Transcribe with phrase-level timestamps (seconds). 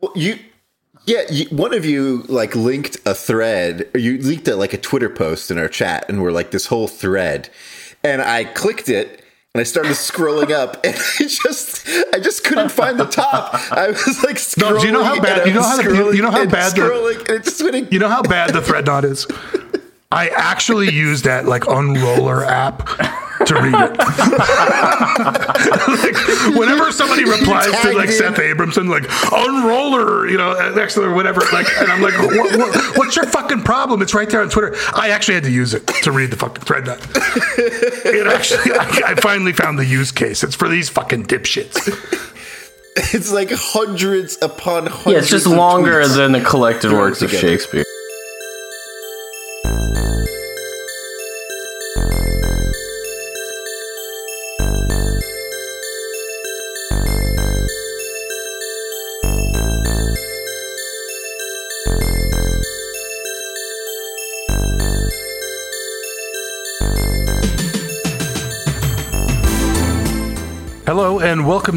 [0.00, 0.38] Well, you,
[1.06, 4.78] yeah, you, one of you like linked a thread, or you linked a, like a
[4.78, 7.48] Twitter post in our chat, and we're like this whole thread,
[8.04, 9.16] and I clicked it.
[9.52, 11.84] And I started scrolling up, and I just,
[12.14, 13.52] I just couldn't find the top.
[13.72, 16.22] I was like, scrolling, No, do you know how bad- you know how the- you
[16.22, 18.86] know how bad the- scrolling, and it just went You know how bad the thread
[18.86, 19.26] knot is?
[20.12, 22.88] I actually use that like unroller app
[23.46, 23.98] to read it.
[26.04, 28.14] like, whenever somebody replies to tagged like in.
[28.14, 32.58] Seth Abramson, like unroller, you know, uh, next or whatever, like, and I'm like, what,
[32.58, 34.02] what, what's your fucking problem?
[34.02, 34.74] It's right there on Twitter.
[34.94, 37.00] I actually had to use it to read the fucking thread knot.
[38.02, 40.42] It actually, I, I finally found the use case.
[40.42, 41.76] It's for these fucking dipshits.
[43.14, 45.06] It's like hundreds upon hundreds.
[45.06, 46.16] Yeah, it's just of longer tweets.
[46.16, 47.30] than the collected thrown works of.
[47.30, 47.84] Shakespeare.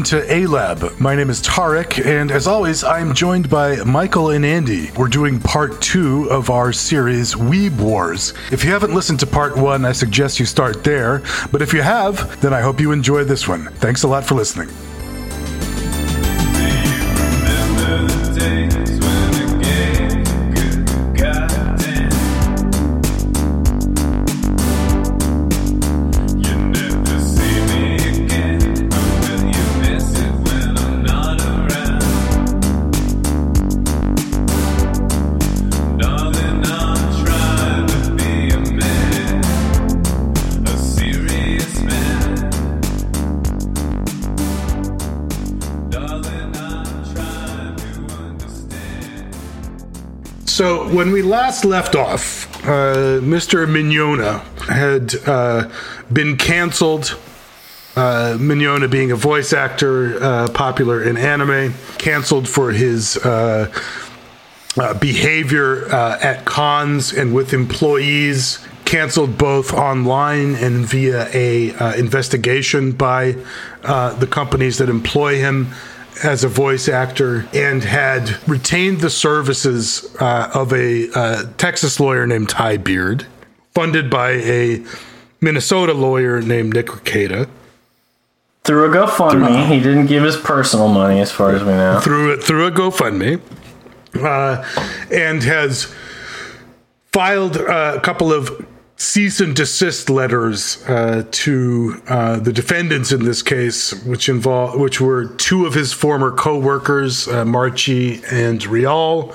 [0.04, 1.00] To A Lab.
[1.00, 4.90] My name is Tarek, and as always, I'm joined by Michael and Andy.
[4.98, 8.34] We're doing part two of our series Weeb Wars.
[8.52, 11.22] If you haven't listened to part one, I suggest you start there.
[11.50, 13.66] But if you have, then I hope you enjoy this one.
[13.76, 14.68] Thanks a lot for listening.
[51.04, 53.66] When we last left off, uh, Mr.
[53.68, 55.68] Mignogna had uh,
[56.10, 57.18] been canceled.
[57.94, 63.70] Uh, Mignogna being a voice actor, uh, popular in anime, canceled for his uh,
[64.78, 73.32] uh, behavior at cons and with employees, canceled both online and via a investigation by
[73.82, 75.66] the companies that employ him
[76.22, 82.26] as a voice actor, and had retained the services uh, of a uh, Texas lawyer
[82.26, 83.26] named Ty Beard,
[83.74, 84.84] funded by a
[85.40, 87.48] Minnesota lawyer named Nick Rekieta.
[88.62, 92.00] Through a GoFundMe, he didn't give his personal money, as far as we know.
[92.00, 93.40] through through a GoFundMe,
[94.14, 94.64] uh,
[95.12, 95.92] and has
[97.12, 98.66] filed uh, a couple of
[98.96, 105.00] cease and desist letters uh, to uh, the defendants in this case, which involve which
[105.00, 109.34] were two of his former co-workers, uh, Marchi and Rial.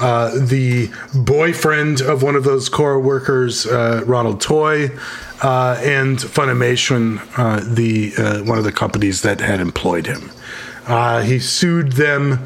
[0.00, 4.88] Uh, the boyfriend of one of those co-workers, uh, Ronald Toye,
[5.40, 7.20] uh, and Funimation,
[7.76, 10.30] the one of the companies that had employed him.
[11.24, 12.40] He sued them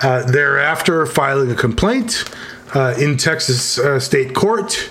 [0.00, 2.24] thereafter, filing a complaint
[2.74, 4.88] in Texas state court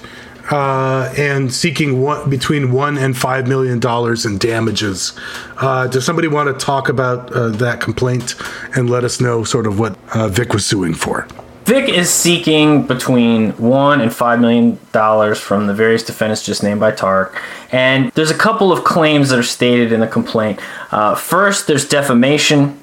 [0.52, 5.18] uh, and seeking one, between one and five million dollars in damages.
[5.58, 8.36] Uh, does somebody want to talk about uh, that complaint
[8.76, 11.28] and let us know sort of what uh, Vic was suing for?
[11.66, 16.80] Vic is seeking between one and five million dollars from the various defendants just named
[16.80, 17.42] by Tark.
[17.72, 20.60] And there's a couple of claims that are stated in the complaint.
[20.92, 22.80] Uh, first, there's defamation.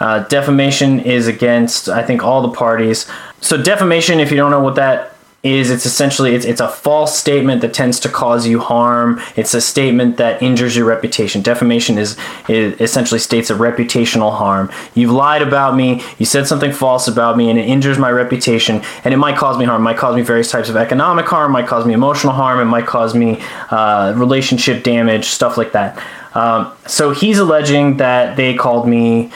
[0.00, 3.06] Uh, defamation is against, I think, all the parties.
[3.42, 5.11] So defamation, if you don't know what that
[5.42, 9.20] is, it's essentially it's, it's a false statement that tends to cause you harm.
[9.34, 11.42] It's a statement that injures your reputation.
[11.42, 12.16] Defamation is,
[12.48, 14.70] essentially states a reputational harm.
[14.94, 16.02] You've lied about me.
[16.18, 18.82] You said something false about me, and it injures my reputation.
[19.04, 19.82] And it might cause me harm.
[19.82, 21.50] It might cause me various types of economic harm.
[21.50, 22.60] It might cause me emotional harm.
[22.60, 26.00] It might cause me uh, relationship damage, stuff like that.
[26.34, 29.32] Um, so he's alleging that they called me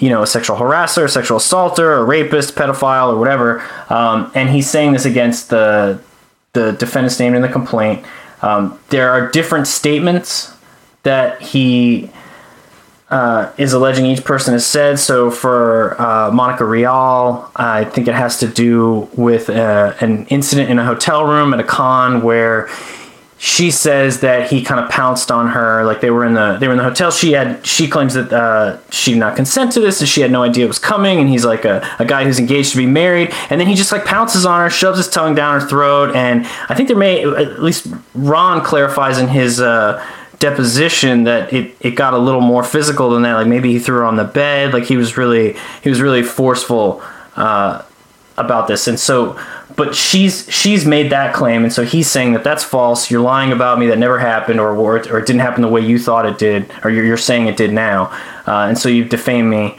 [0.00, 3.62] you know, a sexual harasser, a sexual assaulter, a rapist, pedophile, or whatever.
[3.90, 6.02] Um, and he's saying this against the
[6.52, 8.04] the defendants named in the complaint.
[8.42, 10.52] Um, there are different statements
[11.04, 12.10] that he
[13.10, 14.98] uh, is alleging each person has said.
[14.98, 20.70] So for uh, Monica Rial, I think it has to do with uh, an incident
[20.70, 22.68] in a hotel room at a con where
[23.42, 26.68] she says that he kind of pounced on her like they were in the they
[26.68, 27.10] were in the hotel.
[27.10, 30.30] She had she claims that uh, she did not consent to this and she had
[30.30, 32.84] no idea it was coming and he's like a, a guy who's engaged to be
[32.84, 33.32] married.
[33.48, 36.44] And then he just like pounces on her shoves his tongue down her throat and
[36.68, 40.04] i think there may at least ron clarifies in his uh,
[40.38, 43.96] deposition that it, it got a little more physical than that like maybe he threw
[43.96, 47.02] her on the bed like he was really he was really forceful
[47.36, 47.82] uh,
[48.40, 49.38] about this, and so,
[49.80, 53.10] but she's she's made that claim, and so he's saying that that's false.
[53.10, 53.86] You're lying about me.
[53.86, 56.36] That never happened, or or, it- or it didn't happen the way you thought it
[56.38, 57.98] did, or you're, you're saying it did now,
[58.46, 59.76] uh, and so you've defamed me.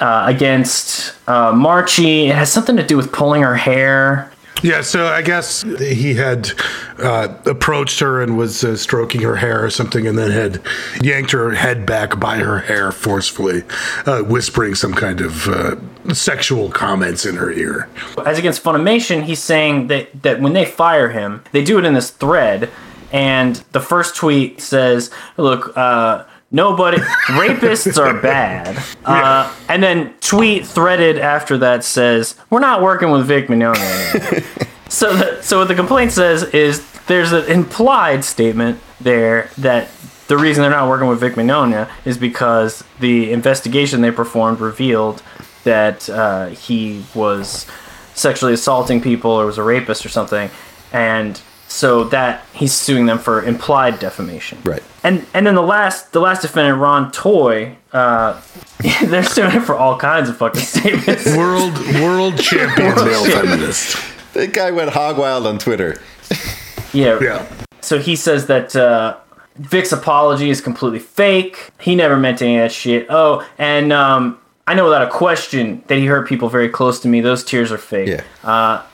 [0.00, 4.28] Uh, against uh, Marchi, it has something to do with pulling her hair.
[4.64, 6.50] Yeah, so I guess he had
[6.98, 10.62] uh, approached her and was uh, stroking her hair or something, and then had
[11.02, 13.64] yanked her head back by her hair forcefully,
[14.06, 15.76] uh, whispering some kind of uh,
[16.14, 17.90] sexual comments in her ear.
[18.24, 21.92] As against Funimation, he's saying that, that when they fire him, they do it in
[21.92, 22.70] this thread,
[23.12, 30.66] and the first tweet says, "Look, uh, nobody, rapists are bad," uh, and then tweet
[30.66, 35.74] threaded after that says, "We're not working with Vic Mignogna." so, the, so what the
[35.74, 39.90] complaint says is there's an implied statement there that
[40.28, 45.22] the reason they're not working with Vic Mignogna is because the investigation they performed revealed
[45.64, 47.66] that uh, he was
[48.14, 50.50] sexually assaulting people or was a rapist or something,
[50.92, 51.40] and
[51.74, 54.58] so that he's suing them for implied defamation.
[54.64, 54.82] Right.
[55.02, 58.40] And and then the last the last defendant, Ron Toye, uh,
[59.06, 61.26] they're suing him for all kinds of fucking statements.
[61.36, 63.46] World world champion male champion.
[63.48, 63.96] feminist.
[64.34, 66.00] That guy went hog wild on Twitter.
[66.92, 67.18] yeah.
[67.20, 67.46] Yeah.
[67.80, 69.16] So he says that uh,
[69.56, 71.70] Vic's apology is completely fake.
[71.80, 73.06] He never meant any of that shit.
[73.10, 74.38] Oh, and um,
[74.68, 77.20] I know without a question that he hurt people very close to me.
[77.20, 78.08] Those tears are fake.
[78.08, 78.22] Yeah.
[78.48, 78.84] Uh,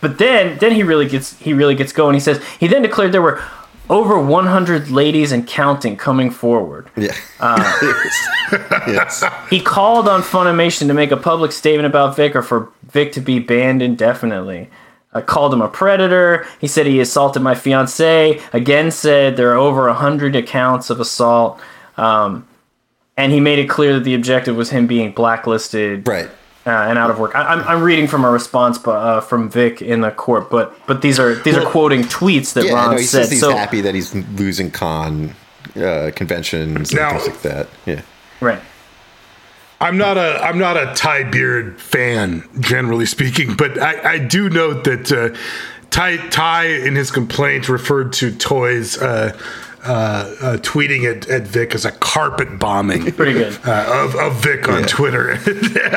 [0.00, 2.14] but then, then he really gets he really gets going.
[2.14, 3.42] He says he then declared there were
[3.90, 6.88] over 100 ladies and counting coming forward.
[6.96, 7.14] Yeah.
[8.86, 9.24] yes.
[9.50, 13.20] He called on Funimation to make a public statement about Vic or for Vic to
[13.20, 14.70] be banned indefinitely.
[15.12, 16.46] I called him a predator.
[16.60, 18.40] He said he assaulted my fiance.
[18.52, 21.60] Again, said there are over a hundred accounts of assault,
[21.96, 22.46] um,
[23.16, 26.30] and he made it clear that the objective was him being blacklisted Right.
[26.66, 27.34] Uh, and out of work.
[27.34, 30.50] I, I'm, I'm reading from a response, but uh, from Vic in the court.
[30.50, 33.22] But but these are these are quoting tweets that Yeah, Ron no, he said.
[33.22, 35.34] says he's so happy that he's losing con
[35.76, 37.68] uh, conventions and Now- things like that.
[37.86, 38.02] Yeah.
[38.40, 38.60] right.
[39.82, 44.50] I'm not a I'm not a Ty Beard fan, generally speaking, but I, I do
[44.50, 45.34] note that uh,
[45.88, 49.38] Ty Ty in his complaint referred to toys uh,
[49.82, 53.10] uh, uh, tweeting at, at Vic as a carpet bombing.
[53.16, 53.58] Pretty good.
[53.66, 54.86] Uh, of, of Vic on Yeah.
[54.86, 55.30] Twitter.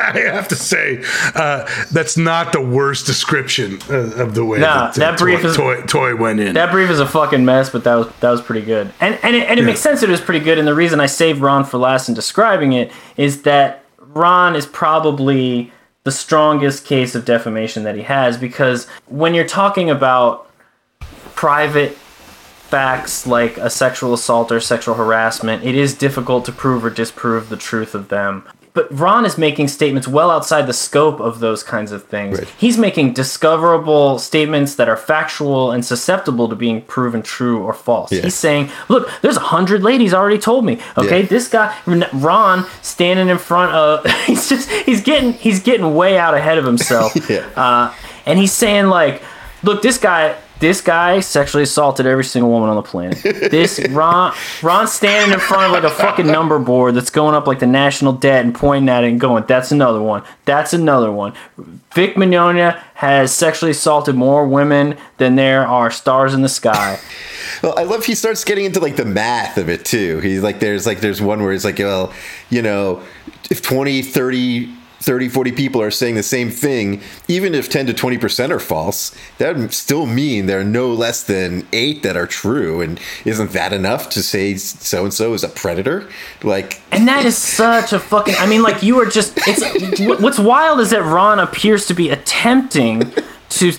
[0.02, 1.04] I have to say,
[1.34, 5.42] uh, that's not the worst description uh, of the way Nah, that, uh, that brief
[5.42, 6.54] toy, is- toy, toy went in.
[6.54, 9.36] That brief is a fucking mess, but that was that was pretty good, and and
[9.36, 10.58] it, and it makes sense that it was pretty good.
[10.58, 14.66] And the reason I saved Ron for last in describing it is that Ron is
[14.66, 15.72] probably
[16.04, 20.50] the strongest case of defamation that he has because when you're talking about
[21.34, 21.96] private
[22.68, 27.48] facts like a sexual assault or sexual harassment, it is difficult to prove or disprove
[27.48, 28.44] the truth of them.
[28.72, 32.40] But Ron is making statements well outside the scope of those kinds of things.
[32.40, 32.48] Right.
[32.58, 38.10] He's making discoverable statements that are factual and susceptible to being proven true or false.
[38.10, 38.22] Yeah.
[38.22, 40.80] He's saying, "Look, there's a hundred ladies already told me.
[40.98, 41.26] Okay, Yeah.
[41.28, 41.72] this guy
[42.12, 46.64] Ron standing in front of he's just he's getting he's getting way out ahead of
[46.64, 47.12] himself.
[47.30, 47.46] Yeah.
[47.54, 47.94] uh,
[48.26, 49.22] and he's saying like,
[49.62, 50.34] look, this guy,
[50.64, 53.22] this guy sexually assaulted every single woman on the planet.
[53.22, 57.46] This Ron, Ron standing in front of like a fucking number board that's going up
[57.46, 60.22] like the national debt and pointing at it and going, that's another one.
[60.46, 61.34] That's another one.
[61.92, 66.98] Vic Mignogna has sexually assaulted more women than there are stars in the sky.
[67.62, 70.18] Well, I love he starts getting into like the math of it too.
[70.20, 72.12] He's like, there's like, there's one where he's like, well,
[72.50, 73.02] you know,
[73.50, 77.92] if 20, 30, 30, 40 people are saying the same thing, even if 10 to
[77.92, 82.26] 20% are false, that would still mean there are no less than eight that are
[82.26, 82.80] true.
[82.80, 86.08] And isn't that enough to say so and so is a predator?
[86.42, 88.34] Like, And that is such a fucking.
[88.38, 89.34] I mean, like you are just.
[89.46, 93.12] It's what's wild is that Ron appears to be attempting
[93.50, 93.72] to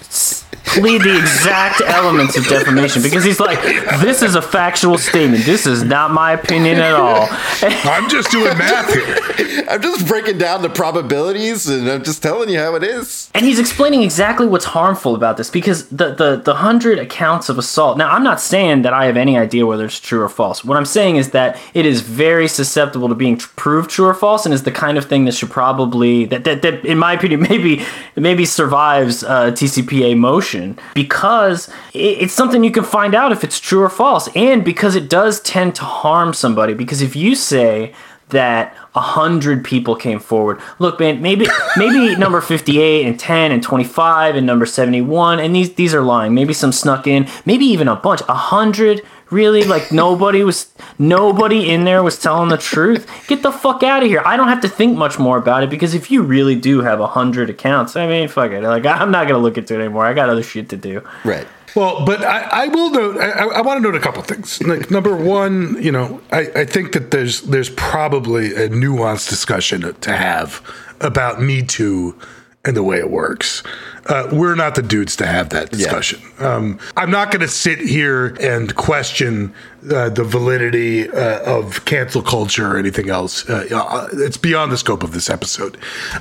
[0.65, 3.61] plead the exact elements of defamation because he's like,
[4.01, 5.45] this is a factual statement.
[5.45, 7.27] This is not my opinion at all.
[7.61, 9.65] I'm just doing math here.
[9.69, 13.29] I'm just breaking down the probabilities and I'm just telling you how it is.
[13.33, 17.57] And he's explaining exactly what's harmful about this because the, the, the hundred accounts of
[17.57, 17.97] assault.
[17.97, 20.63] Now, I'm not saying that I have any idea whether it's true or false.
[20.63, 24.13] What I'm saying is that it is very susceptible to being tr- proved true or
[24.13, 27.13] false and is the kind of thing that should probably, that, that, that in my
[27.13, 30.54] opinion, maybe, maybe survives uh, TCPA motion
[30.93, 34.29] because it's something you can find out if it's true or false.
[34.35, 36.73] And because it does tend to harm somebody.
[36.73, 37.93] Because if you say,
[38.29, 40.59] that a hundred people came forward.
[40.79, 41.47] Look, man, maybe
[41.77, 46.33] maybe number fifty-eight and ten and twenty-five and number seventy-one, and these these are lying.
[46.33, 47.27] Maybe some snuck in.
[47.45, 48.21] Maybe even a bunch.
[48.27, 49.63] A hundred Really?
[49.63, 53.09] Like nobody was nobody in there was telling the truth.
[53.27, 54.21] Get the fuck out of here.
[54.25, 56.99] I don't have to think much more about it because if you really do have
[56.99, 58.61] a hundred accounts, I mean, fuck it.
[58.61, 60.05] Like I'm not gonna look into it anymore.
[60.05, 61.01] I got other shit to do.
[61.23, 61.47] Right.
[61.75, 63.17] Well, but I, I will note.
[63.17, 64.61] I, I want to note a couple things.
[64.63, 69.93] Like number one, you know, I, I think that there's there's probably a nuanced discussion
[69.93, 70.61] to have
[71.01, 72.17] about Me Too
[72.65, 73.63] and the way it works.
[74.07, 76.21] Uh, we're not the dudes to have that discussion.
[76.39, 79.53] Um, I'm not going to sit here and question
[79.91, 83.49] uh, the validity uh, of cancel culture or anything else.
[83.49, 85.77] Uh, uh, it's beyond the scope of this episode.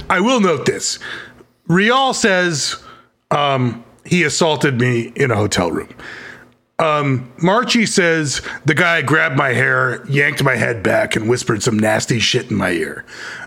[0.08, 0.98] I will note this:
[1.66, 2.82] Rial says
[3.30, 5.94] um, he assaulted me in a hotel room.
[6.78, 11.78] Um, Marchi says the guy grabbed my hair, yanked my head back, and whispered some
[11.78, 13.04] nasty shit in my ear.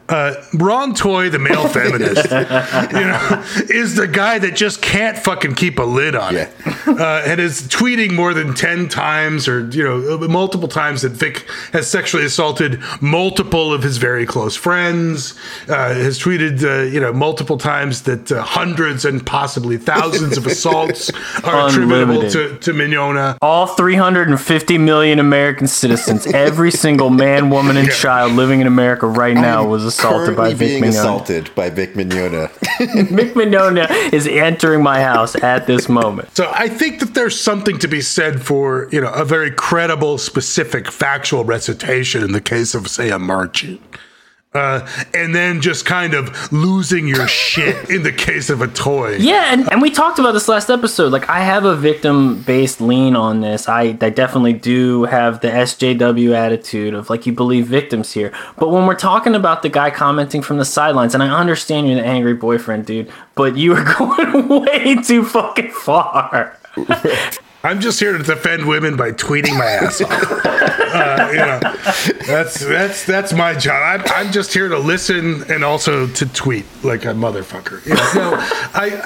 [0.09, 5.55] Uh, Ron Toye, the male feminist, you know, is the guy that just can't fucking
[5.55, 6.49] keep a lid on it,
[6.87, 11.45] uh, and is tweeting more than ten times or you know multiple times that Vic
[11.73, 15.33] has sexually assaulted multiple of his very close friends.
[15.67, 20.45] Uh, has tweeted uh, you know multiple times that uh, hundreds and possibly thousands of
[20.45, 21.11] assaults
[21.43, 23.37] are attributable to to Mignogna.
[23.41, 27.93] All 350 million American citizens, every single man, woman, and Yeah.
[27.93, 30.99] child living in America right now was assaulted by Currently Vic being Mignogna.
[30.99, 32.49] assaulted by Vic Mignogna.
[33.09, 36.35] Vic Mignogna is entering my house at this moment.
[36.35, 40.17] So I think that there's something to be said for, you know, a very credible,
[40.17, 43.81] specific, factual recitation in the case of, say, a Marchi.
[44.53, 49.15] Uh, and then just kind of losing your shit in the case of a toy.
[49.17, 51.11] Yeah, and, and we talked about this last episode.
[51.11, 53.69] Like, I have a victim based lean on this.
[53.69, 58.33] I, I definitely do have the SJW attitude of like, you believe victims here.
[58.57, 61.97] But when we're talking about the guy commenting from the sidelines, and I understand you're
[61.97, 66.57] the angry boyfriend, dude, but you are going way too fucking far.
[67.63, 70.43] I'm just here to defend women by tweeting my ass off.
[70.87, 71.59] Uh, you know,
[72.25, 74.01] that's that's that's my job.
[74.05, 77.85] I'm, I'm just here to listen and also to tweet like a motherfucker.
[77.85, 78.37] You know, no,
[78.73, 79.05] I.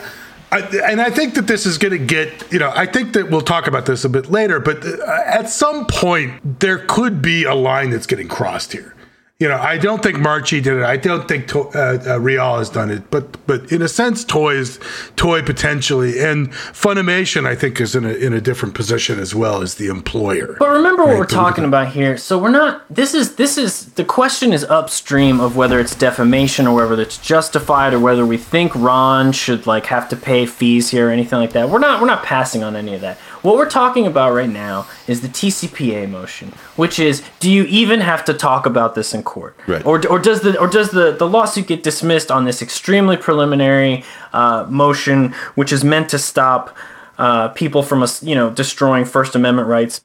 [0.54, 3.30] I, and I think that this is going to get, you know, I think that
[3.32, 7.46] we'll talk about this a bit later, but uh, at some point there could be
[7.46, 8.94] a line that's getting crossed here.
[9.42, 10.84] You know, I don't think Marchi did it.
[10.84, 14.24] I don't think to, uh, uh, Rial has done it, but but in a sense,
[14.24, 14.80] toys,
[15.16, 19.64] toy potentially, and Funimation, I think, is in a in a different position as well
[19.64, 20.58] as the employer.
[20.60, 22.18] But remember what Right, we're talking about here.
[22.18, 22.86] So we're not.
[22.88, 27.18] This is this is the question is upstream of whether it's defamation or whether it's
[27.18, 31.40] justified or whether we think Ron should like have to pay fees here or anything
[31.40, 31.68] like that.
[31.68, 32.00] We're not.
[32.00, 33.18] We're not passing on any of that.
[33.42, 38.02] What we're talking about right now is the TCPA motion, which is do you even
[38.02, 39.84] have to talk about this in court, Right.
[39.86, 44.04] or or does the or does the the lawsuit get dismissed on this extremely preliminary
[44.34, 46.76] uh, motion, which is meant to stop
[47.18, 50.02] uh, people from us, you know, destroying First Amendment rights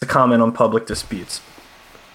[0.00, 1.40] to comment on public disputes.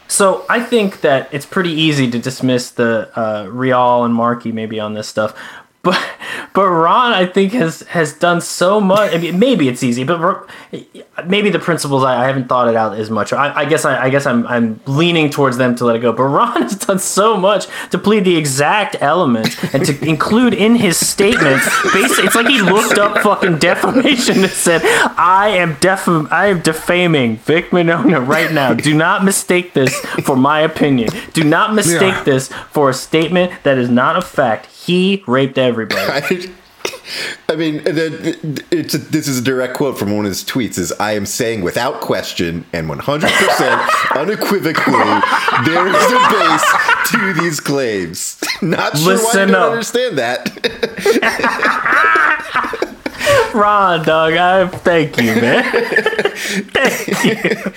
[0.08, 4.78] So I think that it's pretty easy to dismiss the uh, Rial and Marchi maybe
[4.80, 5.34] on this stuff,
[5.84, 6.00] but
[6.54, 9.14] but Ron I think has has done so much.
[9.14, 10.48] I mean, maybe it's easy, but
[11.26, 13.34] maybe the principles I, I haven't thought it out as much.
[13.34, 16.12] I, I guess I, I guess I'm I'm leaning towards them to let it go.
[16.14, 20.76] But Ron has done so much to plead the exact elements and to include in
[20.76, 21.66] his statements.
[21.94, 24.82] Basically, it's like he looked up fucking defamation and said,
[25.18, 28.74] "I am def I am defaming Vic Mignogna right now.
[28.74, 31.10] Do not mistake this for my opinion.
[31.34, 32.24] Do not mistake Yeah.
[32.24, 34.66] this for a statement that is not a fact.
[34.66, 36.52] He raped everybody."
[37.50, 40.78] I, mean, the, it's a, this is a direct quote from one of his tweets:
[40.78, 43.82] "Is I am saying without question and 100 percent
[44.16, 45.22] unequivocally,
[45.66, 46.74] there is a base
[47.12, 50.50] to these claims." Not sure why Listen I don't understand that.
[53.54, 55.64] Ron, dog, I thank you, man.
[56.74, 57.74] thank you.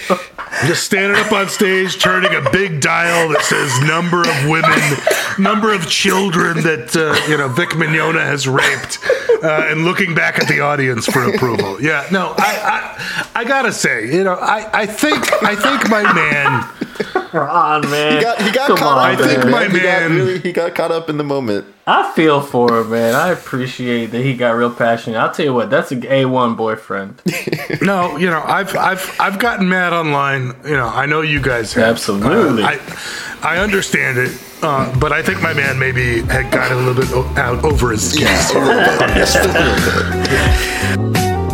[0.66, 4.80] Just standing up on stage, turning a big dial that says number of women,
[5.38, 8.98] number of children that uh, you know Vic Mignogna has raped,
[9.42, 11.80] uh, and looking back at the audience for approval.
[11.82, 16.02] Yeah, no, I, I, I gotta say, you know, I, I think, I think my
[16.14, 18.16] man, Ron, man.
[18.18, 19.20] He got he got Come caught on, up.
[19.20, 21.24] I think in it, my He got man- really he got caught up in the
[21.24, 21.66] moment.
[21.86, 23.14] I feel for him, man.
[23.14, 25.18] I appreciate that he got real passionate.
[25.18, 27.20] I'll tell you what, that's a A1 boyfriend.
[27.82, 30.43] no, you know, I've, I've, I've gotten mad online.
[30.64, 31.84] You know, I know you guys have.
[31.90, 32.62] Absolutely.
[32.62, 32.78] Uh, I,
[33.42, 37.12] I understand it, uh, but I think my man maybe had gotten a little bit
[37.12, 38.22] o- out over his skis.
[38.24, 39.14] Yes, a little bit.
[39.16, 39.74] Just a little
[40.24, 41.44] bit.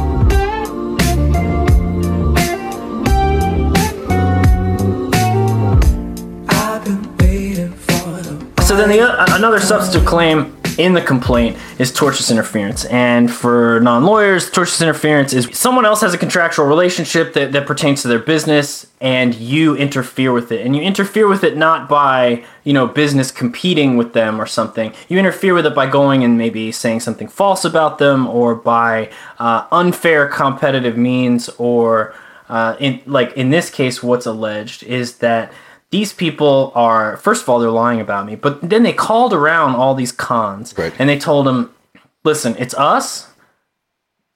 [8.67, 12.87] So then the another substantive claim in the complaint is tortious interference.
[12.87, 17.67] And for non lawyers, tortious interference is someone else has a contractual relationship that, that
[17.67, 20.65] pertains to their business and you interfere with it.
[20.65, 24.95] And you interfere with it not by, you know, business competing with them or something.
[25.09, 29.11] You interfere with it by going and maybe saying something false about them or by
[29.39, 32.15] uh, unfair competitive means or
[32.49, 35.53] uh, in like in this case what's alleged is that
[35.91, 39.75] these people are first of all they're lying about me but then they called around
[39.75, 40.93] all these cons Right.
[40.99, 41.73] and they told them
[42.25, 43.27] listen it's us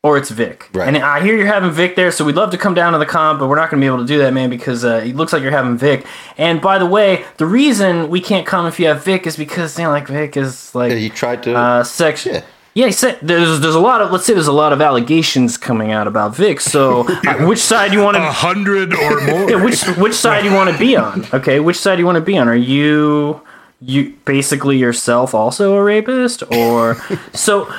[0.03, 0.69] or it's Vic.
[0.75, 0.87] Right.
[0.87, 3.07] And I hear you're having Vic there, so we'd love to come down to the
[3.07, 5.17] con, but we're not going to be able to do that, man, because uh, it
[5.17, 6.05] looks like you're having Vic.
[6.37, 9.79] And by the way, the reason we can't come if you have Vic is because,
[9.79, 11.55] you know, like Vic is like Yeah, he tried to.
[11.57, 12.35] uh, section.
[12.35, 12.43] Yeah.
[12.75, 15.57] Yeah, he said there's there's a lot of let's say there's a lot of allegations
[15.57, 16.61] coming out about Vic.
[16.61, 19.51] So uh, which side you want to A hundred or more.
[19.51, 21.25] yeah, which which side you want to be on?
[21.33, 22.49] Okay, which side you want to be on?
[22.49, 23.41] Are you
[23.81, 26.97] you basically yourself also a rapist or
[27.33, 27.73] so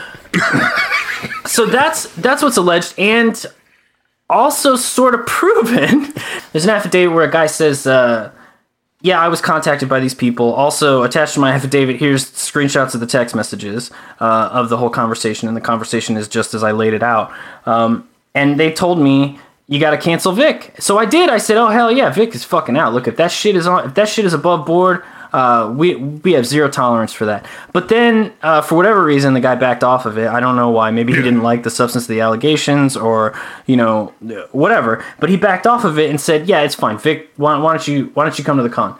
[1.45, 3.45] so that's that's what's alleged and
[4.29, 6.13] also sort of proven.
[6.51, 8.31] There's an affidavit where a guy says uh
[9.05, 10.51] yeah, I was contacted by these people.
[10.55, 14.89] Also, attached to my affidavit, here's screenshots of the text messages uh, of the whole
[14.89, 17.31] conversation, and the conversation is just as I laid it out.
[17.67, 20.73] Um, and they told me you got to cancel Vic.
[20.79, 21.29] So I did.
[21.29, 22.95] I said, "Oh hell yeah, Vic is fucking out.
[22.95, 25.03] Look, if that shit is on, if that shit is above board,
[25.35, 29.39] uh, we we have zero tolerance for that." But then, uh, for whatever reason, the
[29.41, 30.27] guy backed off of it.
[30.27, 30.91] I don't know why.
[30.91, 33.33] Maybe he didn't like the substance of the allegations, or
[33.65, 34.13] you know,
[34.51, 35.03] whatever.
[35.19, 37.29] But he backed off of it and said, "Yeah, it's fine, Vic.
[37.37, 38.95] Why, why don't you why don't you come to the con?"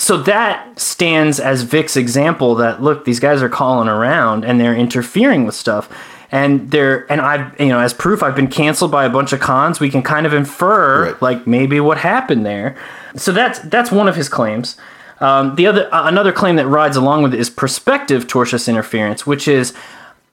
[0.00, 4.76] so that stands as Vic's example that look, these guys are calling around and they're
[4.76, 5.88] interfering with stuff.
[6.30, 9.40] And they're and I've you know, as proof I've been canceled by a bunch of
[9.40, 11.22] cons, we can kind of infer Right.
[11.22, 12.76] like maybe what happened there.
[13.16, 14.76] So that's that's one of his claims.
[15.20, 19.26] Um, the other uh, another claim that rides along with it is prospective tortious interference,
[19.26, 19.74] which is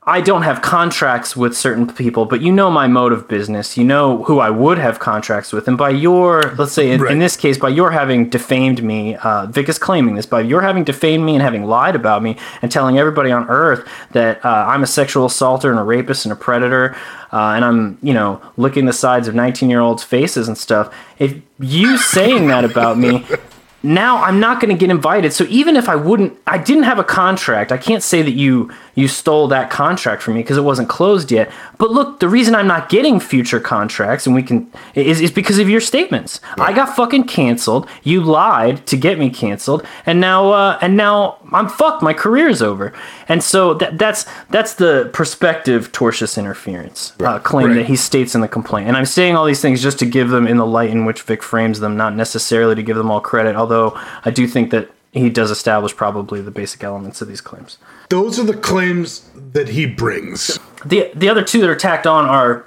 [0.08, 3.76] I don't have contracts with certain people, but you know my mode of business.
[3.76, 7.12] You know who I would have contracts with, and by your, let's say in, Right.
[7.12, 10.28] in this case, by your having defamed me, uh, Vic is claiming this.
[10.28, 13.88] By your having defamed me and having lied about me and telling everybody on Earth
[14.12, 16.96] that uh, I'm a sexual assaulter and a rapist and a predator,
[17.34, 20.94] uh, and I'm you know licking the sides of 19 year olds' faces and stuff.
[21.18, 23.26] If you saying that about me
[23.86, 25.32] now I'm not going to get invited.
[25.32, 27.72] So even if I wouldn't, I didn't have a contract.
[27.72, 31.32] I can't say that you you stole that contract from me because it wasn't closed
[31.32, 31.52] yet.
[31.78, 35.60] But look, the reason I'm not getting future contracts and we can is, is because
[35.60, 36.40] of your statements.
[36.58, 37.88] I got fucking canceled.
[38.04, 42.02] You lied to get me canceled, and now uh, and now I'm fucked.
[42.02, 42.94] My career's over.
[43.28, 47.76] And so that that's that's the prospective tortious interference uh, claim Right.
[47.76, 48.88] that he states in the complaint.
[48.88, 51.22] And I'm saying all these things just to give them in the light in which
[51.24, 54.90] Vic frames them, not necessarily to give them all credit, although I do think that
[55.24, 57.78] he does establish probably the basic elements of these claims.
[58.10, 60.60] Those are the claims that he brings.
[60.86, 62.66] The the other two that are tacked on are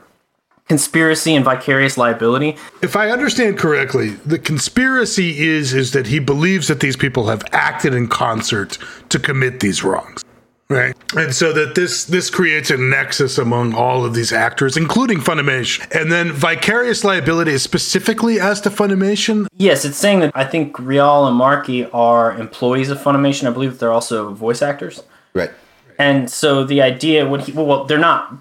[0.68, 2.56] conspiracy and vicarious liability.
[2.82, 7.42] If I understand correctly, the conspiracy is is that he believes that these people have
[7.52, 10.24] acted in concert to commit these wrongs.
[10.70, 10.94] Right.
[11.16, 15.90] And so that this this creates a nexus among all of these actors, including Funimation.
[15.98, 19.46] And then vicarious liability is specifically as to Funimation.
[19.56, 23.46] Yes, it's saying that I think Rial and Marchi are employees of Funimation.
[23.46, 25.02] I believe that they're also voice actors.
[25.32, 25.50] right.
[25.98, 28.32] And so the idea when he well, they're not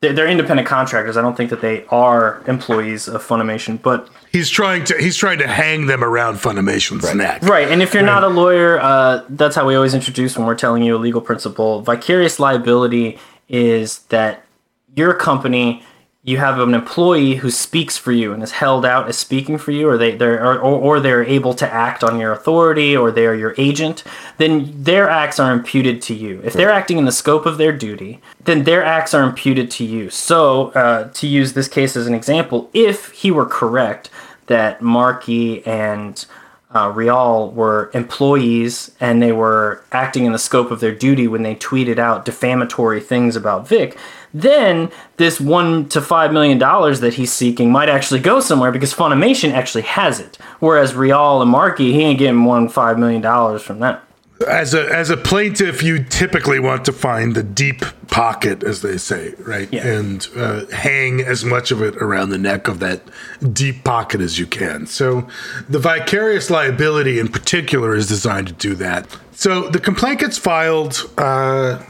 [0.00, 1.16] they're, they're independent contractors.
[1.16, 5.38] I don't think that they are employees of Funimation, but He's trying to he's trying
[5.38, 7.42] to hang them around Funimation's neck.
[7.42, 10.54] Right, and if you're not a lawyer, uh, that's how we always introduce when we're
[10.56, 11.80] telling you a legal principle.
[11.80, 14.44] Vicarious liability is that
[14.94, 15.82] your company,
[16.26, 19.70] you have an employee who speaks for you and is held out as speaking for
[19.70, 23.26] you, or they they're or, or they're able to act on your authority, or they
[23.26, 24.02] are your agent.
[24.36, 26.40] Then their acts are imputed to you.
[26.44, 29.84] If they're acting in the scope of their duty, then their acts are imputed to
[29.84, 30.10] you.
[30.10, 34.10] So, uh, to use this case as an example, if he were correct
[34.46, 36.26] that Marchi and
[36.74, 41.42] uh, Rial were employees and they were acting in the scope of their duty when
[41.42, 43.96] they tweeted out defamatory things about Vic,
[44.42, 48.92] then this one to five million dollars that he's seeking might actually go somewhere because
[48.92, 50.36] Funimation actually has it.
[50.60, 54.02] Whereas Rial and Marchi, he ain't getting more than five million dollars from that.
[54.46, 58.98] As a as a plaintiff, you typically want to find the deep pocket, as they
[58.98, 59.72] say, right?
[59.72, 59.86] Yeah.
[59.86, 63.00] And uh, hang as much of it around the neck of that
[63.52, 64.86] deep pocket as you can.
[64.86, 65.26] So,
[65.68, 69.08] the vicarious liability, in particular, is designed to do that.
[69.32, 71.10] So, the complaint gets filed.
[71.16, 71.82] Uh,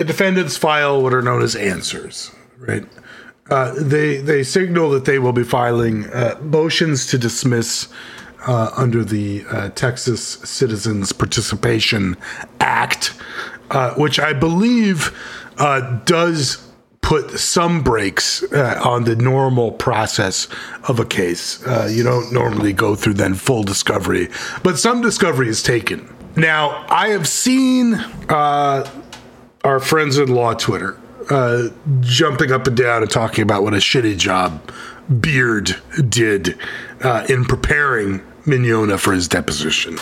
[0.00, 2.86] the defendants file what are known as answers, right?
[3.50, 7.86] Uh, they they signal that they will be filing uh, motions to dismiss
[8.46, 12.16] uh, under the uh, Texas Citizens Participation
[12.60, 13.12] Act
[13.70, 15.14] uh, which I believe
[15.58, 16.66] uh, does
[17.02, 20.48] put some brakes uh, on the normal process
[20.88, 21.62] of a case.
[21.90, 24.30] You don't normally go through then full discovery,
[24.62, 26.08] but some discovery is taken.
[26.36, 27.94] Now, I have seen
[28.28, 28.88] uh,
[29.64, 30.98] our friends in law Twitter
[31.30, 31.68] uh,
[32.00, 34.70] jumping up and down and talking about what a shitty job
[35.20, 35.76] Beard
[36.08, 36.58] did
[37.02, 39.98] uh, in preparing Mignogna for his deposition.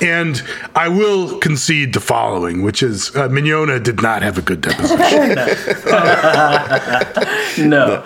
[0.00, 0.42] And
[0.74, 5.38] I will concede the following, which is uh, Mignogna did not have a good deposition.
[7.70, 8.02] No.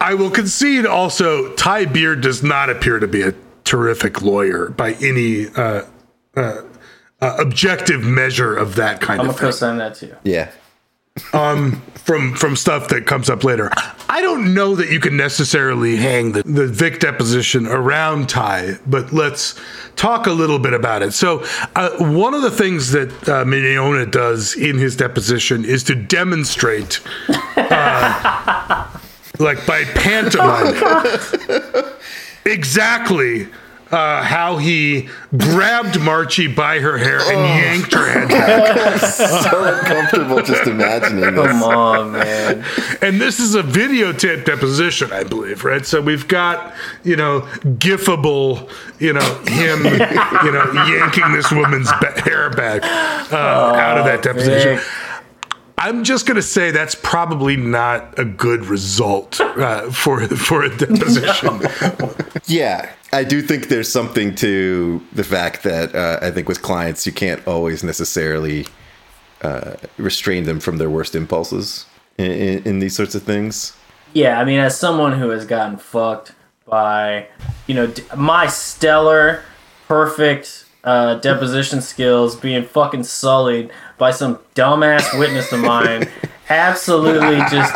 [0.00, 4.94] I will concede also Ty Beard does not appear to be a terrific lawyer by
[4.94, 5.84] any uh,
[6.34, 6.62] uh,
[7.22, 9.20] uh, objective measure of that kind of thing.
[9.20, 9.46] I'm gonna thing.
[9.46, 10.14] co-sign that too.
[10.24, 10.50] Yeah.
[11.32, 13.70] from from stuff that comes up later.
[14.08, 19.12] I don't know that you can necessarily hang the, the Vic deposition around Ty, but
[19.12, 19.60] let's
[19.96, 21.12] talk a little bit about it.
[21.12, 21.44] So,
[21.76, 27.00] uh, one of the things that uh, Mignogna does in his deposition is to demonstrate,
[27.56, 28.88] uh,
[29.38, 30.74] like by pantomime,
[32.46, 33.48] exactly.
[33.92, 38.98] Uh, how he grabbed Marchi by her hair and yanked her head back.
[38.98, 41.46] So uncomfortable just imagining this.
[41.46, 42.64] Come on, man.
[43.02, 45.84] And this is a videotape deposition, I believe, right?
[45.84, 46.72] So we've got,
[47.04, 52.82] you know, gifable, you know, him, you know, yanking this woman's ba- hair back
[53.30, 54.76] uh, out of that deposition.
[54.78, 54.86] Vic.
[55.76, 60.74] I'm just going to say that's probably not a good result uh, for for a
[60.76, 61.60] deposition.
[62.46, 67.06] Yeah, I do think there's something to the fact that uh, I think with clients
[67.06, 68.66] you can't always necessarily
[69.42, 71.84] uh, restrain them from their worst impulses
[72.16, 73.76] in, in, in these sorts of things.
[74.14, 76.32] Yeah, I mean, as someone who has gotten fucked
[76.66, 77.26] by,
[77.66, 79.42] you know, d- my stellar,
[79.88, 86.08] perfect uh, deposition skills being fucking sullied by some dumbass witness of mine,
[86.48, 87.72] absolutely just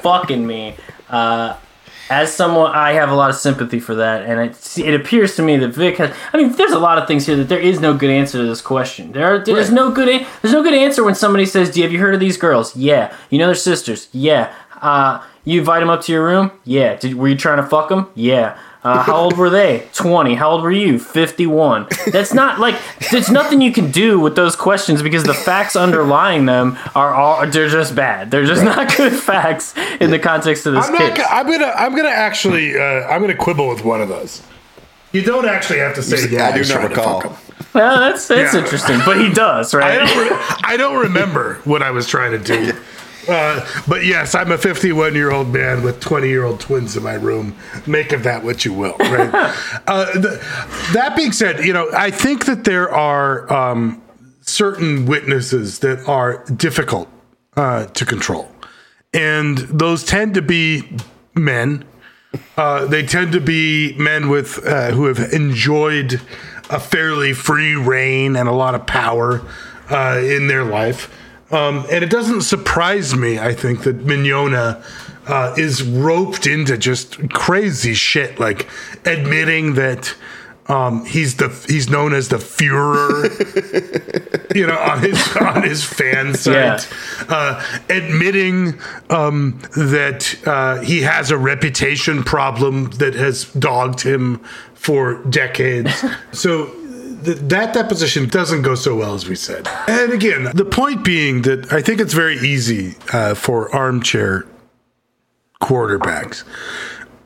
[0.00, 0.74] fucking me.
[1.08, 1.56] Uh,
[2.10, 5.42] as someone, I have a lot of sympathy for that, and it it appears to
[5.42, 6.14] me that Vic has.
[6.32, 8.44] I mean, there's a lot of things here that there is no good answer to
[8.46, 9.12] this question.
[9.12, 9.74] There, are, there's Right.
[9.74, 10.26] no good.
[10.42, 12.74] There's no good answer when somebody says, "Do you have you heard of these girls?"
[12.76, 13.12] Yeah.
[13.30, 14.08] You know their sisters.
[14.12, 14.52] Yeah.
[14.82, 16.50] Uh, you invite them up to your room.
[16.64, 16.96] Yeah.
[16.96, 18.08] Did, were you trying to fuck them?
[18.14, 18.56] Yeah.
[18.82, 19.86] Uh, how old were they?
[19.92, 20.34] 20.
[20.36, 20.98] How old were you?
[20.98, 21.86] 51.
[22.12, 22.76] That's not like,
[23.10, 27.46] there's nothing you can do with those questions because the facts underlying them are all,
[27.46, 28.30] they're just bad.
[28.30, 31.08] They're just not good facts in the context of this I'm case.
[31.10, 31.16] not.
[31.18, 31.72] gonna- I'm gonna.
[31.76, 32.78] I'm gonna actually.
[32.78, 34.42] Uh, I'm gonna quibble with one of those.
[35.12, 36.30] You don't actually have to say.
[36.30, 37.36] Yeah, I do was not trying recall.
[37.74, 38.60] well, that's, that's Yeah.
[38.60, 39.98] interesting, but he does, I right?
[39.98, 42.72] don't, re- I don't remember what I was trying to do.
[43.28, 47.02] Uh, but yes, I'm a 51 year old man with 20 year old twins in
[47.02, 47.56] my room.
[47.86, 49.30] Make of that what you will, right?
[49.86, 50.42] uh, the,
[50.92, 54.02] that being said, you know, I think that there are um,
[54.40, 57.08] certain witnesses that are difficult
[57.56, 58.50] uh, to control.
[59.12, 60.96] And those tend to be
[61.34, 61.84] men.
[62.56, 66.20] Uh, they tend to be men with uh, who have enjoyed
[66.70, 69.42] a fairly free reign and a lot of power
[69.90, 71.12] uh, in their life.
[71.50, 74.84] Um, and it doesn't surprise me, I think, that Mignogna
[75.26, 78.68] uh, is roped into just crazy shit, like
[79.04, 80.14] admitting that
[80.70, 83.24] um, he's the he's known as the Führer,
[84.54, 86.88] you know, on his on his fan site,
[87.28, 88.78] uh, admitting
[89.10, 94.38] um, that uh, he has a reputation problem that has dogged him
[94.74, 96.04] for decades.
[96.32, 96.72] so
[97.24, 99.68] th- that deposition doesn't go so well as we said.
[99.88, 104.46] And again, the point being that I think it's very easy uh, for armchair
[105.62, 106.44] quarterbacks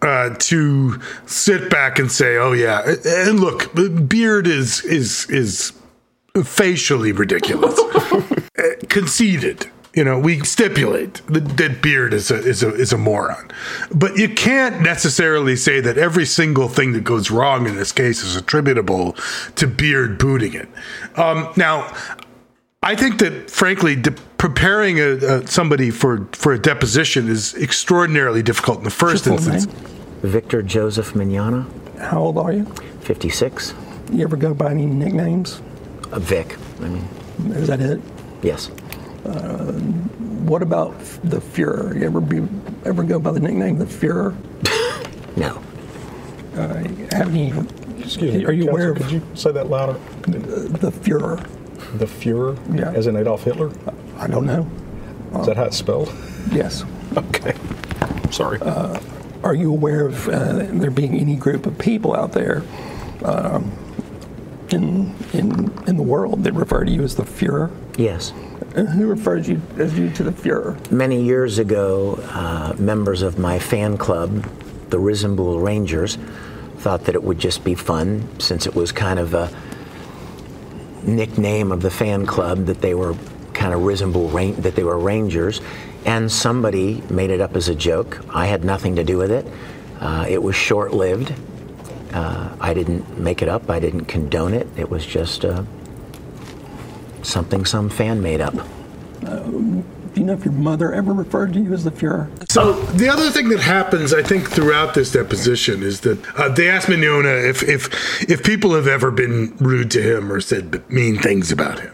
[0.03, 3.73] uh, to sit back and say, "Oh yeah," and look,
[4.09, 5.73] Beard is is is
[6.45, 7.79] facially ridiculous,
[8.57, 9.69] Uh, conceded.
[9.95, 13.51] You know, we stipulate that, that Beard is a is a is a moron,
[13.95, 18.23] but you can't necessarily say that every single thing that goes wrong in this case
[18.25, 19.13] is attributable
[19.55, 20.69] to Beard booting it.
[21.17, 21.95] Um, now,
[22.83, 28.43] I think that, frankly, de- preparing a, a, somebody for, for a deposition is extraordinarily
[28.43, 29.67] difficult in the first Full instance.
[29.67, 29.77] name?
[30.23, 31.65] Victor Joseph Mignogna,
[31.99, 32.65] How old are you?
[33.01, 33.75] 56.
[34.13, 35.63] You ever go by any nicknames?
[36.13, 36.57] Uh, Vic.
[36.83, 37.05] I mean,
[37.53, 38.01] Is that it?
[38.43, 38.71] yes.
[39.25, 41.95] What about the Fuhrer?
[41.99, 42.47] You ever be
[42.85, 44.35] ever go by the nickname the Fuhrer?
[45.37, 45.61] No.
[46.55, 47.53] Have any?
[47.99, 48.45] Excuse me.
[48.45, 49.95] Are you aware Could of you say that louder?
[50.29, 51.45] the Fuhrer?
[51.99, 52.93] The Fuhrer, Yeah.
[52.93, 53.73] as in Adolf Hitler.
[54.17, 54.71] I don't know.
[55.41, 56.13] Is that how it's spelled?
[56.53, 56.85] Yes.
[57.17, 57.55] Okay.
[58.31, 58.61] Sorry.
[59.43, 62.63] Are you aware of uh, there being any group of people out there,
[63.25, 63.71] um,
[64.75, 67.71] in in in the world, they refer to you as the Fuhrer.
[67.97, 68.33] Yes.
[68.75, 70.91] And who refers you as you to the Fuhrer?
[70.91, 74.43] Many years ago, uh, members of my fan club,
[74.91, 76.19] the Risembool Rangers,
[76.79, 79.51] thought that it would just be fun since it was kind of a
[81.05, 83.15] nickname of the fan club that they were
[83.53, 85.61] kind of Risembool Ran- that they were Rangers,
[86.05, 88.25] and somebody made it up as a joke.
[88.35, 89.47] I had nothing to do with it.
[90.01, 91.33] Uh, it was short-lived.
[92.15, 93.69] Uh, I didn't make it up.
[93.69, 94.69] I didn't condone it.
[94.77, 95.65] It was just uh,
[97.23, 98.55] something some fan made up.
[100.15, 102.29] Do you know if your mother ever referred to you as the Fuhrer?
[102.51, 106.69] So the other thing that happens, I think, throughout this deposition is that uh, they
[106.69, 111.19] asked Mignogna if if if people have ever been rude to him or said mean
[111.19, 111.94] things about him.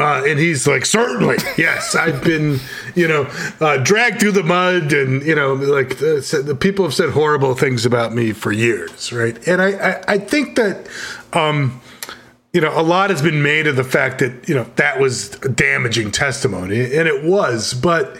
[0.00, 1.94] Uh, and he's like, certainly, yes.
[1.94, 2.58] I've been,
[2.96, 3.30] you know,
[3.60, 7.54] uh, dragged through the mud, and you know, like the, the people have said horrible
[7.54, 9.36] things about me for years, right?
[9.46, 10.88] And I, I, I think that,
[11.32, 11.80] um,
[12.52, 15.30] you know, a lot has been made of the fact that you know that was
[15.30, 17.72] damaging testimony, and it was.
[17.72, 18.16] But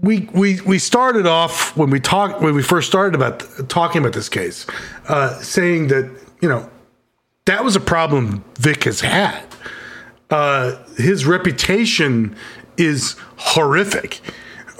[0.00, 4.12] we we we started off when we talked when we first started about talking about
[4.12, 4.66] this case,
[5.08, 6.10] uh, saying that
[6.40, 6.70] you know
[7.46, 9.44] that was a problem Vic has had.
[10.32, 12.34] Uh, his reputation
[12.78, 14.20] is horrific.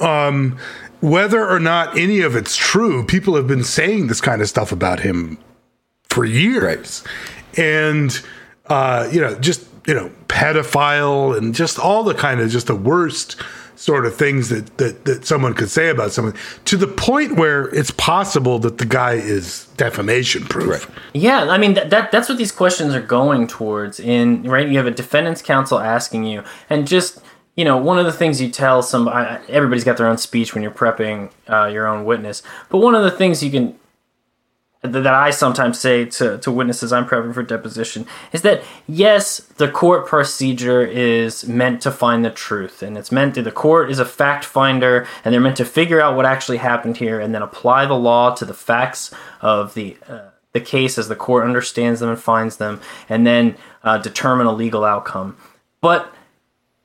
[0.01, 0.59] Um,
[1.03, 4.73] whether or not any of it's true, people have been saying this kind of stuff
[4.73, 5.37] about him
[6.09, 7.05] for years.
[7.59, 8.19] And,
[8.67, 12.75] uh, you know, just, you know, pedophile and just all the kind of just the
[12.75, 13.39] worst
[13.83, 16.33] sort of things that, that, that someone could say about someone
[16.65, 20.89] to the point where it's possible that the guy is defamation proof.
[21.15, 23.99] Yeah, I mean that, that that's what these questions are going towards.
[23.99, 27.21] In right, you have a defendant's counsel asking you, and just
[27.57, 30.63] you know, one of the things you tell somebody, everybody's got their own speech when
[30.63, 33.77] you're prepping uh, your own witness, but one of the things you can
[34.83, 39.69] that I sometimes say to, to witnesses I'm prepping for deposition is that yes, the
[39.69, 44.01] court procedure is meant to find the truth, and it's meant that the court is
[44.01, 47.43] a fact finder, and they're meant to figure out what actually happened here, and then
[47.43, 52.01] apply the law to the facts of the uh, the case as the court understands
[52.01, 55.37] them and finds them, and then uh, determine a legal outcome.
[55.81, 56.13] But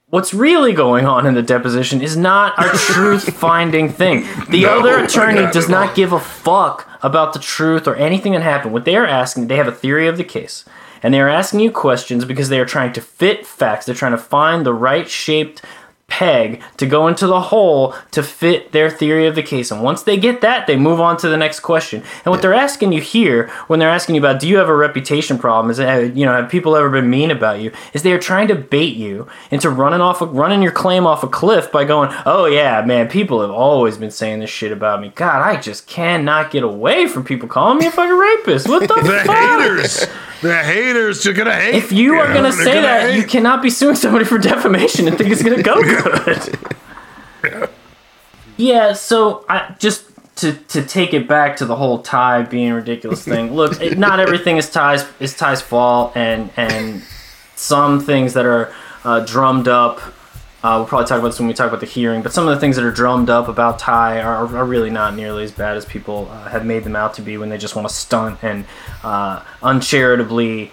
[0.10, 4.22] what's really going on in the deposition is not a truth finding thing.
[4.50, 8.32] The No, other attorney not does not give a fuck about the truth or anything
[8.34, 8.74] that happened.
[8.74, 10.64] What they are asking, they have a theory of the case.
[11.04, 13.86] And they are asking you questions because they are trying to fit facts.
[13.86, 15.62] They're trying to find the right shaped
[16.08, 19.72] peg to go into the hole to fit their theory of the case.
[19.72, 22.02] And once they get that, they move on to the next question.
[22.24, 24.76] And what they're asking you here, when they're asking you about, do you have a
[24.76, 25.70] reputation problem?
[25.70, 27.72] Is it, uh, you know, have people ever been mean about you?
[27.94, 31.28] Is they are trying to bait you into running off, running your claim off a
[31.28, 35.10] cliff by going, oh yeah, man, people have always been saying this shit about me.
[35.14, 38.68] God, I just cannot get away from people calling me a fucking rapist.
[38.70, 39.38] What the, The fuck?
[39.38, 40.06] haters,
[40.42, 41.76] the haters are gonna hate.
[41.76, 43.18] If you are they're say that, hate.
[43.18, 45.82] you cannot be suing somebody for defamation and think it's to go
[47.42, 47.70] good.
[48.58, 50.06] yeah, so I just
[50.38, 53.54] to to take it back to the whole Ty being ridiculous thing.
[53.56, 57.04] Look, it, not everything is Ty's is Ty's fault, and and
[57.56, 58.74] some things that are
[59.04, 60.00] uh, drummed up.
[60.68, 62.54] Uh, we'll probably talk about this when we talk about the hearing, but some of
[62.54, 65.78] the things that are drummed up about Ty are, are really not nearly as bad
[65.78, 68.44] as people uh, have made them out to be when they just want to stunt
[68.44, 68.66] and
[69.02, 70.70] uh, uncharitably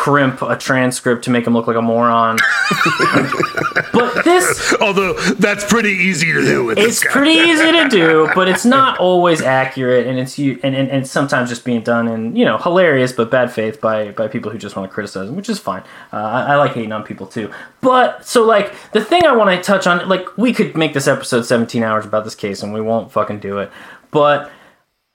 [0.00, 2.38] crimp a transcript to make him look like a moron.
[3.92, 7.10] but this Although that's pretty easy to do with it's this guy.
[7.10, 11.06] pretty easy to do, but it's not always accurate, and it's you and, and, and
[11.06, 14.56] sometimes just being done in you know hilarious but bad faith by by people who
[14.56, 15.82] just want to criticize him, which is fine.
[16.14, 19.50] Uh, I, I like hating on people too, but so like the thing I want
[19.50, 22.72] to touch on, like we could make this episode 17 hours about this case, and
[22.72, 23.70] we won't fucking do it,
[24.10, 24.50] but.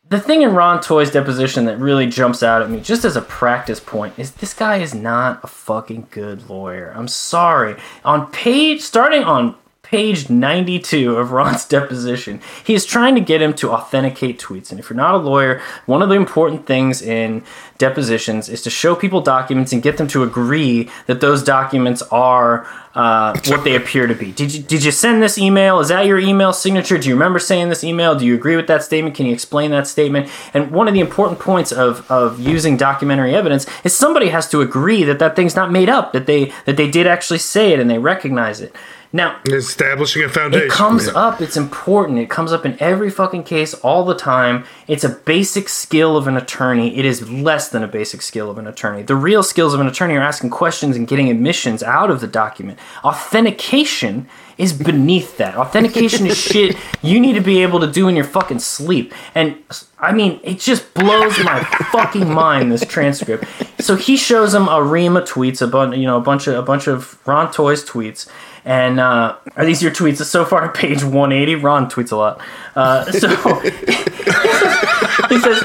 [0.08, 3.22] The thing in Ron Toye's deposition that really jumps out at me, just as a
[3.22, 6.94] practice point, is this guy is not a fucking good lawyer.
[6.96, 7.76] I'm sorry.
[8.04, 9.56] On page, starting on
[9.96, 14.70] page 92 of Ron's deposition, he is trying to get him to authenticate tweets.
[14.70, 17.44] And if you're not a lawyer, one of the important things in
[17.78, 22.68] depositions is to show people documents and get them to agree that those documents are
[22.94, 24.32] uh, what they appear to be.
[24.32, 25.80] Did you did you send this email?
[25.80, 26.98] Is that your email signature?
[26.98, 28.16] Do you remember saying this email?
[28.16, 29.16] Do you agree with that statement?
[29.16, 30.30] Can you explain that statement?
[30.54, 34.62] And one of the important points of, of using documentary evidence is somebody has to
[34.62, 37.80] agree that that thing's not made up, that they that they did actually say it
[37.80, 38.74] and they recognize it.
[39.16, 40.68] Now, Establishing a foundation.
[40.68, 41.14] it comes Yeah.
[41.14, 41.40] up.
[41.42, 42.20] It's important.
[42.20, 44.66] It comes up in every fucking case all the time.
[44.90, 46.98] It's a basic skill of an attorney.
[46.98, 49.04] It is less than a basic skill of an attorney.
[49.04, 52.28] The real skills of an attorney are asking questions and getting admissions out of the
[52.28, 52.78] document.
[53.06, 55.56] Authentication is beneath that.
[55.56, 59.14] Authentication is shit you need to be able to do in your fucking sleep.
[59.34, 59.56] And
[60.00, 63.46] I mean, it just blows my fucking mind, this transcript.
[63.80, 66.56] so he shows him a ream of tweets, a bunch, you know, a bunch of
[66.56, 68.28] a bunch of Ron Toye's tweets.
[68.66, 70.24] And uh, are these your tweets?
[70.26, 72.42] So far, page 180, Ron tweets a lot.
[72.76, 73.30] Uh, so
[75.30, 75.64] he says,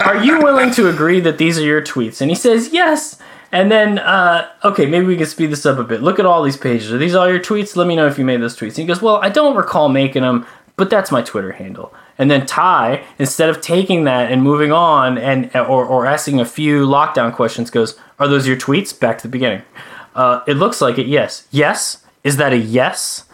[0.00, 3.18] "Are you willing to agree that these are your tweets?" And he says, "Yes."
[3.52, 6.02] And then, uh, okay, maybe we can speed this up a bit.
[6.02, 6.92] Look at all these pages.
[6.92, 7.74] Are these all your tweets?
[7.74, 8.68] Let me know if you made those tweets.
[8.68, 11.92] And he goes, Well, I don't recall making them, but that's my Twitter handle.
[12.16, 16.44] And then Ty, instead of taking that and moving on and or, or asking a
[16.44, 18.98] few lockdown questions, goes, Are those your tweets?
[18.98, 19.62] Back to the beginning.
[20.14, 21.46] Uh, it looks like it, yes.
[21.50, 22.04] Yes?
[22.24, 23.24] Is that a yes?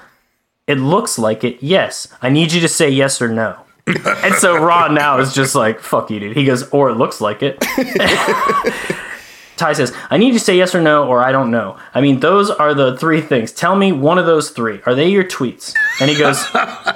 [0.66, 2.08] It looks like it, yes.
[2.20, 3.56] I need you to say yes or no.
[3.86, 6.36] and so Ron now is just like, fuck you, dude.
[6.36, 7.60] He goes, or it looks like it.
[9.56, 11.78] Ty says, I need you to say yes or no, or I don't know.
[11.94, 13.52] I mean, those are the three things.
[13.52, 14.80] Tell me one of those three.
[14.84, 15.74] Are they your tweets?
[16.00, 16.44] And he goes,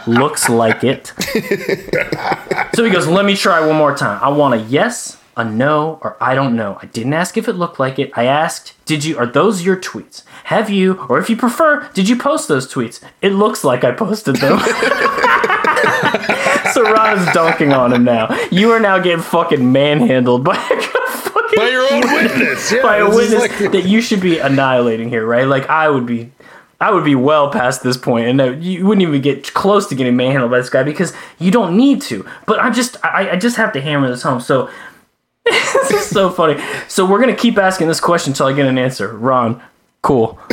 [0.07, 1.07] looks like it.
[2.75, 4.23] so he goes, let me try one more time.
[4.23, 6.79] I want a yes, a no, or I don't know.
[6.83, 8.11] I didn't ask if it looked like it.
[8.17, 10.23] I asked, did you, are those your tweets?
[10.45, 13.03] Have you, or if you prefer, did you post those tweets?
[13.23, 14.59] It looks like I posted them.
[16.73, 18.37] so Ron is dunking on him now.
[18.51, 20.59] You are now getting fucking manhandled by a
[21.19, 22.73] fucking By your own witness.
[22.73, 25.47] Yeah, by a witness like- that you should be annihilating here, right?
[25.47, 26.33] Like I would be,
[26.81, 30.17] I would be well past this point, and you wouldn't even get close to getting
[30.17, 32.27] manhandled by this guy because you don't need to.
[32.47, 34.41] But I'm just, I, I just have to hammer this home.
[34.41, 34.71] So
[35.89, 36.63] this is so funny.
[36.89, 39.17] So we're gonna keep asking this question until I get an answer.
[39.17, 39.63] Ron,
[40.03, 40.39] cool.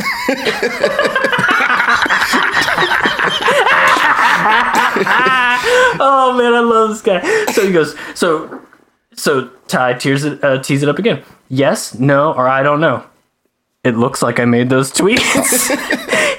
[6.00, 7.22] oh man, I love this guy.
[7.52, 8.60] So he goes, so
[9.14, 11.22] so Ty tears it, uh, tees it up again.
[11.48, 13.04] Yes, no, or I don't know.
[13.84, 15.22] It looks like I made those tweets.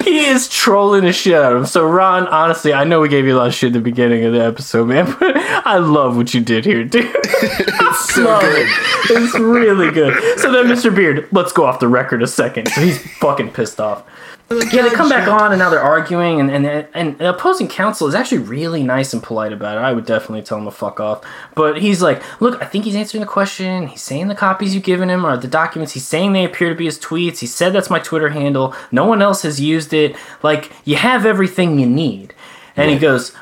[0.04, 1.66] he is trolling the shit out of him.
[1.66, 4.24] So Ron, honestly, I know we gave you a lot of shit at the beginning
[4.24, 7.10] of the episode, man, but I love what you did here, dude.
[7.14, 8.66] It's so good.
[8.66, 8.68] it.
[9.10, 10.38] It's really good.
[10.38, 10.94] So then Mr.
[10.94, 12.68] Beard, let's go off the record a second.
[12.68, 14.04] So he's fucking pissed off.
[14.50, 18.08] Yeah, they come back on and now they're arguing, and, and and the opposing counsel
[18.08, 19.80] is actually really nice and polite about it.
[19.80, 21.24] I would definitely tell him to fuck off.
[21.54, 23.86] But he's like, look, I think he's answering the question.
[23.86, 25.92] He's saying the copies you've given him are the documents.
[25.92, 27.38] He's saying they appear to be his tweets.
[27.38, 28.74] He said that's my Twitter handle.
[28.90, 30.16] No one else has used it.
[30.42, 32.34] Like, you have everything you need.
[32.74, 33.32] And he goes,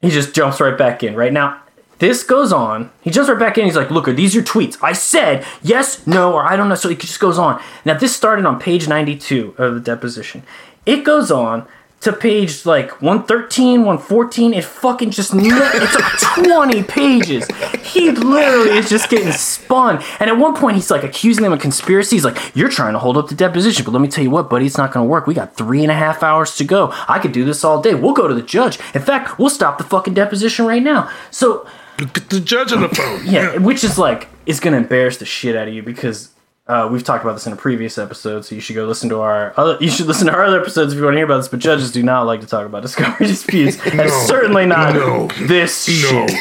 [0.00, 1.14] he just jumps right back in.
[1.14, 1.61] Right now,
[2.02, 2.90] this goes on.
[3.00, 3.64] He jumps right back in.
[3.64, 6.74] He's like, "Look, are these your tweets?" I said yes, no, or I don't know.
[6.74, 7.62] So he just goes on.
[7.84, 10.42] Now this started on page ninety-two of the deposition.
[10.84, 11.64] It goes on
[12.00, 14.54] to page like 113, 114.
[14.54, 17.46] It fucking just it's like 20 pages.
[17.84, 20.02] He literally is just getting spun.
[20.18, 22.16] And at one point, he's like accusing them of conspiracy.
[22.16, 24.50] He's like, "You're trying to hold up the deposition, but let me tell you what,
[24.50, 25.28] buddy, it's not going to work.
[25.28, 26.92] We got three and a half hours to go.
[27.06, 27.94] I could do this all day.
[27.94, 28.80] We'll go to the judge.
[28.92, 31.64] In fact, we'll stop the fucking deposition right now." So
[32.06, 33.20] Get the judge on the phone.
[33.26, 36.30] yeah, which is like is gonna embarrass the shit out of you because
[36.66, 38.44] uh, we've talked about this in a previous episode.
[38.44, 39.76] So you should go listen to our other.
[39.80, 41.48] You should listen to our other episodes if you want to hear about this.
[41.48, 45.26] But judges do not like to talk about discovery disputes, and certainly not No.
[45.46, 46.26] this No.
[46.26, 46.40] shit.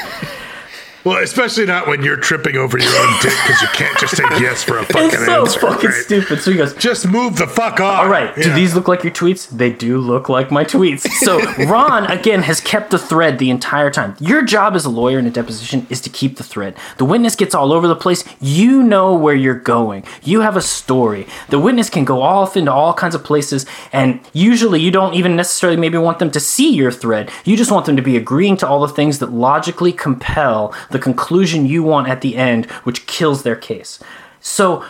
[1.03, 4.23] Well, especially not when you're tripping over your own dick because you can't just say
[4.39, 5.59] yes for a fucking It's so answer.
[5.59, 6.03] fucking right?
[6.03, 6.41] stupid.
[6.41, 7.99] So he goes, Just move the fuck off.
[8.03, 8.35] All right.
[8.35, 9.49] Do these look like your tweets?
[9.49, 11.07] They do look like my tweets.
[11.23, 14.15] So Ron again has kept the thread the entire time.
[14.19, 16.75] Your job as a lawyer in a deposition is to keep the thread.
[16.97, 18.23] The witness gets all over the place.
[18.39, 20.03] You know where you're going.
[20.23, 21.25] You have a story.
[21.49, 25.35] The witness can go off into all kinds of places, and usually you don't even
[25.35, 27.31] necessarily maybe want them to see your thread.
[27.43, 30.99] You just want them to be agreeing to all the things that logically compel the
[30.99, 33.99] conclusion you want at the end, which kills their case.
[34.39, 34.83] So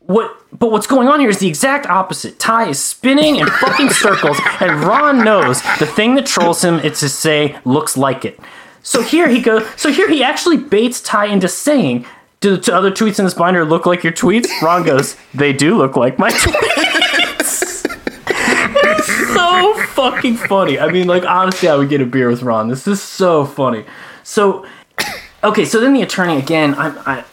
[0.00, 2.38] what but what's going on here is the exact opposite.
[2.38, 7.00] Ty is spinning in fucking circles, and Ron knows the thing that trolls him is
[7.00, 8.38] to say looks like it.
[8.82, 9.66] So here he goes.
[9.76, 12.04] So here he actually baits Ty into saying,
[12.40, 15.76] "Do the other tweets in this binder look like your tweets?" Ron goes, "They do
[15.78, 17.86] look like my tweets."
[18.26, 20.78] it's so fucking funny.
[20.78, 22.68] I mean, like honestly, I would get a beer with Ron.
[22.68, 23.84] This is so funny.
[24.24, 24.66] So
[25.44, 26.74] okay, so then the attorney again.
[26.74, 27.24] I'm I,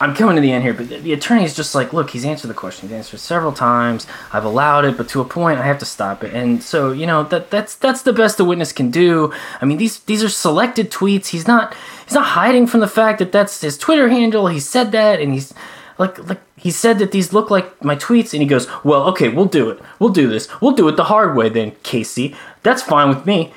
[0.00, 2.24] I'm coming to the end here, but the, the attorney is just like, look, he's
[2.24, 2.88] answered the question.
[2.88, 4.06] He's answered several times.
[4.32, 6.34] I've allowed it, but to a point, I have to stop it.
[6.34, 9.32] And so you know that that's that's the best the witness can do.
[9.60, 11.28] I mean, these these are selected tweets.
[11.28, 11.74] He's not
[12.04, 14.48] he's not hiding from the fact that that's his Twitter handle.
[14.48, 15.54] He said that, and he's
[15.98, 19.28] like like he said that these look like my tweets and he goes well okay
[19.28, 22.82] we'll do it we'll do this we'll do it the hard way then casey that's
[22.82, 23.52] fine with me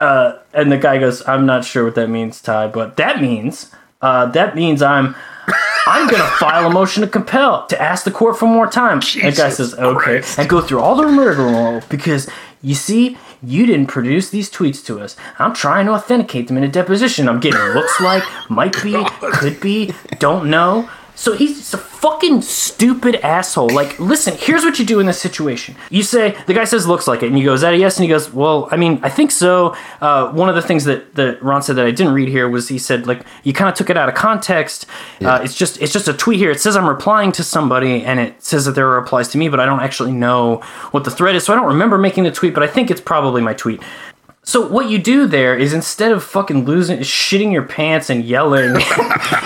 [0.00, 3.70] uh, and the guy goes i'm not sure what that means ty but that means
[4.00, 5.14] uh, that means i'm
[5.86, 9.32] i'm gonna file a motion to compel to ask the court for more time and
[9.32, 12.28] the guy says okay and go through all the rigmarole because
[12.62, 15.16] you see you didn't produce these tweets to us.
[15.38, 17.28] I'm trying to authenticate them in a deposition.
[17.28, 20.90] I'm getting looks like, might be, could be, don't know.
[21.18, 23.70] So he's a fucking stupid asshole.
[23.70, 25.74] Like, listen, here's what you do in this situation.
[25.90, 27.26] You say, the guy says, looks like it.
[27.26, 27.96] And you go, is that a yes?
[27.96, 29.74] And he goes, well, I mean, I think so.
[30.00, 32.68] Uh, one of the things that, that Ron said that I didn't read here was
[32.68, 34.86] he said, like, you kind of took it out of context.
[35.20, 36.52] Uh, it's just it's just a tweet here.
[36.52, 39.48] It says I'm replying to somebody and it says that there are replies to me,
[39.48, 40.58] but I don't actually know
[40.92, 41.44] what the thread is.
[41.44, 43.82] So I don't remember making the tweet, but I think it's probably my tweet.
[44.48, 48.76] So what you do there is instead of fucking losing, shitting your pants and yelling,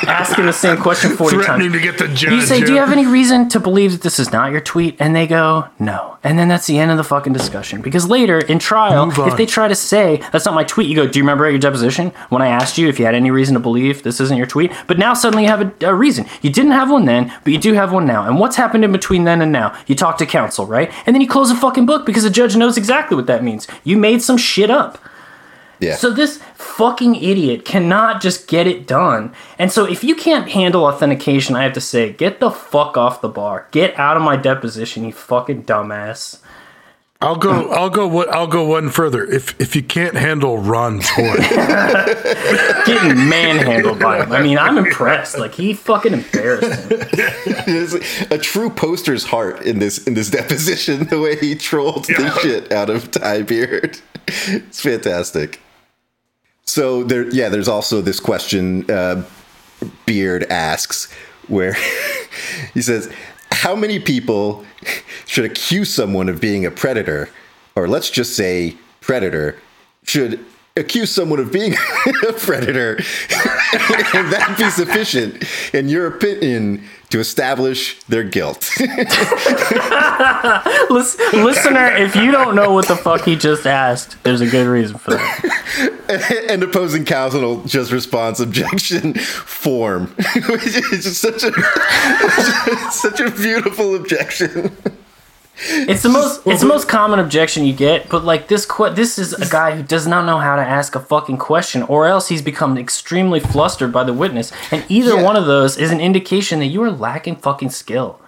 [0.06, 2.32] asking the same question forty Threatening times, to get the judge.
[2.32, 4.94] you say, "Do you have any reason to believe that this is not your tweet?"
[5.00, 7.82] And they go, "No." And then that's the end of the fucking discussion.
[7.82, 11.08] Because later in trial, if they try to say that's not my tweet, you go,
[11.08, 13.54] "Do you remember at your deposition when I asked you if you had any reason
[13.54, 16.26] to believe this isn't your tweet?" But now suddenly you have a, a reason.
[16.42, 18.28] You didn't have one then, but you do have one now.
[18.28, 19.76] And what's happened in between then and now?
[19.88, 20.92] You talk to counsel, right?
[21.06, 23.66] And then you close the fucking book because the judge knows exactly what that means.
[23.82, 24.91] You made some shit up.
[25.82, 25.96] Yeah.
[25.96, 29.34] So this fucking idiot cannot just get it done.
[29.58, 33.20] And so if you can't handle authentication, I have to say, get the fuck off
[33.20, 33.66] the bar.
[33.72, 36.38] Get out of my deposition, you fucking dumbass.
[37.22, 37.68] I'll go.
[37.70, 38.06] I'll go.
[38.06, 38.28] What?
[38.32, 39.24] I'll go one further.
[39.24, 41.36] If if you can't handle Ron Toye,
[42.84, 44.32] Getting manhandled by him.
[44.32, 45.38] I mean, I'm impressed.
[45.38, 47.00] Like he fucking embarrassed him.
[47.66, 47.94] There's
[48.30, 51.06] a true poster's heart in this in this deposition.
[51.06, 55.60] The way he trolled the shit out of Ty Beard, it's fantastic.
[56.72, 59.24] So there, yeah, there's also this question uh,
[60.06, 61.12] Beard asks,
[61.48, 61.76] where
[62.72, 63.12] he says,
[63.50, 64.64] "How many people
[65.26, 67.28] should accuse someone of being a predator,
[67.76, 69.60] or let's just say predator,
[70.04, 70.42] should?"
[70.74, 71.74] Accuse someone of being
[72.28, 75.44] a predator, and that be sufficient,
[75.74, 78.70] in your opinion, to establish their guilt.
[78.80, 78.88] Lis-
[81.34, 84.96] listener, if you don't know what the fuck he just asked, there's a good reason
[84.96, 86.46] for that.
[86.48, 90.06] and opposing counsel just responds objection form
[90.48, 91.52] which is just such a
[92.90, 94.74] such a beautiful objection
[95.64, 99.18] It's the most it's the most common objection you get, but like this que- this
[99.18, 102.28] is a guy who does not know how to ask a fucking question or else
[102.28, 104.50] he's become extremely flustered by the witness.
[104.72, 105.22] And either Yeah.
[105.22, 108.18] one of those is an indication that you are lacking fucking skill.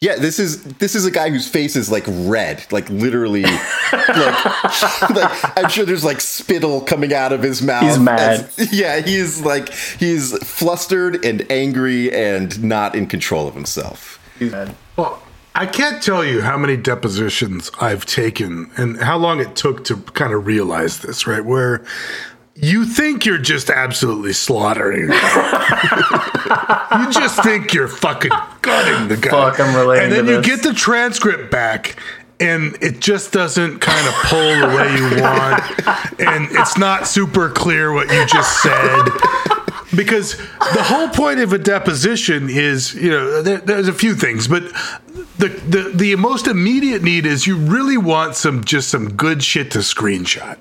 [0.00, 4.44] yeah this is this is a guy whose face is like red like literally like,
[5.10, 8.48] like i'm sure there's like spittle coming out of his mouth He's mad.
[8.56, 14.52] as- yeah he's like he's flustered and angry and not in control of himself He's
[14.96, 15.20] well,
[15.58, 19.96] I can't tell you how many depositions I've taken and how long it took to
[19.96, 21.26] kind of realize this.
[21.26, 21.84] Right, where
[22.54, 25.08] you think you're just absolutely slaughtering.
[25.10, 28.30] you just think you're fucking
[28.62, 29.30] gutting the guy.
[29.30, 30.46] Fuck, I'm relating And then you this.
[30.46, 31.96] get the transcript back.
[32.40, 35.60] And it just doesn't kind of pull the way you want.
[36.20, 39.08] And it's not super clear what you just said.
[39.96, 44.46] Because the whole point of a deposition is, you know, there, there's a few things,
[44.46, 44.64] but
[45.38, 49.70] the, the the most immediate need is you really want some just some good shit
[49.72, 50.58] to screenshot,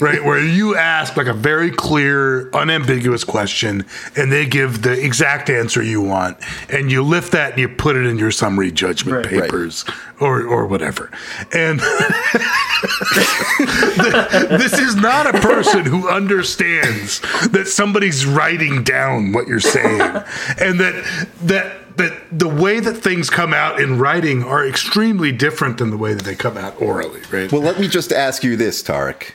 [0.00, 0.24] right?
[0.24, 3.84] Where you ask like a very clear, unambiguous question,
[4.16, 6.38] and they give the exact answer you want,
[6.70, 9.42] and you lift that and you put it in your summary judgment Right.
[9.42, 9.84] papers
[10.20, 11.10] or or whatever.
[11.52, 11.80] And
[13.58, 17.20] this is not a person who understands
[17.50, 20.00] that somebody's writing down what you're saying
[20.60, 25.78] and that that that the way that things come out in writing are extremely different
[25.78, 28.56] than the way that they come out orally right well let me just ask you
[28.56, 29.32] this tarek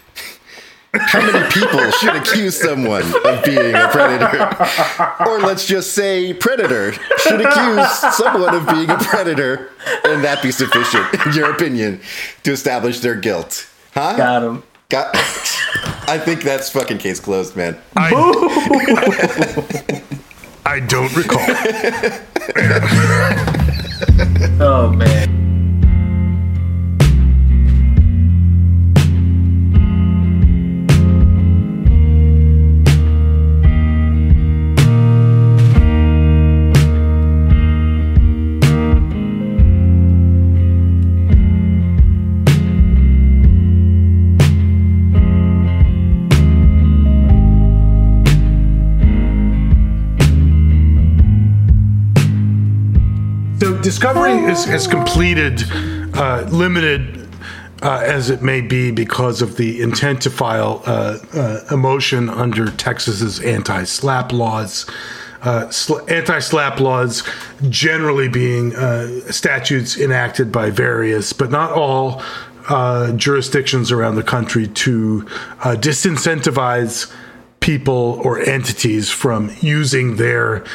[0.93, 5.27] how many people should accuse someone of being a predator?
[5.29, 9.69] Or let's just say predator should accuse someone of being a predator,
[10.05, 12.01] and that be sufficient, in your opinion,
[12.43, 13.69] to establish their guilt.
[13.93, 14.17] Huh?
[14.17, 14.63] Got him.
[14.89, 15.15] Got,
[16.07, 17.77] I think that's fucking case closed, man.
[17.95, 18.09] I,
[20.65, 21.39] I don't recall
[24.59, 25.38] Oh man.
[53.81, 55.63] Discovery is, has completed,
[56.13, 57.29] uh, limited
[57.81, 61.63] uh, as it may be because of the intent to file uh, uh,
[62.29, 64.89] under Texas's anti-SLAPP laws.
[65.41, 67.23] Uh, sl- anti-SLAPP laws
[67.69, 72.21] generally being uh, statutes enacted by various, but not all,
[72.67, 75.25] uh, jurisdictions around the country to
[75.63, 77.11] uh, disincentivize
[77.61, 80.65] people or entities from using their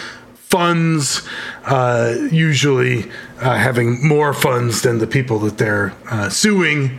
[0.54, 1.26] funds,
[1.64, 6.96] uh, usually uh, having more funds than the people that they're uh, suing,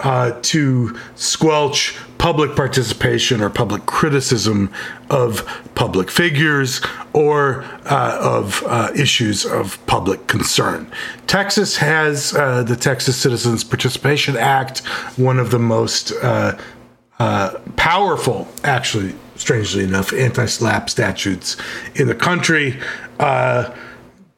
[0.00, 4.70] uh, to squelch public participation or public criticism
[5.08, 5.42] of
[5.74, 6.82] public figures
[7.14, 10.86] or uh, of uh, issues of public concern.
[11.26, 14.80] Texas has the Texas Citizens Participation Act,
[15.16, 16.12] one of the most
[17.76, 21.56] powerful, actually, strangely enough, anti SLAPP statutes
[21.94, 22.78] in the country.
[23.18, 23.74] Uh,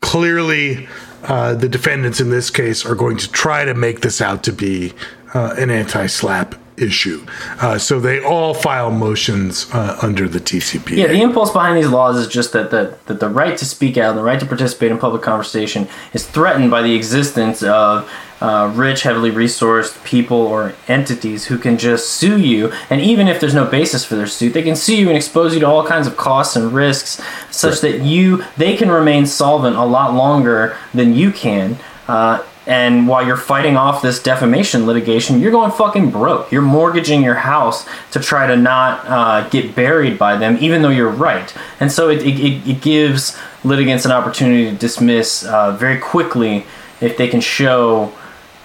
[0.01, 0.89] clearly,
[1.25, 4.53] uh, the defendants in this case are going to try to make this out to
[4.53, 4.93] be
[5.35, 7.25] uh, an anti SLAPP issue.
[7.61, 10.97] Uh, so they all file motions uh, under the TCPA.
[10.97, 13.99] Yeah, the impulse behind these laws is just that the, that the right to speak
[13.99, 18.11] out and the right to participate in public conversation is threatened by the existence of
[18.41, 22.73] uh, rich, heavily resourced people or entities who can just sue you.
[22.89, 25.55] And even if there's no basis for their suit, they can sue you and expose
[25.55, 29.77] you to all kinds of costs and risks such that you they can remain solvent
[29.77, 31.79] a lot longer than you can.
[32.09, 36.53] Uh, and while you're fighting off this defamation litigation, you're going fucking broke.
[36.53, 40.91] You're mortgaging your house to try to not uh, get buried by them, even though
[40.91, 41.53] you're right.
[41.81, 46.65] And so it, it, it gives litigants an opportunity to dismiss uh, very quickly
[47.01, 48.13] if they can show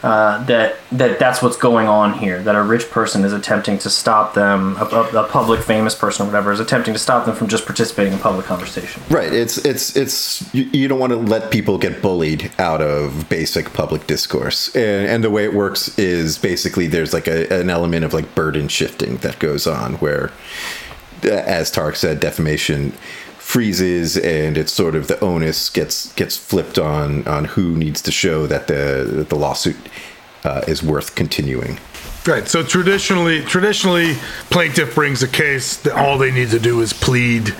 [0.06, 2.40] uh, that that that's what's going on here.
[2.44, 6.24] That a rich person is attempting to stop them, a, a, a public famous person
[6.24, 9.02] or whatever is attempting to stop them from just participating in public conversation.
[9.10, 9.34] Right.
[9.34, 13.74] It's it's it's you, you don't want to let people get bullied out of basic
[13.74, 18.06] public discourse, and, and the way it works is basically there's like a, an element
[18.06, 20.32] of like burden shifting that goes on where,
[21.24, 22.94] as Tark said, defamation
[23.46, 28.12] freezes and it's sort of the onus gets gets flipped on on who needs to
[28.12, 29.78] show that the that the lawsuit
[30.44, 31.78] uh, is worth continuing.
[32.26, 32.48] Right.
[32.48, 34.16] So traditionally, traditionally,
[34.50, 37.54] plaintiff brings a case that all they need to do is plead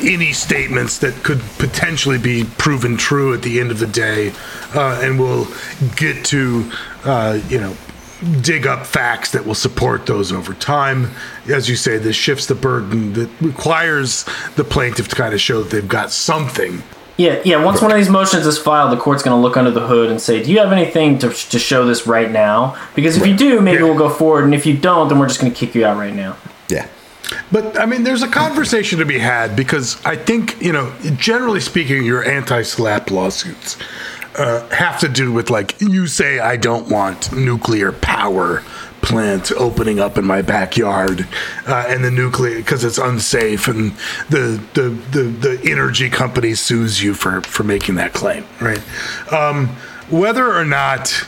[0.00, 4.32] any statements that could potentially be proven true at the end of the day,
[4.74, 5.46] uh, and we'll
[5.94, 6.68] get to,
[7.04, 7.76] uh, you know,
[8.40, 11.10] dig up facts that will support those over time.
[11.48, 14.24] As you say, this shifts the burden that requires
[14.56, 16.82] the plaintiff to kind of show that they've got something
[17.16, 17.62] Yeah, yeah.
[17.62, 20.10] Once one of these motions is filed, the court's going to look under the hood
[20.10, 22.76] and say, "Do you have anything to, to show this right now?
[22.94, 23.84] Because if you do, maybe Yeah.
[23.84, 25.98] we'll go forward, and if you don't, then we're just going to kick you out
[25.98, 26.36] right now."
[26.70, 26.86] Yeah.
[27.52, 31.60] But I mean, there's a conversation to be had because I think you know, generally
[31.60, 33.76] speaking, your anti-SLAPP lawsuits
[34.40, 38.62] uh, have to do with like you say, I don't want nuclear power
[39.02, 41.28] plant opening up in my backyard,
[41.66, 43.92] uh, and the nuclear because it's unsafe, and
[44.30, 48.82] the, the the the energy company sues you for for making that claim, right?
[49.30, 49.68] Um,
[50.08, 51.26] whether or not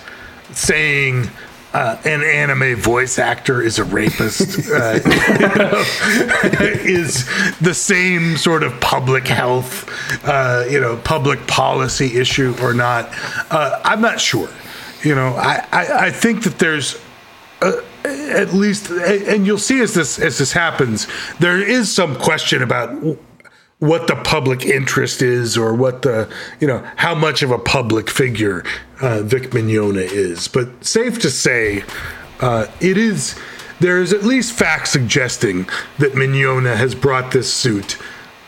[0.53, 1.29] saying
[1.73, 5.01] uh, an anime voice actor is a rapist uh,
[6.61, 7.27] is
[7.61, 9.89] the same sort of public health,
[10.27, 13.09] uh, you know, public policy issue or not.
[13.51, 14.51] Uh, I'm not sure.
[15.03, 17.01] You know, I, I, I think that there's
[17.63, 21.07] uh, at least, and you'll see as this as this happens,
[21.39, 22.91] there is some question about
[23.83, 28.09] what the public interest is or what the you know how much of a public
[28.09, 28.63] figure
[29.01, 30.47] uh, Vic Mignogna is.
[30.47, 31.83] But safe to say,
[32.39, 33.37] uh, it is.
[33.81, 35.69] There is at least facts suggesting
[35.99, 37.99] that Mignogna has brought this suit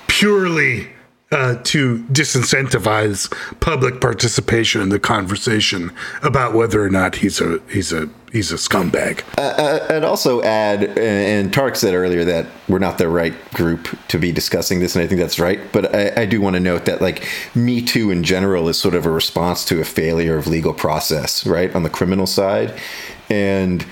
[0.07, 0.94] purely
[1.35, 3.31] uh, to disincentivize
[3.61, 8.57] public participation in the conversation about whether or not he's a he's a he's a
[8.57, 9.23] scumbag.
[9.37, 13.35] Uh, uh, I'd also add, uh, and Tark said earlier that we're not the right
[13.53, 15.61] group to be discussing this, and I think that's right.
[15.73, 18.95] But I, I do want to note that, like, Me Too in general is sort
[18.95, 22.75] of a response to a failure of legal process, right, on the criminal side.
[23.31, 23.87] And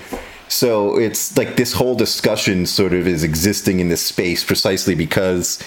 [0.49, 5.62] so it's like this whole discussion sort of is existing in this space precisely because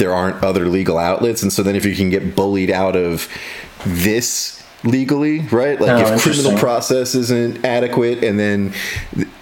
[0.00, 1.42] there aren't other legal outlets.
[1.44, 3.28] And so then if you can get bullied out of
[3.86, 5.78] this legally, right?
[5.80, 8.72] Like Oh, if criminal process isn't adequate and then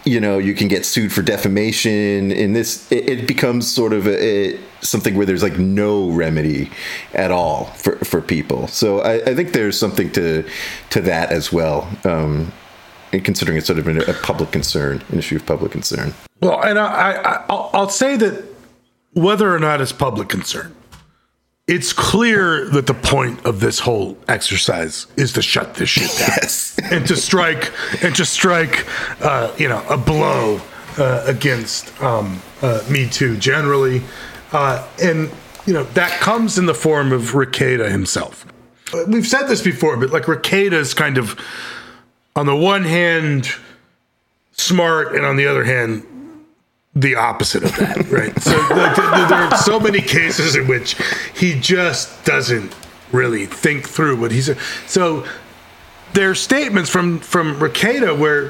[0.05, 4.07] you know you can get sued for defamation in this it, it becomes sort of
[4.09, 4.17] a,
[4.55, 6.71] a- something where there's like no remedy
[7.15, 10.45] at all for, for people so I, I think there's something to
[10.91, 12.53] to that as well um
[13.13, 16.61] and considering it's sort of a, a public concern an issue of public concern Well,
[16.65, 18.45] and I, I I'll, I'll say that
[19.15, 20.75] whether or not it's public concern,
[21.67, 26.29] it's clear that the point of this whole exercise is to shut this shit down.
[26.41, 26.75] Yes.
[26.91, 27.71] And to strike
[28.03, 28.87] and to strike,
[29.21, 30.59] uh, you know, a blow
[30.97, 34.01] uh, against um, uh, Me Too generally,
[34.53, 35.31] uh, and
[35.67, 38.47] you know that comes in the form of Rekieta himself.
[39.07, 41.39] We've said this before, but like Rekieta is kind of,
[42.35, 43.51] on the one hand,
[44.53, 46.07] smart, and on the other hand,
[46.95, 48.37] the opposite of that, right?
[48.41, 50.97] So like, th- there are so many cases in which
[51.35, 52.75] he just doesn't
[53.13, 54.51] really think through what he's.
[54.87, 55.27] So
[56.15, 58.49] there are statements from from Rekieta where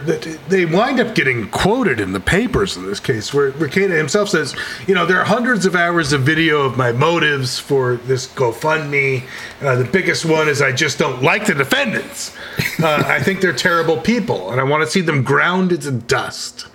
[0.49, 4.55] they wind up getting quoted in the papers in this case, where Rekieta himself says,
[4.87, 9.25] you know, there are hundreds of hours of video of my motives for this GoFundMe.
[9.61, 12.37] Uh, the biggest one is I just don't like the defendants.
[12.81, 16.67] Uh, I think they're terrible people, and I want to see them ground into dust.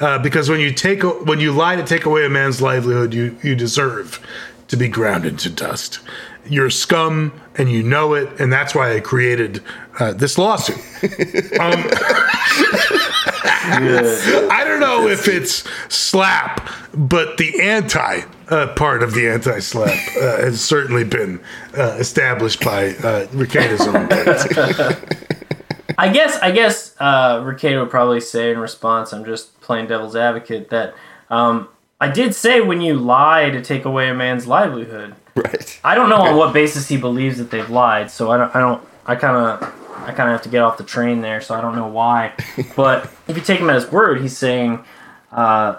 [0.00, 3.36] Uh, because when you take when you lie to take away a man's livelihood, you
[3.42, 4.20] you deserve
[4.68, 6.00] to be ground into dust.
[6.46, 9.62] You're scum, and you know it, and that's why I created
[9.98, 10.78] uh, this lawsuit.
[11.60, 11.84] Um,
[13.72, 20.16] I don't know if it's SLAPP, but the anti uh, part of the anti SLAPP
[20.16, 21.40] uh, has certainly been
[21.76, 24.08] uh, established by uh, Rekieta's own.
[25.98, 30.16] I guess I guess uh, Rekieta would probably say in response, I'm just playing devil's
[30.16, 30.94] advocate that
[31.28, 31.68] um,
[32.00, 35.14] I did say when you lie to take away a man's livelihood.
[35.36, 35.80] Right.
[35.84, 38.54] I don't know on what basis he believes that they've lied, so I don't.
[38.54, 38.82] I don't.
[39.06, 39.74] I kind of.
[40.02, 42.32] I kind of have to get off the train there, so I don't know why.
[42.76, 44.84] But if you take him at his word, he's saying
[45.30, 45.76] uh,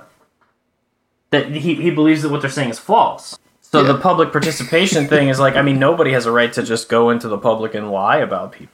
[1.31, 3.37] that he, he believes that what they're saying is false.
[3.61, 6.89] So the public participation thing is like, I mean, nobody has a right to just
[6.89, 8.73] go into the public and lie about people.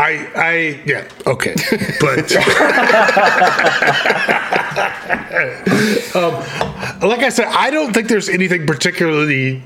[0.00, 1.56] I, I, yeah, okay,
[2.00, 2.30] but
[6.14, 6.34] um,
[7.08, 9.60] like I said, I don't think there's anything particularly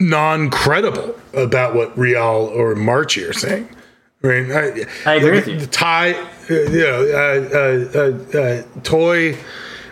[0.00, 3.68] non-credible about what Rial or Marchi are saying.
[4.22, 4.50] Right?
[4.50, 5.60] I, I agree with you.
[5.60, 9.36] The Ty, uh, you know, uh, uh, uh, uh, Toye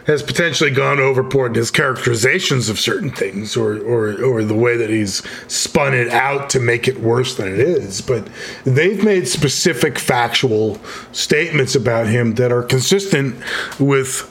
[0.07, 4.77] has potentially gone overboard in his characterizations of certain things, or, or or the way
[4.77, 8.01] that he's spun it out to make it worse than it is.
[8.01, 8.29] But
[8.65, 10.81] they've made specific factual
[11.13, 13.37] statements about him that are consistent
[13.79, 14.29] with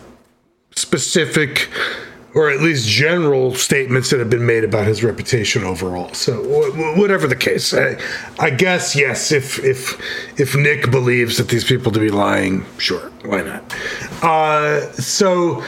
[0.76, 1.69] specific
[2.34, 6.13] or at least general statements that have been made about his reputation overall.
[6.13, 7.97] So wh- wh- whatever the case, I,
[8.39, 9.32] I guess yes.
[9.32, 9.99] If if
[10.39, 13.63] if Nick believes that these people to be lying, sure, why not?
[14.23, 15.63] Uh, so.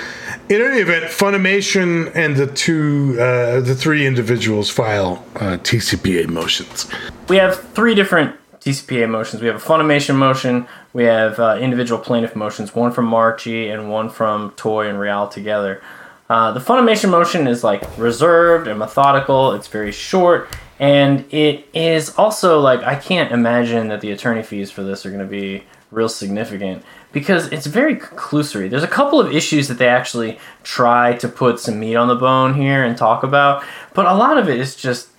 [0.49, 6.85] In any event, Funimation and the two, uh, the three individuals file uh, TCPA motions.
[7.29, 9.41] we have three different TCPA motions.
[9.41, 13.89] We have a Funimation motion, we have uh, individual plaintiff motions, one from Marchi and
[13.89, 15.81] one from Toye and Rial together.
[16.29, 19.51] Uh, the Funimation motion is like reserved and methodical.
[19.51, 20.49] It's very short,
[20.79, 25.09] and it is also like I can't imagine that the attorney fees for this are
[25.09, 28.69] going to be real significant because it's very conclusory.
[28.69, 32.15] There's a couple of issues that they actually try to put some meat on the
[32.15, 33.63] bone here and talk about,
[33.93, 35.09] but a lot of it is just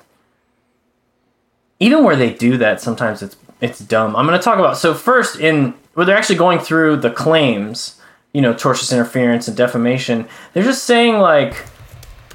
[1.80, 4.16] even where they do that, sometimes it's it's dumb.
[4.16, 8.00] I'm going to talk about so first in where they're actually going through the claims,
[8.34, 10.28] you know, tortious interference and defamation.
[10.52, 11.64] They're just saying like,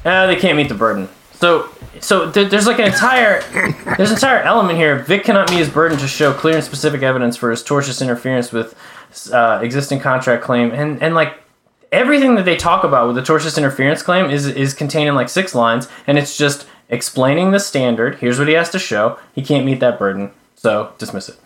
[0.05, 1.07] ah, they can't meet the burden.
[1.33, 1.69] So
[2.01, 3.41] so there, there's like an entire
[3.97, 4.99] there's an entire element here.
[4.99, 8.51] Vic cannot meet his burden to show clear and specific evidence for his tortious interference
[8.51, 8.75] with
[9.31, 11.35] uh, existing contract claim, and and like
[11.91, 15.29] everything that they talk about with the tortious interference claim is is contained in like
[15.29, 18.15] six lines, and it's just explaining the standard.
[18.15, 19.19] Here's what he has to show.
[19.33, 21.37] He can't meet that burden, so dismiss it.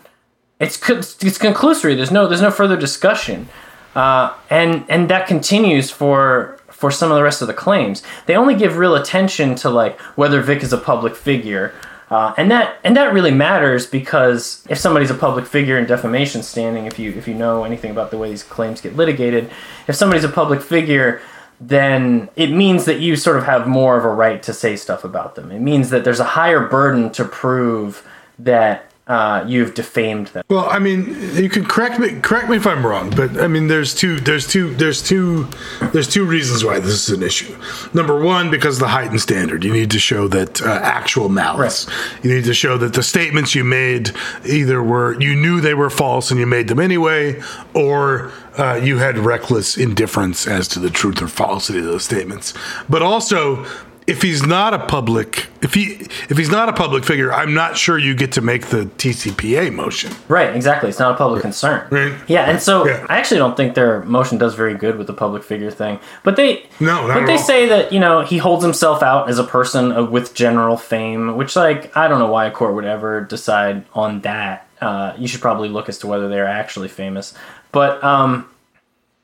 [0.60, 1.96] It's it's conclusory.
[1.96, 3.48] There's no there's no further discussion,
[3.94, 8.02] uh, and and that continues for for some of the rest of the claims.
[8.26, 11.72] They only give real attention to like whether Vic is a public figure.
[12.10, 16.42] Uh, and that and that really matters because if somebody's a public figure in defamation
[16.42, 19.50] standing, if you if you know anything about the way these claims get litigated,
[19.88, 21.22] if somebody's a public figure,
[21.60, 25.04] then it means that you sort of have more of a right to say stuff
[25.04, 25.50] about them.
[25.50, 28.06] It means that there's a higher burden to prove
[28.38, 30.44] that uh, you've defamed them.
[30.48, 33.68] Well, I mean, you can correct me correct me if I'm wrong, but I mean,
[33.68, 35.46] there's two there's two there's two
[35.92, 37.54] there's two reasons why this is an issue.
[37.92, 41.86] Number one, because of the heightened standard, you need to show that uh, actual malice.
[42.22, 44.12] You need to show that the statements you made
[44.46, 47.42] either were you knew they were false and you made them anyway,
[47.74, 52.54] or uh, you had reckless indifference as to the truth or falsity of those statements.
[52.88, 53.66] But also,
[54.06, 55.92] if he's not a public if he
[56.28, 59.72] if he's not a public figure, I'm not sure you get to make the TCPA
[59.72, 60.12] motion.
[60.28, 60.90] Right, exactly.
[60.90, 61.88] It's not a public concern.
[61.90, 62.12] Right.
[62.28, 63.06] Yeah, and so Yeah.
[63.08, 66.00] I actually don't think their motion does very good with the public figure thing.
[66.22, 67.38] But they No, but they all.
[67.38, 71.36] say that you know he holds himself out as a person of, with general fame,
[71.36, 74.66] which like I don't know why a court would ever decide on that.
[74.82, 77.32] Uh, you should probably look as to whether they're actually famous.
[77.72, 78.50] But um,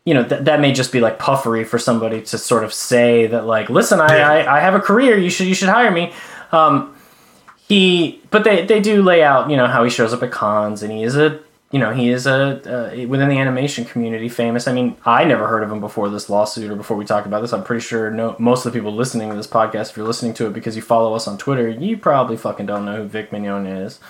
[0.05, 3.27] you know th- that may just be like puffery for somebody to sort of say
[3.27, 6.13] that like listen I, I, I have a career you should you should hire me
[6.53, 6.97] um,
[7.69, 10.83] he but they, they do lay out you know how he shows up at cons
[10.83, 11.41] and he is a
[11.71, 14.67] you know, he is a uh, within the animation community famous.
[14.67, 17.43] I mean, I never heard of him before this lawsuit or before we talked about
[17.43, 17.53] this.
[17.53, 20.35] I'm pretty sure no, most of the people listening to this podcast, if you're listening
[20.35, 23.31] to it because you follow us on Twitter, you probably fucking don't know who Vic
[23.31, 24.01] Mignogna is.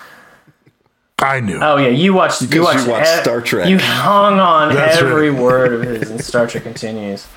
[1.21, 1.59] I knew.
[1.61, 2.41] Oh yeah, you watched.
[2.41, 3.69] You watched, you watched Star Trek.
[3.69, 5.41] You hung on That's every right.
[5.41, 7.27] word of his, and Star Trek continues.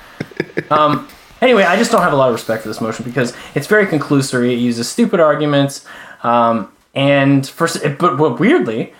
[0.69, 1.07] Um.
[1.41, 3.85] Anyway, I just don't have a lot of respect for this motion because it's very
[3.85, 4.53] conclusory.
[4.53, 5.85] It uses stupid arguments,
[6.23, 8.93] um, and for s- but, but weirdly,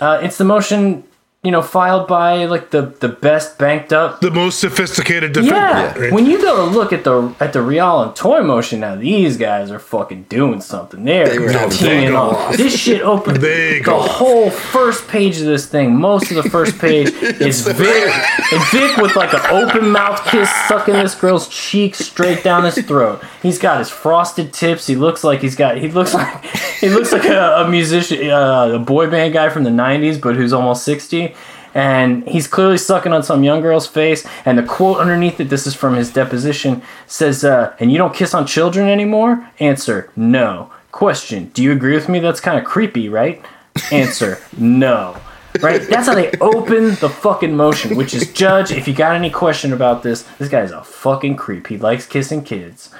[0.00, 1.04] uh, it's the motion
[1.44, 5.42] you know filed by like the the best banked up the most sophisticated yeah.
[5.42, 5.98] defendant.
[5.98, 6.12] right?
[6.12, 9.36] When you go to look at the at the Rial and Toye motion now, these
[9.36, 11.04] guys are fucking doing something.
[11.04, 12.34] They're They were having teaming fun.
[12.36, 12.56] off.
[12.56, 13.98] This shit opened They the go.
[14.00, 15.96] whole first page of this thing.
[15.96, 18.12] Most of the first page is Vic
[18.52, 22.76] and Vic with like an open mouth kiss sucking this girl's cheek straight down his
[22.86, 23.20] throat.
[23.42, 24.86] He's got his frosted tips.
[24.86, 25.76] He looks like he's got.
[25.78, 26.44] He looks like
[26.80, 30.36] he looks like a, a musician, uh, a boy band guy from the '90s, but
[30.36, 31.31] who's almost 60
[31.74, 34.26] and he's clearly sucking on some young girl's face.
[34.44, 38.14] And the quote underneath it, this is from his deposition, says, uh, "And you don't
[38.14, 40.70] kiss on children anymore?" Answer: No.
[40.90, 42.20] Question: Do you agree with me?
[42.20, 43.42] That's kind of creepy, right?
[43.90, 45.16] Answer: No.
[45.60, 45.82] Right?
[45.82, 47.96] That's how they open the fucking motion.
[47.96, 51.66] Which is, Judge, if you got any question about this, this guy's a fucking creep.
[51.66, 52.90] He likes kissing kids.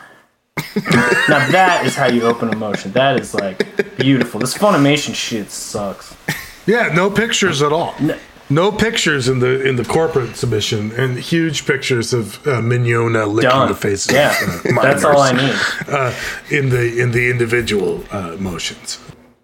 [0.76, 2.92] now that is how you open a motion.
[2.92, 4.40] That is like beautiful.
[4.40, 6.14] This Funimation shit sucks.
[6.66, 7.94] Yeah, no pictures at all.
[8.00, 8.18] No.
[8.78, 13.68] Pictures in the in the corporate submission, and huge pictures of uh, Mignogna licking Done.
[13.68, 14.12] the faces.
[14.12, 15.54] Yeah, of, uh, that's all I need.
[15.88, 16.14] Uh,
[16.50, 18.98] in the in the individual uh, motions.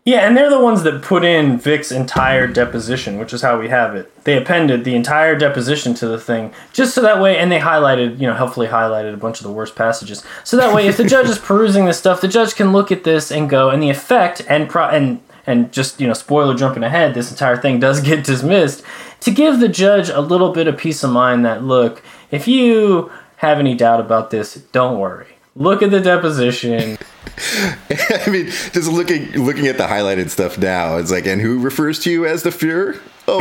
[0.09, 3.69] Yeah, and they're the ones that put in Vic's entire deposition, which is how we
[3.69, 4.25] have it.
[4.25, 8.19] They appended the entire deposition to the thing, just so that way, and they highlighted,
[8.19, 10.25] you know, helpfully highlighted a bunch of the worst passages.
[10.45, 13.05] So that way, if the judge is perusing this stuff, the judge can look at
[13.05, 16.85] this and go, and the effect, and pro- and and just you know, spoiler jumping
[16.85, 18.85] ahead, this entire thing does get dismissed
[19.21, 23.11] to give the judge a little bit of peace of mind that look, if you
[23.37, 25.27] have any doubt about this, don't worry.
[25.57, 26.99] Look at the deposition.
[27.91, 31.99] I mean, just looking looking at the highlighted stuff now, it's like, and who refers
[32.01, 33.01] to you as the Fuhrer?
[33.27, 33.41] Oh,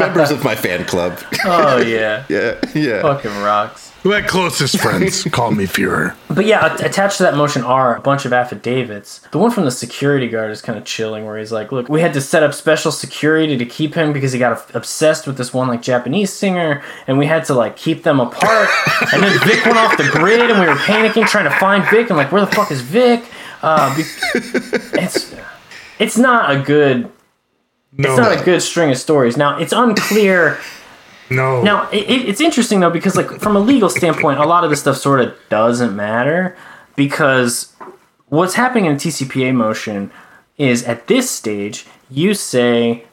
[0.00, 1.18] members of my fan club.
[1.44, 3.02] Oh yeah, yeah, yeah.
[3.02, 3.89] fucking rocks.
[4.02, 6.16] My closest friends call me Fuhrer.
[6.30, 9.20] But yeah, attached to that motion are a bunch of affidavits.
[9.30, 12.00] The one from the security guard is kind of chilling, where he's like, "Look, we
[12.00, 15.52] had to set up special security to keep him because he got obsessed with this
[15.52, 18.68] one like Japanese singer, and we had to like keep them apart."
[19.12, 22.10] and then Vic went off the grid, and we were panicking trying to find Vic.
[22.10, 23.22] I'm like, "Where the fuck is Vic?"
[23.62, 24.02] Uh, be-
[24.98, 25.34] it's
[25.98, 27.10] it's not a good
[27.98, 29.36] No, it's not a good string of stories.
[29.36, 30.58] Now it's unclear.
[31.30, 31.62] No.
[31.62, 34.70] Now it, it- it's interesting though because like from a legal standpoint, a lot of
[34.70, 36.56] this stuff sort of doesn't matter
[36.96, 37.72] because
[38.28, 40.10] what's happening in a TCPA motion
[40.58, 43.04] is at this stage you say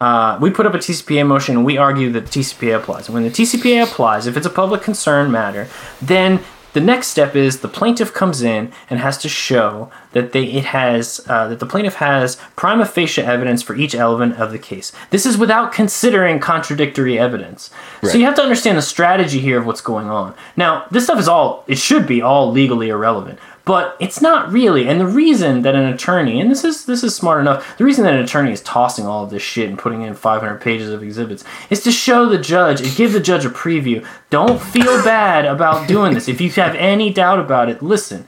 [0.00, 3.06] uh, we put up a TCPA motion and we argue that the TCPA applies.
[3.06, 5.68] And when the TCPA applies, if it's a public concern matter,
[6.00, 6.40] then
[6.72, 10.64] the next step is the plaintiff comes in and has to show that they it
[10.66, 14.92] has uh, that the plaintiff has prima facie evidence for each element of the case.
[15.10, 17.70] This is without considering contradictory evidence.
[18.02, 20.34] So you have to understand the strategy here of what's going on.
[20.56, 24.88] Now, this stuff is all it should be all legally irrelevant but it's not really
[24.88, 28.04] and the reason that an attorney and this is this is smart enough the reason
[28.04, 31.02] that an attorney is tossing all of this shit and putting in 500 pages of
[31.02, 34.06] exhibits is to show the judge and give the judge a preview.
[34.30, 36.28] Don't feel bad about doing this.
[36.28, 38.26] If you have any doubt about it listen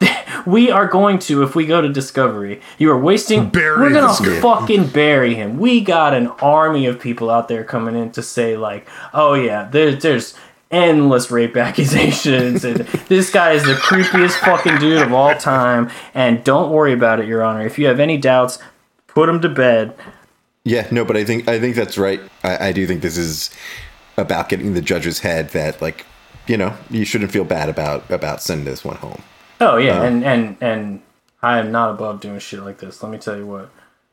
[0.46, 4.40] we are going to if we go to discovery you are wasting Bury we're gonna
[4.40, 5.58] fucking bury him.
[5.58, 9.68] We got an army of people out there coming in to say like oh yeah
[9.70, 10.34] there, there's
[10.70, 16.42] endless rape accusations and this guy is the creepiest fucking dude of all time and
[16.44, 18.58] don't worry about it your honor if you have any doubts
[19.06, 19.94] put him to bed
[20.64, 22.20] Yeah, no, but I think I think that's right.
[22.42, 23.50] I, I do think this is
[24.16, 26.06] about getting the judge's head that like,
[26.46, 29.22] you know, you shouldn't feel bad about about sending this one home.
[29.60, 31.02] oh yeah and and and
[31.42, 33.68] i am not above doing shit like this let me tell you what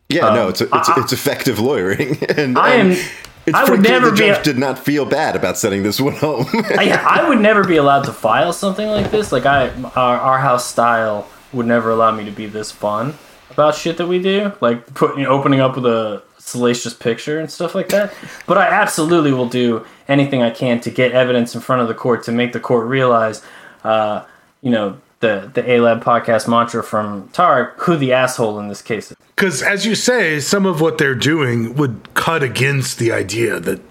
[0.10, 3.00] Yeah, no, it's it's, it's effective lawyering, and Um, I am- and
[3.46, 6.00] It's I would never the be judge a- did not feel bad about sending this
[6.00, 6.46] one home.
[6.54, 6.92] I,
[7.24, 9.32] I would never be allowed to file something like this.
[9.32, 13.16] Like I, our, our house style would never allow me to be this fun
[13.50, 17.76] about shit that we do, like putting opening up with a salacious picture and stuff
[17.76, 18.14] like that.
[18.48, 21.94] But I absolutely will do anything I can to get evidence in front of the
[21.94, 23.44] court to make the court realize,
[23.84, 24.24] uh,
[24.62, 28.82] you know, the the A Lab podcast mantra from Tarek, who the asshole in this
[28.82, 29.18] case is.
[29.36, 33.82] Because, as you say, some of what they're doing would cut against the idea that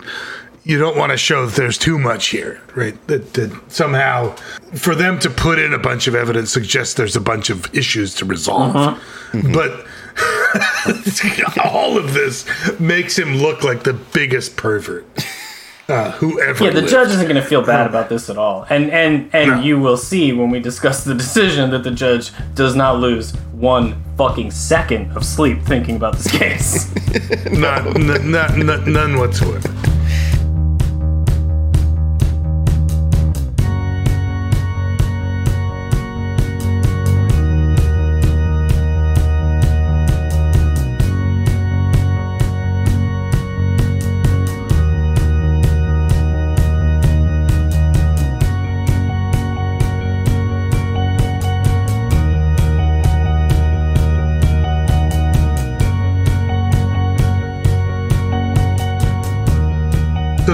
[0.64, 2.95] you don't want to show that there's too much here, right?
[3.07, 4.37] That, that somehow,
[4.74, 8.14] for them to put in a bunch of evidence suggests there's a bunch of issues
[8.16, 8.76] to resolve.
[8.76, 9.01] Uh-huh.
[9.33, 9.53] Mm-hmm.
[9.53, 9.87] But
[11.64, 12.47] all of this
[12.78, 15.07] makes him look like the biggest pervert.
[15.91, 16.64] Uh, whoever.
[16.64, 16.88] Yeah, the lived.
[16.93, 19.61] judge isn't going to feel bad about this at all, and and and No.
[19.61, 24.01] you will see when we discuss the decision that the judge does not lose one
[24.16, 26.88] fucking second of sleep thinking about this case.
[27.53, 29.68] Not, n- not, n- none whatsoever.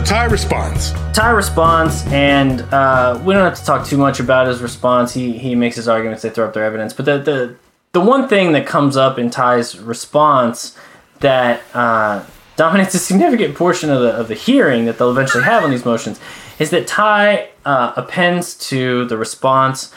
[0.07, 0.93] Ty responds.
[1.13, 5.13] Ty responds, and uh, we don't have to talk too much about his response.
[5.13, 6.23] He he makes his arguments.
[6.23, 6.93] They throw up their evidence.
[6.93, 7.57] But the the
[7.91, 10.79] the one thing that comes up in Ty's response
[11.19, 15.65] that uh, dominates a significant portion of the of the hearing that they'll eventually have
[15.65, 16.21] on these motions
[16.61, 19.93] is that Ty uh, appends to the response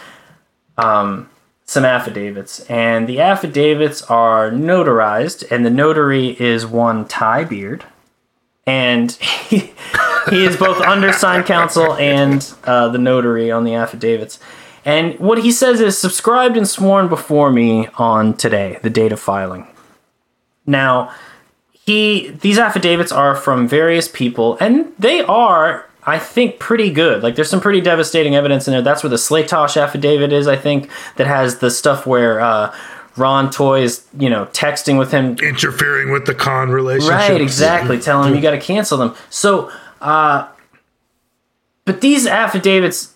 [0.80, 1.30] um,
[1.66, 7.86] some affidavits, and the affidavits are notarized, and the notary is one Ty Beard
[8.70, 9.74] and he,
[10.30, 14.40] he is both undersigned counsel and uh, the notary on the affidavits.
[14.86, 19.20] And what he says is subscribed and sworn before me on today, the date of
[19.20, 19.68] filing.
[20.68, 21.12] Now,
[21.74, 27.24] he these affidavits are from various people, and they are, I think, pretty good.
[27.24, 28.84] Like, there's some pretty devastating evidence in there.
[28.84, 32.76] That's where the Slatosh affidavit is, I think, that has the stuff where uh,
[33.20, 37.12] Ron Toye is, you know, texting with him Interfering with the con relationship.
[37.12, 38.00] Right, exactly.
[38.02, 39.16] Telling him you got to cancel them.
[39.30, 40.48] So, uh,
[41.86, 43.14] but these affidavits,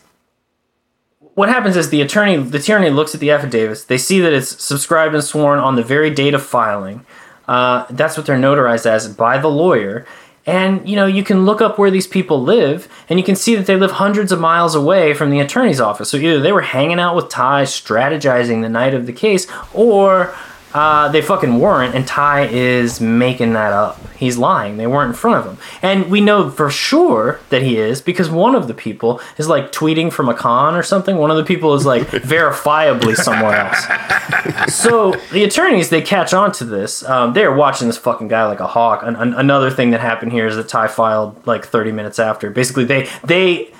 [1.36, 3.86] what happens is the attorney, the attorney looks at the affidavits.
[3.86, 7.06] They see that it's subscribed and sworn on the very date of filing.
[7.48, 10.06] Uh, that's what they're notarized as by the lawyer.
[10.46, 13.56] And you know, you can look up where these people live, and you can see
[13.56, 16.10] that they live hundreds of miles away from the attorney's office.
[16.10, 20.36] So either they were hanging out with Ty, strategizing the night of the case, or
[20.74, 24.00] uh, they fucking weren't, and Ty is making that up.
[24.16, 24.78] He's lying.
[24.78, 25.58] They weren't in front of him.
[25.82, 29.72] And we know for sure that he is because one of the people is like
[29.72, 31.18] tweeting from a con or something.
[31.18, 34.74] One of the people is like verifiably somewhere else.
[34.74, 37.04] So the attorneys, they catch on to this.
[37.04, 39.04] Um, they're watching this fucking guy like a hawk.
[39.04, 42.50] An- an- another thing that happened here is that Ty filed like 30 minutes after.
[42.50, 43.74] Basically, they, they,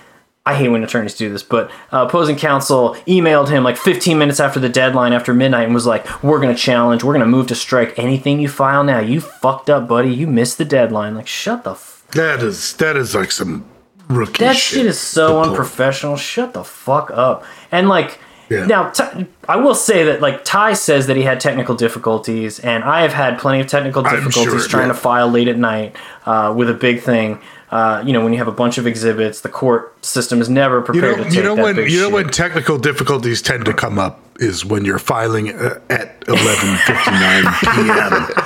[0.46, 4.42] I hate when attorneys do this, but uh, opposing counsel emailed him like 15 minutes
[4.42, 7.02] after the deadline, after midnight, and was like, "We're gonna challenge.
[7.02, 9.00] We're gonna move to strike anything you file now.
[9.00, 10.10] You fucked up, buddy.
[10.14, 11.16] You missed the deadline.
[11.16, 11.72] Like, shut the.
[11.72, 13.64] F- That is that is like some
[14.10, 14.80] rookie that shit.
[14.80, 15.50] shit is so to pull.
[15.52, 16.18] unprofessional.
[16.18, 17.46] Shut the fuck up.
[17.72, 18.20] And like,
[18.50, 18.66] Yeah.
[18.66, 22.84] now Ty- I will say that like Ty says that he had technical difficulties, and
[22.84, 24.94] I have had plenty of technical difficulties sure, trying yeah.
[24.94, 27.40] to file late at night uh, with a big thing.
[27.74, 30.78] Uh, you know, when you have a bunch of exhibits, the court system is never
[30.78, 32.14] You prepared know, to take you know that when big you know shit.
[32.14, 37.12] when technical difficulties tend to come up is when you're filing uh, at eleven fifty
[37.12, 38.28] nine p.m.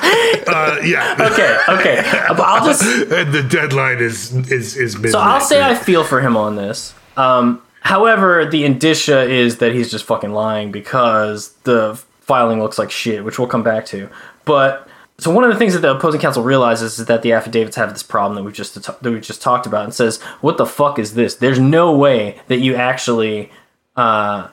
[0.48, 2.00] Uh, yeah, okay, okay.
[2.30, 5.12] I'll just and the deadline is is is midnight.
[5.12, 6.94] so I'll say I feel for him on this.
[7.18, 12.92] Um, however, the indicia is that he's just fucking lying because the filing looks like
[12.92, 14.10] shit, which we'll come back to.
[14.46, 14.88] But
[15.20, 17.94] so one of the things that the opposing counsel realizes is that the affidavits have
[17.94, 21.00] this problem that we've just that we just talked about, and says, "What the fuck
[21.00, 21.36] is this?
[21.36, 23.52] There's no way that you actually."
[23.96, 24.50] Uh,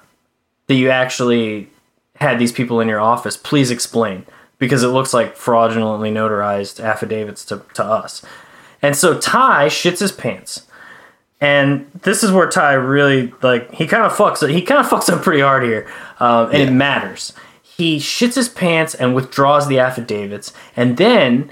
[0.67, 1.69] that you actually
[2.17, 3.37] had these people in your office.
[3.37, 4.27] Please explain.
[4.59, 8.25] Because it looks like fraudulently notarized affidavits to, to us.
[8.81, 10.67] And so Ty shits his pants.
[11.41, 14.51] And this is where Ty really like he kind of fucks up.
[14.51, 15.91] He kind of fucks up pretty hard here,
[16.21, 17.35] um, and it matters.
[17.77, 21.51] He shits his pants and withdraws the affidavits, and then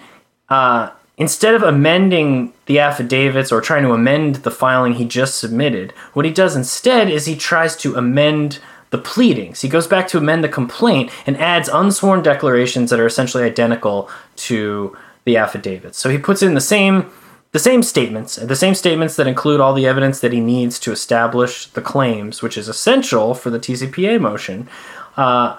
[0.49, 5.93] uh, instead of amending the affidavits or trying to amend the filing he just submitted,
[6.12, 8.61] what he does instead is he tries to amend
[8.91, 9.62] the pleadings.
[9.62, 14.11] He goes back to amend the complaint and adds unsworn declarations that are essentially identical
[14.37, 15.99] to the affidavits.
[15.99, 17.11] So he puts in the same
[17.53, 20.91] the same statements, the same statements that include all the evidence that he needs to
[20.91, 24.70] establish the claims, which is essential for the TCPA motion.
[25.18, 25.59] Uh,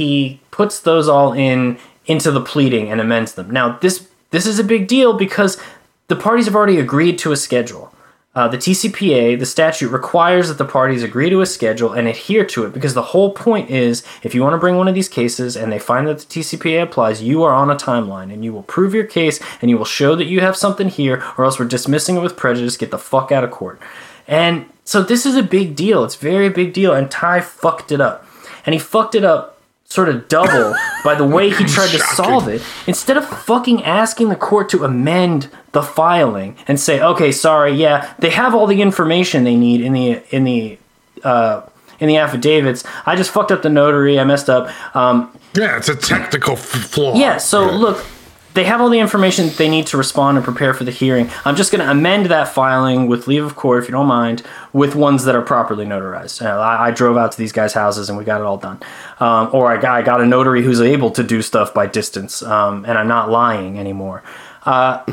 [0.00, 1.76] he puts those all in
[2.06, 3.50] into the pleading and amends them.
[3.50, 5.60] Now this this is a big deal because
[6.08, 7.92] the parties have already agreed to a schedule.
[8.34, 12.44] Uh, the TCPA, the statute requires that the parties agree to a schedule and adhere
[12.46, 15.08] to it because the whole point is if you want to bring one of these
[15.08, 18.52] cases and they find that the TCPA applies, you are on a timeline and you
[18.52, 21.58] will prove your case and you will show that you have something here or else
[21.58, 22.78] we're dismissing it with prejudice.
[22.78, 23.78] Get the fuck out of court.
[24.26, 26.04] And so this is a big deal.
[26.04, 26.94] It's very big deal.
[26.94, 28.24] And Ty fucked it up.
[28.64, 29.59] And he fucked it up
[29.90, 30.74] sort of double
[31.04, 32.62] by the way he tried to solve it.
[32.86, 38.14] Instead of fucking asking the court to amend the filing and say, "Okay, sorry, yeah,
[38.18, 40.78] they have all the information they need in the in the
[41.24, 41.62] uh,
[41.98, 42.82] in the affidavits.
[43.04, 44.18] I just fucked up the notary.
[44.18, 44.70] I messed up.
[44.96, 47.14] Um, Yeah, it's a technical f- flaw.
[47.14, 48.06] yeah, so look,
[48.54, 51.30] they have all the information they need to respond and prepare for the hearing.
[51.44, 54.42] I'm just going to amend that filing with leave of court, if you don't mind,
[54.72, 56.44] with ones that are properly notarized.
[56.44, 58.80] I, I drove out to these guys' houses and we got it all done.
[59.20, 62.42] Um, or I got, I got a notary who's able to do stuff by distance,
[62.42, 64.22] um, and I'm not lying anymore.
[64.64, 65.04] Uh,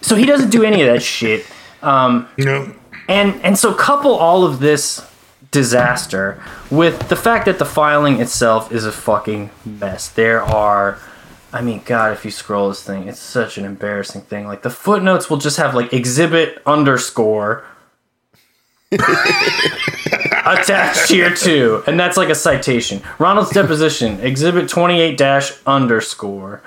[0.00, 1.46] so he doesn't do any of that shit.
[2.36, 2.74] No.
[3.08, 5.08] And and so couple all of this
[5.52, 10.08] disaster with the fact that the filing itself is a fucking mess.
[10.08, 10.98] There are
[11.52, 14.46] I mean, God, if you scroll this thing, it's such an embarrassing thing.
[14.46, 17.64] Like the footnotes will just have like exhibit underscore
[18.92, 23.02] attached here too, and that's like a citation.
[23.18, 26.62] Ronald's deposition, exhibit twenty eight dash underscore.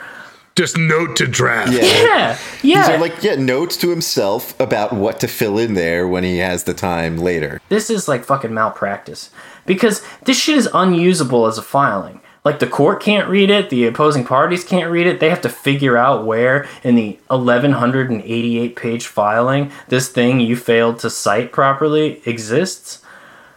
[0.55, 1.71] Just note to draft.
[1.71, 1.83] Yeah.
[1.83, 2.81] Yeah, yeah.
[2.81, 6.39] These are like yeah, notes to himself about what to fill in there when he
[6.39, 7.61] has the time later.
[7.69, 9.29] This is like fucking malpractice
[9.65, 12.19] because this shit is unusable as a filing.
[12.45, 15.19] Like the court can't read it, the opposing parties can't read it.
[15.19, 20.99] They have to figure out where in the 1188 page filing this thing you failed
[20.99, 23.03] to cite properly exists.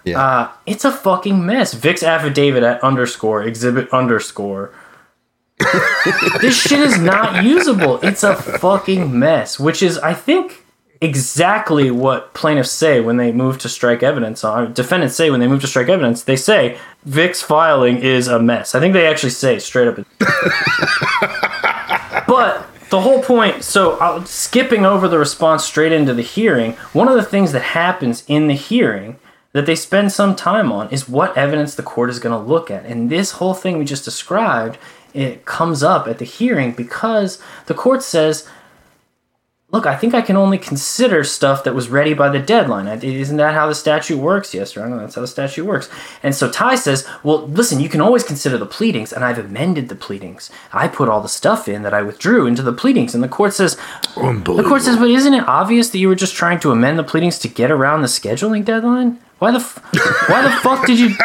[0.04, 0.20] Yeah.
[0.20, 1.74] Uh, it's a fucking mess.
[1.74, 4.74] Vic's affidavit at underscore exhibit underscore.
[6.40, 8.00] this shit is not usable.
[8.02, 10.66] It's a fucking mess, which is, I think,
[11.02, 15.48] exactly what plaintiffs say when they move to strike evidence on defendants say when they
[15.48, 18.74] move to strike evidence they say vic's filing is a mess.
[18.74, 19.98] I think they actually say straight up.
[22.26, 27.08] But the whole point so uh, skipping over the response straight into the hearing one
[27.08, 29.18] of the things that happens in the hearing
[29.52, 32.70] that they spend some time on is what evidence the court is going to look
[32.70, 32.86] at.
[32.86, 34.78] And this whole thing we just described
[35.12, 38.48] it comes up at the hearing because the court says
[39.72, 42.86] look, I think I can only consider stuff that was ready by the deadline.
[43.02, 44.52] Isn't that how the statute works?
[44.52, 45.88] Yes, Your Honor, that's how the statute works.
[46.22, 49.88] And so Ty says, well, listen, you can always consider the pleadings, and I've amended
[49.88, 50.50] the pleadings.
[50.72, 53.14] I put all the stuff in that I withdrew into the pleadings.
[53.14, 53.76] And the court says,
[54.14, 57.04] the court says, but isn't it obvious that you were just trying to amend the
[57.04, 59.18] pleadings to get around the scheduling deadline?
[59.38, 59.82] Why the, f-
[60.28, 61.16] why the fuck did you?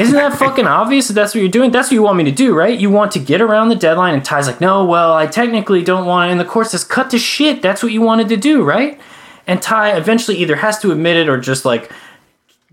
[0.00, 1.70] Isn't that fucking obvious that that's what you're doing?
[1.70, 2.78] That's what you want me to do, right?
[2.78, 6.06] You want to get around the deadline, and Ty's like, no, well, I technically don't
[6.06, 6.28] want.
[6.28, 6.32] it.
[6.32, 7.62] And the court says, cut to shit.
[7.62, 9.00] That's what you wanted to do, right?
[9.46, 11.90] And Ty eventually either has to admit it or just like,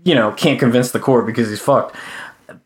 [0.04, 1.96] you know, can't convince the court because he's fucked.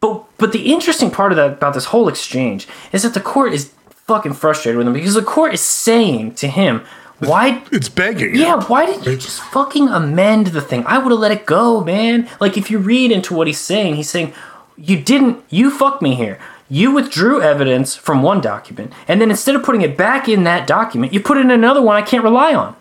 [0.01, 3.53] But but the interesting part of that about this whole exchange is that the court
[3.53, 6.84] is fucking frustrated with him because the court is saying to him,
[7.20, 8.34] why It's begging.
[8.36, 10.84] yeah, why didn't you just fucking amend the thing?
[10.86, 12.28] I would have let it go, man.
[12.40, 14.32] Like if you read into what he's saying, he's saying
[14.76, 16.38] you didn't you fucked me here.
[16.68, 20.66] You withdrew evidence from one document, and then instead of putting it back in that
[20.68, 22.76] document, you put it in another one I can't rely on.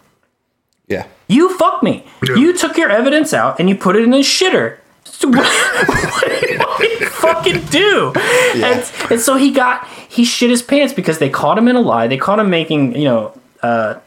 [0.87, 1.05] yeah.
[1.27, 2.05] You fucked me.
[2.23, 4.77] You took your evidence out and you put it in a shitter.
[5.05, 5.45] So what,
[5.87, 8.11] what did he fucking do?
[8.55, 11.81] And, and so he got he shit his pants because they caught him in a
[11.81, 12.07] lie.
[12.07, 13.99] They caught him making you know uh,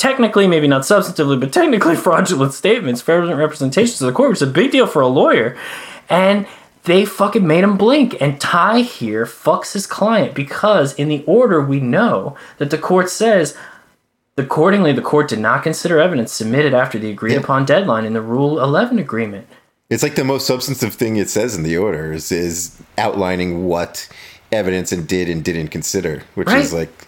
[0.00, 4.48] technically maybe not substantively but technically fraudulent statements, fraudulent representations to the court, which is
[4.48, 5.56] a big deal for a lawyer.
[6.08, 6.46] And
[6.84, 8.20] they fucking made him blink.
[8.20, 13.10] And Ty here fucks his client because in the order we know that the court
[13.10, 13.56] says
[14.36, 18.22] Accordingly, the court did not consider evidence submitted after the agreed upon deadline in the
[18.22, 19.46] Rule 11 agreement.
[19.90, 24.08] It's like the most substantive thing it says in the order is, is outlining what
[24.50, 27.06] evidence and did and didn't consider, which is like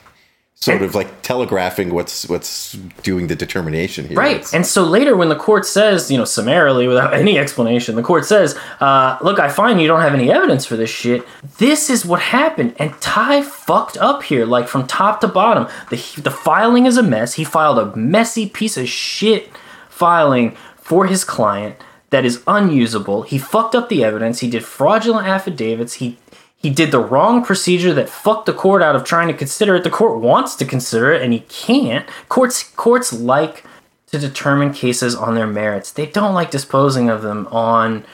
[0.62, 4.16] sort of like telegraphing what's what's doing the determination here.
[4.16, 4.36] Right.
[4.36, 8.02] It's- And so later, when the court says, you know, summarily, without any explanation, the
[8.02, 11.24] court says, uh, look, I find you don't have any evidence for this shit.
[11.58, 12.74] This is what happened.
[12.78, 15.66] And Ty fucked up here, like from top to bottom.
[15.90, 17.34] The, the filing is a mess.
[17.34, 19.50] He filed a messy piece of shit
[19.90, 21.74] filing for his client
[22.10, 23.22] that is unusable.
[23.22, 24.40] He fucked up the evidence.
[24.40, 25.94] He did fraudulent affidavits.
[25.94, 26.18] He
[26.62, 29.82] he did the wrong procedure that fucked the court out of trying to consider it.
[29.82, 32.08] The court wants to consider it and he can't.
[32.28, 33.64] Courts courts like
[34.06, 35.90] to determine cases on their merits.
[35.90, 38.04] They don't like disposing of them on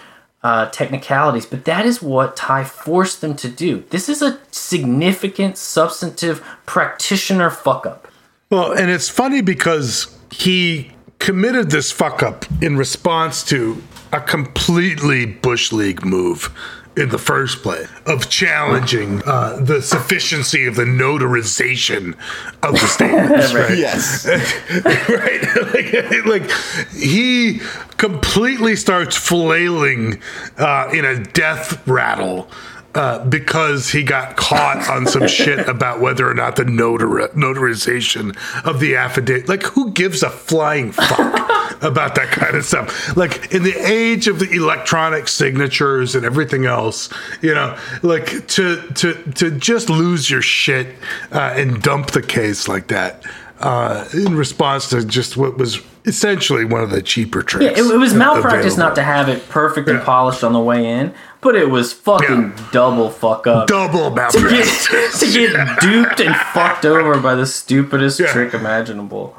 [0.43, 3.85] uh, technicalities, but that is what Ty forced them to do.
[3.91, 8.09] This is a significant, substantive practitioner fuck up.
[8.49, 13.83] Well, and it's funny because he committed this fuck up in response to
[14.13, 16.55] a completely Bush League move
[16.99, 22.15] in the first place of challenging uh, the sufficiency of the notarization
[22.63, 23.55] of the statements.
[23.55, 23.79] right?
[23.79, 24.27] Yes.
[25.09, 26.25] right?
[26.27, 26.51] like, like
[26.93, 27.61] he
[27.97, 30.21] completely starts flailing
[30.57, 32.51] uh, in a death rattle
[32.95, 38.37] uh, because he got caught on some shit about whether or not the notari- notarization
[38.65, 39.49] of the affidavit.
[39.49, 41.48] Like, who gives a flying fuck
[41.83, 43.17] about that kind of stuff?
[43.17, 47.09] Like, in the age of the electronic signatures and everything else,
[47.43, 50.97] you know, like to to to just lose your shit
[51.33, 53.23] uh, and dump the case like that
[53.61, 57.81] uh, in response to just what was essentially one of the cheaper Yeah, tricks.
[57.81, 58.79] it, it was malpractice available.
[58.79, 60.05] not to have it perfect and Yeah.
[60.05, 61.13] polished on the way in,
[61.43, 62.65] but it was fucking Yeah.
[62.73, 63.67] double fuck up.
[63.67, 64.89] double to malpractice.
[64.89, 68.29] get, to get duped and fucked over by the stupidest Yeah.
[68.33, 69.37] trick imaginable.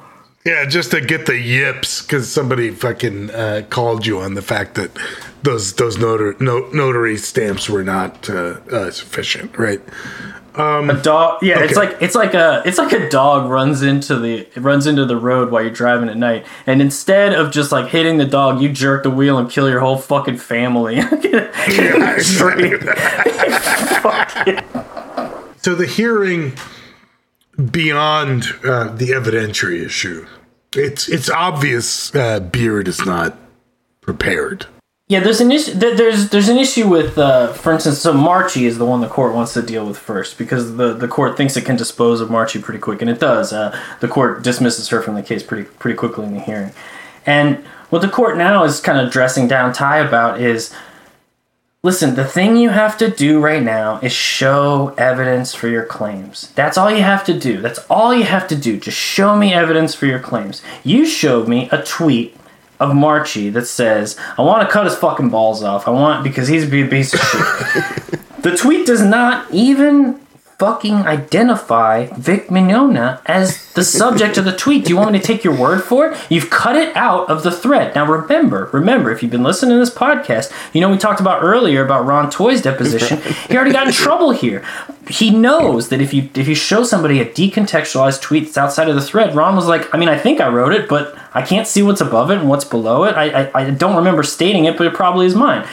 [0.50, 4.74] Yeah, just to get the yips because somebody fucking uh, called you on the fact
[4.76, 4.90] that
[5.44, 9.82] those those notar- no, notary stamps were not uh, uh, sufficient, right?
[10.56, 14.48] A dog, yeah, it's like it's like a it's like a dog runs into the
[14.58, 18.18] runs into the road while you're driving at night, and instead of just like hitting
[18.18, 21.00] the dog, you jerk the wheel and kill your whole fucking family.
[24.02, 24.60] Fucking-
[25.62, 26.54] So the hearing
[27.72, 30.26] beyond uh, the evidentiary issue,
[30.74, 33.38] it's it's obvious uh, Beard is not
[34.02, 34.66] prepared.
[35.08, 35.74] Yeah, there's an issue.
[35.74, 39.34] There's there's an issue with, uh, for instance, so Marchi is the one the court
[39.34, 42.62] wants to deal with first because the, the court thinks it can dispose of Marchi
[42.62, 43.52] pretty quick, and it does.
[43.52, 46.72] Uh, the court dismisses her from the case pretty pretty quickly in the hearing,
[47.26, 47.58] and
[47.90, 50.72] what the court now is kind of dressing down Ty about is,
[51.84, 56.52] listen, the thing you have to do right now is show evidence for your claims.
[56.56, 57.62] That's all you have to do.
[57.62, 58.80] That's all you have to do.
[58.80, 60.62] Just show me evidence for your claims.
[60.84, 62.36] You showed me a tweet
[62.80, 65.88] of Marchi that says, I want to cut his fucking balls off.
[65.88, 68.20] I want, because he's a piece of shit.
[68.42, 70.20] the tweet does not even
[70.60, 74.84] fucking identify Vic Mignogna as the subject of the tweet.
[74.84, 76.18] Do you want me to take your word for it?
[76.30, 77.96] You've cut it out of the thread.
[77.96, 81.42] Now remember, remember, if you've been listening to this podcast, you know we talked about
[81.42, 83.22] earlier about Ron Toye's deposition.
[83.48, 84.66] He already got in trouble here.
[85.08, 88.96] He knows that if you if you show somebody a decontextualized tweet that's outside of
[88.96, 91.68] the thread, Ron was like, I mean, I think I wrote it, but I can't
[91.68, 93.16] see what's above it and what's below it.
[93.16, 95.66] I I, I don't remember stating it, but it probably is mine.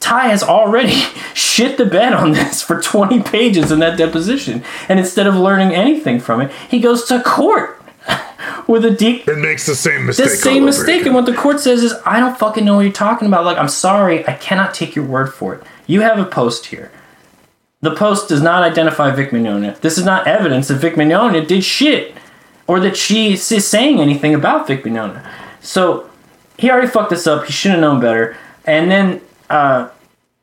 [0.00, 0.92] Ty has already
[1.34, 4.62] shit the bed on this for 20 pages in that deposition.
[4.88, 7.82] And instead of learning anything from it, he goes to court
[8.66, 10.26] with a deep It makes the same mistake.
[10.26, 10.96] the same mistake.
[11.02, 11.06] again.
[11.08, 13.44] And what the court says is, I don't fucking know what you're talking about.
[13.44, 15.62] Like, I'm sorry, I cannot take your word for it.
[15.86, 16.90] You have a post here.
[17.80, 19.78] The post does not identify Vic Mignogna.
[19.80, 22.14] This is not evidence that Vic Mignogna did shit
[22.66, 25.24] or that she is saying anything about Vic Mignogna.
[25.60, 26.10] So
[26.58, 27.44] he already fucked this up.
[27.46, 28.36] He should have known better.
[28.64, 29.20] And then
[29.50, 29.88] uh,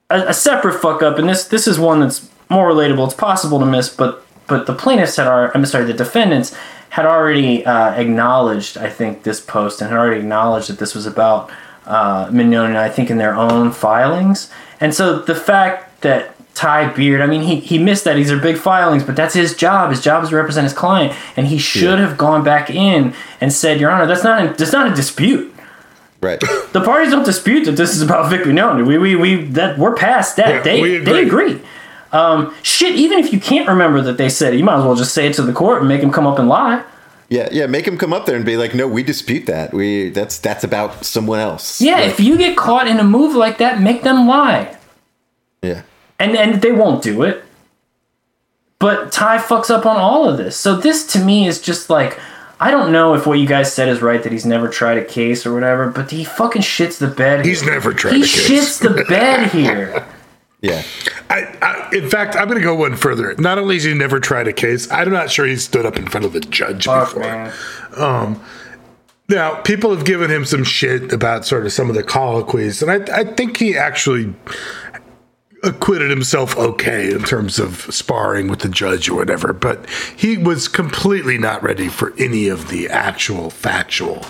[0.10, 3.06] a, a separate fuck up, and this this is one that's more relatable.
[3.06, 6.56] It's possible to miss, but but the plaintiffs had already, I'm sorry, the defendants
[6.90, 11.06] had already uh, acknowledged, I think, this post and had already acknowledged that this was
[11.06, 11.52] about
[11.86, 14.52] uh, Mignogna, I think, in their own filings.
[14.80, 18.14] And so the fact that Ty Beard, I mean, he, he missed that.
[18.14, 19.90] These are big filings, but that's his job.
[19.90, 23.52] His job is to represent his client, and he should have gone back in and
[23.52, 25.54] said, Your Honor, that's not a, that's not a dispute.
[26.26, 26.42] Right.
[26.76, 28.86] The parties don't dispute that this is about Vic Mignogna.
[28.86, 30.50] We, we, we, that we're past that.
[30.50, 31.52] Yeah, they, we they agree.
[31.54, 31.62] agree.
[32.12, 34.96] Um, shit, even if you can't remember that they said it, you might as well
[34.96, 36.84] just say it to the court and make him come up and lie.
[37.30, 37.66] Yeah, yeah.
[37.68, 39.74] Make him come up there and be like, "No, we dispute that.
[39.74, 43.36] We that's that's about someone else." Yeah, Like, if you get caught in a move
[43.36, 44.78] like that, make them lie.
[45.62, 45.82] yeah.
[46.20, 47.44] and and they won't do it.
[48.80, 50.56] But Ty fucks up on all of this.
[50.58, 52.20] So this to me is just like
[52.60, 55.04] I don't know if what you guys said is right that he's never tried a
[55.04, 57.46] case or whatever, but he fucking shits the bed.
[57.46, 57.72] He's here.
[57.74, 58.48] never tried He a case.
[58.48, 60.06] He shits the bed here.
[60.62, 60.82] Yeah.
[61.30, 63.36] I, I, in fact, I'm going to go one further.
[63.38, 66.08] Not only has he never tried a case, I'm not sure he stood up in
[66.08, 67.22] front of a judge Fuck before.
[67.22, 67.54] man.
[67.96, 68.44] Um,
[69.30, 72.90] now, people have given him some shit about sort of some of the colloquies, and
[72.90, 74.34] I, I think he actually
[75.66, 80.68] acquitted himself okay in terms of sparring with the judge or whatever, but he was
[80.68, 84.26] completely not ready for any of the actual factual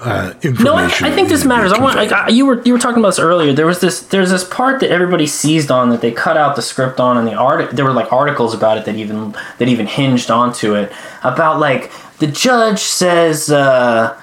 [0.00, 0.64] uh, information.
[0.64, 1.72] No, I, I think this needed to be matters.
[1.72, 1.96] I want.
[1.96, 3.52] Like, I, you were you were talking about this earlier.
[3.52, 4.00] There was this.
[4.00, 7.26] There's this part that everybody seized on that they cut out the script on, and
[7.26, 7.70] the art.
[7.70, 10.92] There were like articles about it that even that even hinged onto it
[11.22, 13.50] about like the judge says.
[13.50, 14.18] uh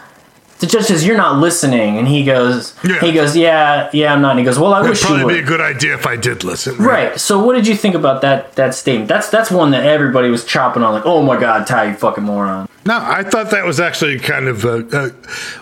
[0.59, 2.99] the judge says you're not listening, and he goes, Yeah.
[2.99, 4.31] he goes, yeah, yeah, I'm not.
[4.31, 5.33] And he goes, well, I It'd wish you would.
[5.33, 6.75] be a good idea if I did listen.
[6.77, 7.19] Right.
[7.19, 9.07] So, what did you think about that that statement?
[9.07, 12.23] That's that's one that everybody was chopping on, like, oh my god, Ty, you fucking
[12.25, 12.67] moron.
[12.85, 14.65] No, I thought that was actually kind of.
[14.65, 15.09] Uh, uh,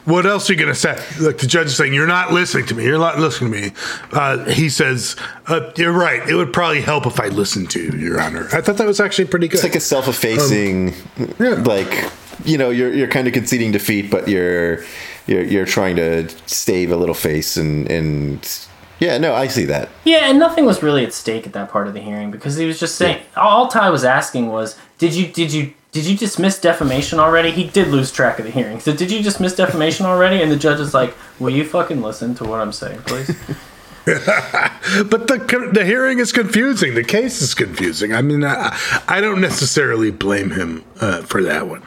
[0.05, 0.95] what else are you going to say?
[1.19, 2.85] Like the judge is saying, "You're not listening to me.
[2.85, 3.71] You're not listening to me."
[4.13, 5.15] Uh, he says,
[5.47, 6.27] uh, "You're right.
[6.29, 8.99] It would probably help if I listened to you, Your Honor." I thought that was
[8.99, 9.55] actually pretty good.
[9.55, 10.93] It's like a self-effacing,
[11.39, 11.49] yeah.
[11.65, 12.11] like
[12.47, 14.83] you know, you're you're kind of conceding defeat, but you're
[15.27, 18.67] you're you're trying to stave a little face and and
[18.99, 19.89] Yeah, no, I see that.
[20.05, 22.65] Yeah, and nothing was really at stake at that part of the hearing because he
[22.65, 26.59] was just saying all Ty was asking was, did you did you did you dismiss
[26.59, 27.51] defamation already?
[27.51, 28.79] He did lose track of the hearing.
[28.79, 30.41] So did you dismiss defamation already?
[30.41, 33.35] And the judge is like, will you fucking listen to what I'm saying, please?
[35.09, 36.95] But the the hearing is confusing.
[36.95, 38.13] The case is confusing.
[38.13, 41.83] I mean, I, I don't necessarily blame him uh, for that one.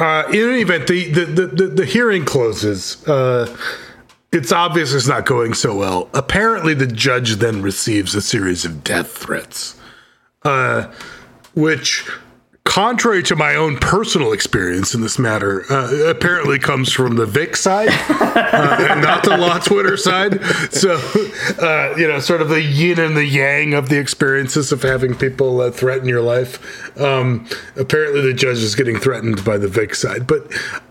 [0.00, 3.06] Uh, in any event, the the, the, the, the hearing closes.
[3.06, 3.54] Uh,
[4.32, 6.08] it's obvious it's not going so well.
[6.14, 9.78] Apparently, the judge then receives a series of death threats,
[10.44, 10.90] uh,
[11.54, 12.08] which,
[12.64, 17.56] contrary to my own personal experience in this matter, uh, apparently comes from the Vic
[17.56, 20.40] side uh, and not the law Twitter side.
[20.72, 20.94] So,
[21.60, 25.14] uh, you know, sort of the yin and the yang of the experiences of having
[25.16, 26.96] people uh, threaten your life.
[27.00, 30.46] Um, apparently, the judge is getting threatened by the Vic side, but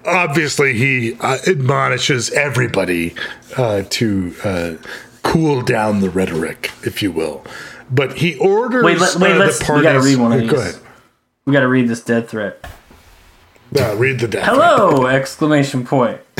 [0.05, 3.15] obviously, he uh, admonishes everybody
[3.57, 4.73] uh, to uh,
[5.23, 7.45] cool down the rhetoric, if you will.
[7.91, 9.83] But he orders Wait, let- wait, let's- the we parties.
[9.83, 10.75] gotta read one of Go ahead.
[11.49, 12.63] We got to read this dead threat.
[13.75, 14.45] Uh, read the death.
[14.45, 15.07] Hello!
[15.07, 16.21] Exclamation point.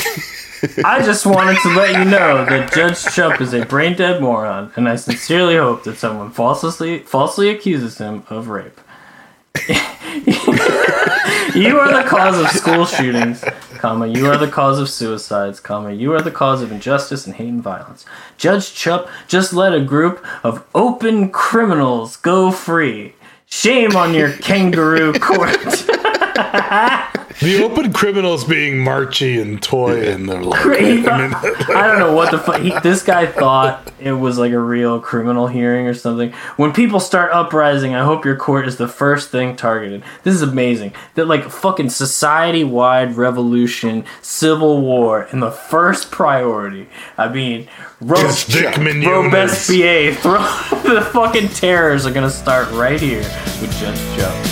[0.86, 4.72] I just wanted to let you know that Judge Chupp is a brain dead moron,
[4.76, 8.80] and I sincerely hope that someone falsely falsely accuses him of rape.
[11.56, 13.44] you are the cause of school shootings,
[13.78, 17.36] comma, you are the cause of suicides, comma, you are the cause of injustice and
[17.38, 18.06] hate and violence.
[18.38, 23.16] Judge Chupp just let a group of open criminals go free.
[23.52, 25.58] Shame on your kangaroo court.
[27.42, 30.78] The open criminals being Marchi and Toye and the like.
[30.82, 32.60] He I mean, thought- I don't know what the fuck.
[32.60, 36.32] He, this guy thought it was like a real criminal hearing or something.
[36.58, 40.04] When people start uprising, I hope your court is the first thing targeted.
[40.24, 40.92] This is amazing.
[41.16, 46.90] That like fucking society wide revolution, civil war, and the first priority.
[47.18, 47.70] I mean,
[48.02, 49.32] Ro- Just Vic Mignogna.
[49.32, 50.40] Robespierre, throw
[50.94, 53.20] the fucking terrors are gonna start right here
[53.62, 54.49] with Judge Joe.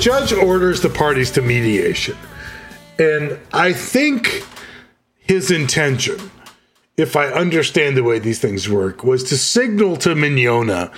[0.00, 2.16] Judge orders the parties to mediation.
[2.98, 4.42] And I think
[5.18, 6.30] his intention,
[6.96, 10.90] if I understand the way these things work, was to signal to Mignogna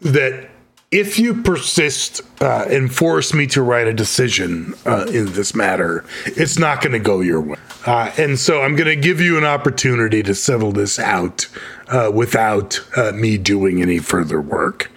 [0.00, 0.50] that
[0.90, 6.04] if you persist uh, and force me to write a decision uh, in this matter,
[6.26, 7.58] it's not going to go your way.
[7.86, 11.46] Uh, and so I'm going to give you an opportunity to settle this out
[11.88, 14.90] uh, without uh, me doing any further work.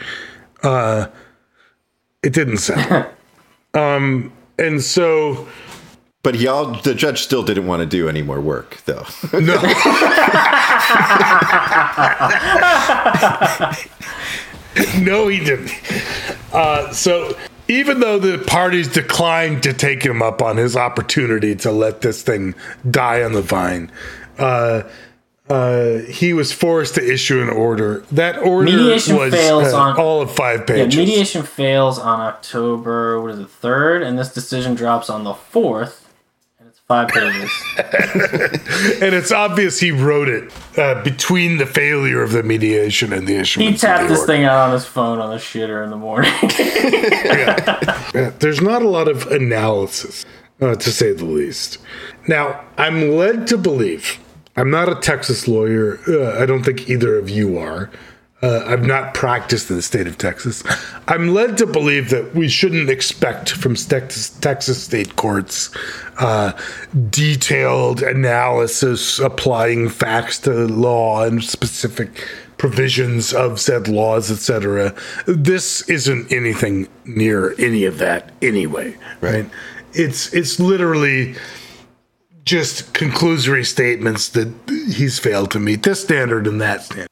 [0.64, 1.08] Uh,
[2.24, 3.08] it didn't sound.
[3.74, 5.48] um, and so
[6.24, 9.06] But he all the judge still didn't want to do any more work, though.
[9.34, 9.40] no.
[15.02, 15.72] no, he didn't.
[16.54, 17.36] Uh, so
[17.68, 22.22] even though the parties declined to take him up on his opportunity to let this
[22.22, 22.54] thing
[22.90, 23.92] die on the vine,
[24.38, 24.84] uh,
[25.52, 28.04] uh, he was forced to issue an order.
[28.12, 30.98] That order Mediation was fails uh, on- all of five Yeah, pages.
[30.98, 36.04] mediation fails on October, what is it, 3rd, and this decision drops on the 4th,
[36.60, 37.52] and it's five pages.
[39.02, 43.36] and it's obvious he wrote it uh, between the failure of the mediation and the
[43.36, 43.60] issue.
[43.60, 44.32] He tapped this order.
[44.34, 46.32] thing out on his phone on the shitter in the morning.
[48.14, 50.26] Yeah, there's not a lot of analysis,
[50.62, 51.78] uh, to say the least.
[52.28, 54.20] Now, I'm led to believe,
[54.56, 56.00] I'm not a Texas lawyer.
[56.08, 57.90] Uh, I don't think either of you are.
[58.44, 60.64] Uh, I've not practiced in the state of Texas.
[61.08, 65.70] I'm led to believe that we shouldn't expect from Texas, Texas state courts
[66.18, 66.54] uh,
[67.12, 74.96] detailed analysis applying facts to law and specific provisions of said laws, etc.
[75.28, 79.46] This isn't anything near any of that anyway, right?
[79.94, 81.36] It's it's literally
[82.46, 87.08] just conclusory statements that he's failed to meet this standard and that standard.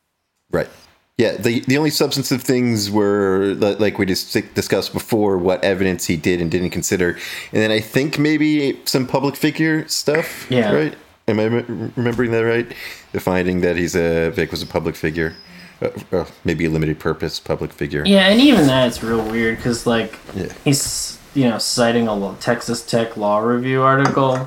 [0.51, 0.69] Right.
[1.17, 1.37] Yeah.
[1.37, 6.41] The the only substantive things were like we just discussed before, what evidence he did
[6.41, 7.09] and didn't consider,
[7.51, 10.49] and then I think maybe some public figure stuff.
[10.49, 10.71] Yeah.
[10.73, 10.95] Right.
[11.27, 12.67] Am I rem- remembering that right?
[13.11, 15.35] The finding that he's a Vic was a public figure,
[15.81, 18.03] uh, uh, maybe a limited purpose public figure.
[18.05, 20.51] yeah, and even that, it's real weird, because, like, Yeah.
[20.65, 24.43] he's, you know, citing a lo- Texas Tech Law Review article.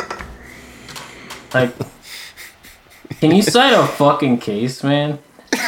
[1.54, 1.74] Like,
[3.20, 5.18] can you cite a fucking case, man?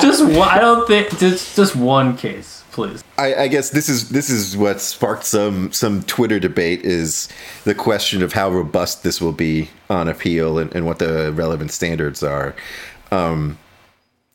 [0.00, 3.02] Just one, I don't think just just one case, please.
[3.18, 7.28] I, I guess this is this is what sparked some some Twitter debate is
[7.64, 11.72] the question of how robust this will be on appeal and, and what the relevant
[11.72, 12.54] standards are.
[13.10, 13.58] Um,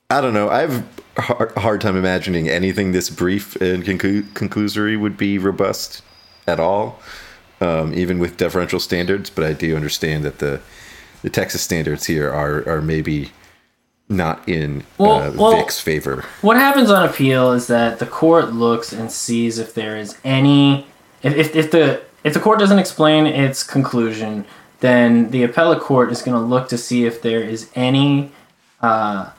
[0.10, 0.50] I don't know.
[0.50, 0.86] I have
[1.16, 6.02] a hard, hard time imagining anything this brief and conclu- conclusory would be robust
[6.48, 7.00] at all,
[7.62, 9.30] um, even with deferential standards.
[9.30, 10.60] But I do understand that the
[11.22, 13.32] the Texas standards here are are maybe
[14.10, 16.26] not in Well- uh, well- Vic's favor.
[16.42, 20.86] What happens on appeal is that the court looks and sees if there is any
[21.24, 24.46] if, if, if the if the court doesn't explain its conclusion,
[24.82, 28.32] then the appellate court is going to look to see if there is any
[28.82, 29.30] uh,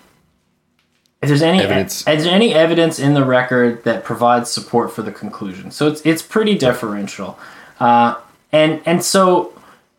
[1.20, 2.00] if there's any Evidence.
[2.00, 5.70] if there's any evidence in the record that provides support for the conclusion.
[5.70, 7.38] So it's it's pretty deferential,
[7.86, 8.14] uh,
[8.52, 9.52] and and so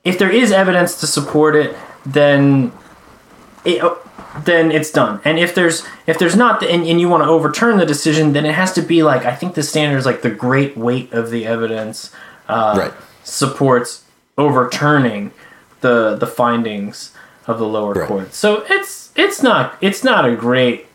[0.03, 2.71] if there is evidence to support it, then
[3.65, 3.81] it,
[4.45, 5.19] then it's done.
[5.25, 8.45] And if there's if there's not, and, and you want to overturn the decision, then
[8.45, 11.29] it has to be like I think the standard is like the great weight of
[11.29, 12.11] the evidence
[12.47, 12.93] uh, Right.
[13.23, 14.03] supports
[14.37, 15.31] overturning
[15.81, 17.11] the the findings
[17.47, 18.07] of the lower Right.
[18.07, 18.33] court.
[18.33, 20.87] So it's it's not it's not a great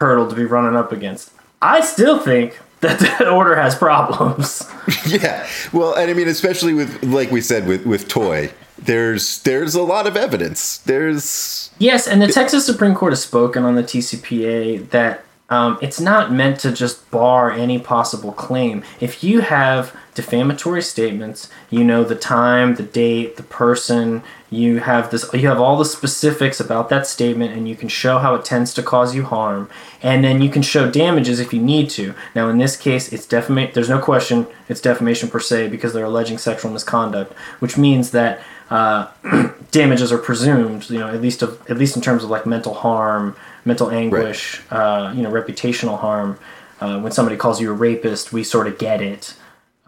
[0.00, 1.30] hurdle to be running up against.
[1.60, 4.62] I still think that the order has problems.
[5.06, 5.46] Yeah.
[5.72, 9.82] Well, and I mean, especially with like we said with with Toye, there's there's a
[9.82, 10.78] lot of evidence.
[10.78, 15.98] There's Yes, and the Texas Supreme Court has spoken on the TCPA that um, it's
[15.98, 18.82] not meant to just bar any possible claim.
[19.00, 25.10] If you have defamatory statements, you know the time, the date, the person, you have
[25.10, 28.44] this, you have all the specifics about that statement, and you can show how it
[28.44, 29.70] tends to cause you harm,
[30.02, 32.14] and then you can show damages if you need to.
[32.34, 33.72] Now, in this case, it's defamation.
[33.74, 38.40] There's no question it's defamation per se because they're alleging sexual misconduct, which means that
[38.70, 39.08] uh,
[39.70, 40.90] damages are presumed.
[40.90, 43.34] You know, at least of, at least in terms of like mental harm,
[43.68, 46.38] mental anguish, uh, you know, reputational harm.
[46.80, 49.34] Uh, when somebody calls you a rapist, we sort of get it.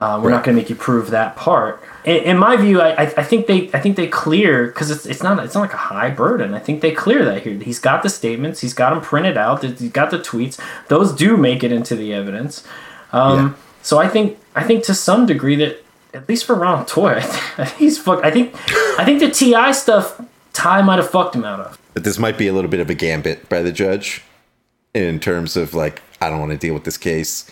[0.01, 1.83] Uh, we're not going to make you prove that part.
[2.05, 5.23] In, in my view, I, I think they I think they clear because it's, it's
[5.23, 6.55] not it's not like a high burden.
[6.55, 7.53] I think they clear that here.
[7.59, 8.61] He's got the statements.
[8.61, 9.63] He's got them printed out.
[9.63, 10.59] He's got the tweets.
[10.89, 12.65] Those do make it into the evidence.
[13.13, 15.83] Um, So I think I think to some degree that
[16.15, 17.19] at least for Ronald Toye,
[17.59, 18.25] I think he's fucked.
[18.25, 18.55] I think
[18.99, 20.21] I think the Ti stuff
[20.55, 21.79] Ty might have fucked him out of.
[21.95, 24.23] But this might be a little bit of a gambit by the judge
[24.95, 27.51] in terms of like I don't want to deal with this case.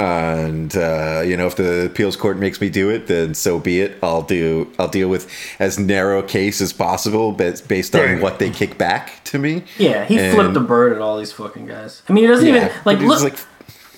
[0.00, 3.80] And uh, you know, if the appeals court makes me do it, then so be
[3.80, 3.98] it.
[4.00, 4.72] I'll do.
[4.78, 5.28] I'll deal with
[5.58, 8.22] as narrow a case as possible, but based on Right.
[8.22, 9.64] what they kick back to me.
[9.76, 12.02] Yeah, he And- flipped the bird at all these fucking guys.
[12.08, 13.34] I mean, he doesn't Yeah, even like but it's look.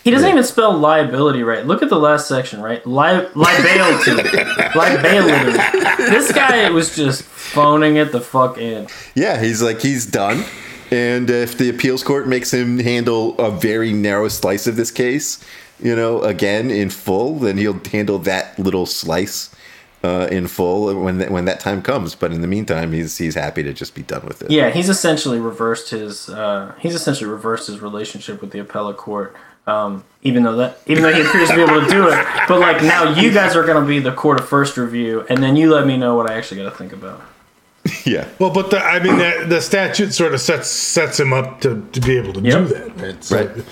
[0.04, 1.66] He doesn't even spell liability right.
[1.66, 2.84] Look at the last section, right?
[2.86, 4.12] Li- liability,
[4.74, 5.58] liability.
[5.98, 8.88] This guy was just phoning it the fuck in.
[9.14, 10.44] Yeah, he's like he's done.
[10.90, 15.42] And if the appeals court makes him handle a very narrow slice of this case,
[15.78, 19.54] you know, again in full, then he'll handle that little slice
[20.02, 22.14] uh, in full when that, when that time comes.
[22.14, 24.50] But in the meantime, he's he's happy to just be done with it.
[24.50, 26.28] Yeah, he's essentially reversed his.
[26.28, 29.36] Uh, he's essentially reversed his relationship with the appellate court.
[29.70, 32.60] Um, even though that, even though he appears to be able to do it, but
[32.60, 35.56] like now you guys are going to be the court of first review, and then
[35.56, 37.22] you let me know what I actually got to think about.
[38.04, 38.28] yeah.
[38.38, 41.86] Well, but the, I mean, the, the statute sort of sets sets him up to,
[41.92, 42.68] to be able to Yep.
[42.68, 43.00] do that.
[43.00, 43.24] Right.
[43.24, 43.64] So Right.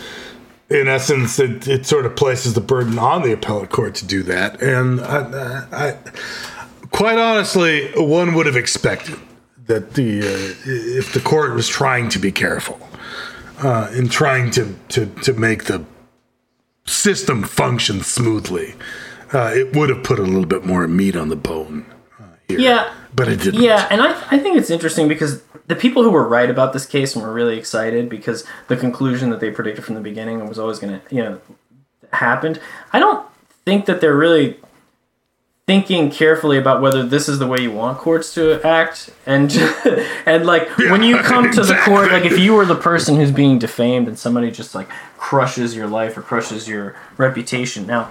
[0.70, 4.23] In essence, it, it sort of places the burden on the appellate court to do
[4.25, 5.97] that, and I, I,
[6.91, 9.19] quite honestly, one would have expected
[9.66, 12.79] that the uh, if the court was trying to be careful
[13.59, 15.85] uh, in trying to, to to make the
[16.85, 18.75] system function smoothly,
[19.33, 21.87] uh, it would have put a little bit more meat on the bone.
[22.19, 22.59] Uh, here.
[22.59, 23.61] Yeah, but it didn't.
[23.61, 26.87] Yeah, and I, I think it's interesting because the people who were right about this
[26.87, 30.59] case and were really excited because the conclusion that they predicted from the beginning was
[30.59, 31.41] always going to, you know,
[32.13, 32.59] happened.
[32.93, 33.27] I don't
[33.65, 34.59] think that they're really
[35.69, 39.53] thinking carefully about whether this is the way you want courts to act and
[40.24, 43.31] and like when you come to the court like if you were the person who's
[43.31, 44.89] being defamed and somebody just like
[45.19, 47.86] crushes your life or crushes your reputation.
[47.86, 48.11] Now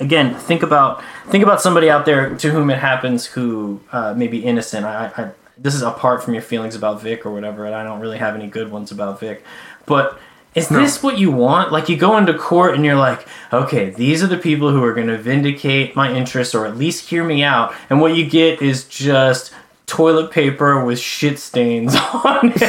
[0.00, 4.26] again think about think about somebody out there to whom it happens who uh, may
[4.26, 4.84] be innocent.
[4.84, 8.00] I, I this is apart from your feelings about Vic or whatever and I don't
[8.00, 9.44] really have any good ones about Vic.
[9.86, 10.18] But
[10.54, 11.70] is this what you want?
[11.70, 14.92] Like you go into court and you're like, okay, these are the people who are
[14.92, 17.72] going to vindicate my interests or at least hear me out.
[17.88, 19.52] And what you get is just
[19.86, 21.94] toilet paper with shit stains
[22.24, 22.62] on it.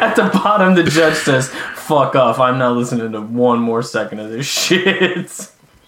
[0.00, 2.40] at the bottom, the judge says, fuck off.
[2.40, 5.30] I'm not listening to one more second of this shit.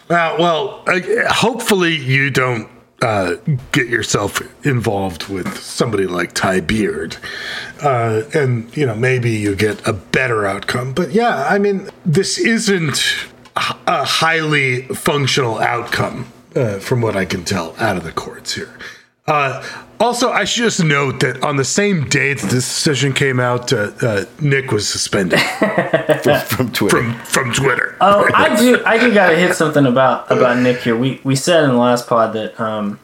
[0.09, 1.01] Uh, well, uh,
[1.33, 2.69] hopefully you don't
[3.03, 3.37] uh,
[3.73, 7.17] get yourself involved with somebody like Ty Beard,
[7.83, 10.93] uh, and you know maybe you get a better outcome.
[10.93, 13.27] But yeah, I mean, this isn't
[13.57, 18.79] a highly functional outcome, uh, from what I can tell out of the courts here.
[20.03, 23.73] Also, I should just note that on the same day that this decision came out,
[23.73, 25.39] uh, uh, Nick was suspended
[26.23, 26.97] from, from Twitter.
[26.97, 27.97] from from Twitter.
[28.01, 28.83] Oh, I do.
[28.85, 30.97] I do gotta hit something about about Nick here.
[30.97, 32.99] We we said in the last pod that um,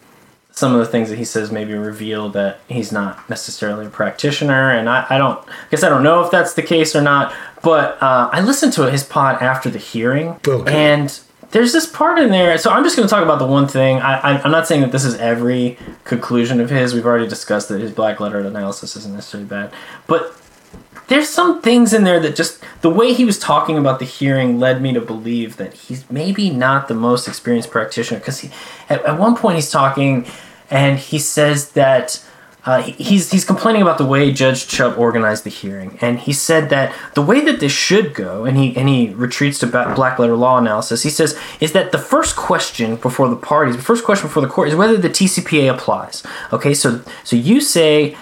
[0.50, 4.72] some of the things that he says maybe reveal that he's not necessarily a practitioner,
[4.72, 5.38] and I, I don't.
[5.48, 7.32] I guess I don't know if that's the case or not.
[7.62, 10.72] But uh, I listened to his pod after the hearing, Okay.
[10.74, 11.20] and
[11.50, 12.58] there's this part in there.
[12.58, 13.98] So I'm just going to talk about the one thing.
[13.98, 16.94] I, I'm not saying that this is every conclusion of his.
[16.94, 19.72] We've already discussed that his black letter analysis isn't necessarily bad,
[20.06, 20.34] but
[21.08, 24.60] there's some things in there that just the way he was talking about the hearing
[24.60, 28.44] led me to believe that he's maybe not the most experienced practitioner because
[28.90, 30.26] at, at one point he's talking
[30.70, 32.22] and he says that
[32.69, 36.69] uh, he's he's complaining about the way Judge Chupp organized the hearing, and he said
[36.69, 40.36] that the way that this should go, and he and he retreats to black letter
[40.36, 41.03] law analysis.
[41.03, 44.51] He says is that the first question before the parties, the first question before the
[44.51, 46.23] court is whether the TCPA applies.
[46.53, 48.15] Okay, so so you say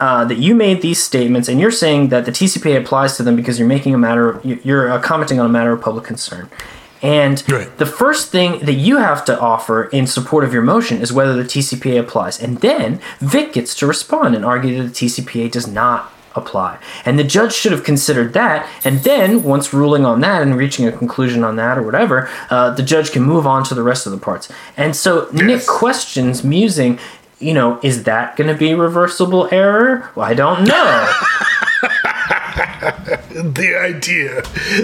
[0.00, 3.36] uh, that you made these statements, and you're saying that the TCPA applies to them
[3.36, 6.50] because you're making a matter, you're uh, commenting on a matter of public concern.
[7.02, 7.76] And Right.
[7.78, 11.34] the first thing that you have to offer in support of your motion is whether
[11.34, 12.40] the TCPA applies.
[12.40, 16.78] And then Vic gets to respond and argue that the TCPA does not apply.
[17.04, 18.66] And the judge should have considered that.
[18.84, 22.70] And then, once ruling on that and reaching a conclusion on that or whatever, uh,
[22.70, 24.48] the judge can move on to the rest of the parts.
[24.76, 26.98] And so Nick questions, musing,
[27.40, 30.10] you know, is that going to be reversible error?
[30.14, 31.12] Well, I don't know.
[33.30, 34.42] the idea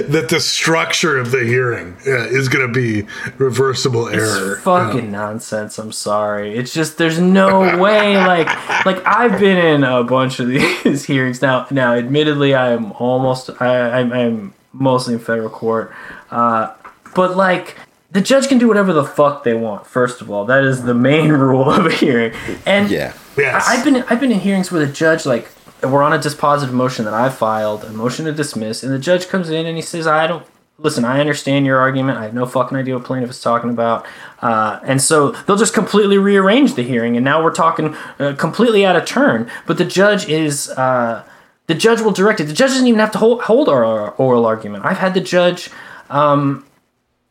[0.09, 3.07] that the structure of the hearing uh, is going to be
[3.39, 4.55] reversible error.
[4.55, 5.79] It's fucking nonsense.
[5.79, 6.57] I'm sorry.
[6.57, 8.17] It's just there's no way.
[8.17, 8.47] Like
[8.87, 10.49] like I've been in a bunch of
[10.85, 11.67] these hearings now.
[11.71, 15.93] Now, admittedly, I am almost I I'm, I'm mostly in federal court,
[16.31, 16.73] uh,
[17.15, 17.77] but like.
[18.13, 19.87] The judge can do whatever the fuck they want.
[19.87, 22.33] First of all, that is the main rule of a hearing.
[22.65, 23.13] And Yeah.
[23.37, 23.65] Yes.
[23.69, 25.51] I- I've been I've been in hearings where the judge like
[25.83, 29.29] we're on a dispositive motion that I filed, a motion to dismiss, and the judge
[29.29, 30.47] comes in and he says, "I don't
[30.79, 31.05] listen.
[31.05, 32.19] I understand your argument.
[32.19, 34.07] I have no fucking idea what plaintiff is talking about."
[34.41, 38.85] Uh, and so they'll just completely rearrange the hearing, and now we're talking uh, completely
[38.85, 39.51] out of turn.
[39.67, 40.71] But the judge is.
[40.71, 41.25] Uh,
[41.69, 42.45] the judge will direct it.
[42.45, 44.85] The judge doesn't even have to hold, hold our oral argument.
[44.85, 45.69] I've had the judge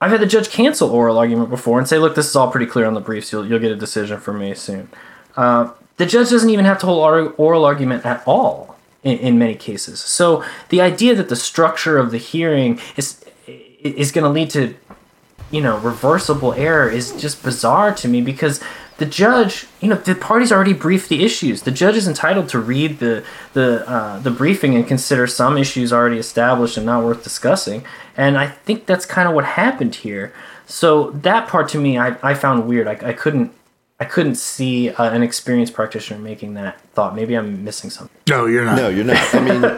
[0.02, 2.66] I've had the judge cancel oral argument before and say, "Look, this is all pretty
[2.66, 3.32] clear on the briefs.
[3.32, 4.90] You'll you'll get a decision from me soon."
[5.98, 10.02] The judge doesn't even have to hold oral argument at all in, in many cases.
[10.02, 14.76] So the idea that the structure of the hearing is is going to lead to
[15.52, 18.60] you know reversible error is just bizarre to me because
[18.98, 21.62] the judge you know the parties already briefed the issues.
[21.62, 23.24] The judge is entitled to read the
[23.54, 27.86] the uh, the briefing and consider some issues already established and not worth discussing.
[28.18, 30.34] And i think that's kind of what happened here.
[30.66, 32.88] So that part to me i, I found weird.
[32.88, 33.54] I, I couldn't
[34.00, 38.48] i couldn't see uh, an experienced practitioner making that thought maybe i'm missing something no,
[38.48, 38.76] you're not.
[38.76, 39.36] No, you're not.
[39.36, 39.64] I mean,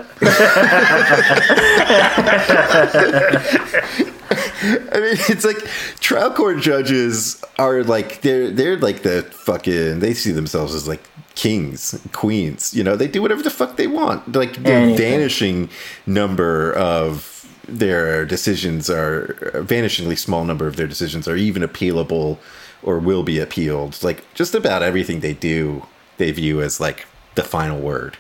[4.89, 5.57] I mean, it's like
[5.99, 11.01] trial court judges are like they're they're like the fucking they see themselves as like
[11.35, 12.73] kings, queens.
[12.73, 14.33] You know, they do whatever the fuck they want.
[14.35, 14.97] Like the Anything.
[14.97, 15.69] vanishing
[16.05, 17.33] number of
[17.67, 19.35] their decisions are
[19.67, 22.37] vanishingly small number of their decisions are even appealable
[22.83, 24.01] or will be appealed.
[24.03, 25.85] Like just about everything they do,
[26.17, 27.05] they view as like
[27.35, 28.17] the final word,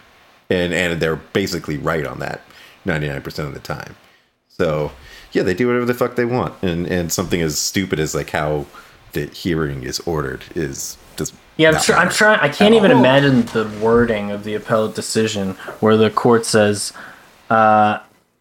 [0.49, 2.41] and and they're basically right on that
[2.85, 3.95] ninety nine percent of the time.
[4.47, 4.91] So
[5.31, 8.29] yeah, they do whatever the fuck they want, and and something as stupid as like
[8.31, 8.65] how
[9.13, 12.39] the hearing is ordered is just Yeah, I'm, tr- I'm trying.
[12.39, 12.99] I can't even all.
[12.99, 16.93] imagine the wording of the appellate decision where the court says,
[17.49, 17.99] uh,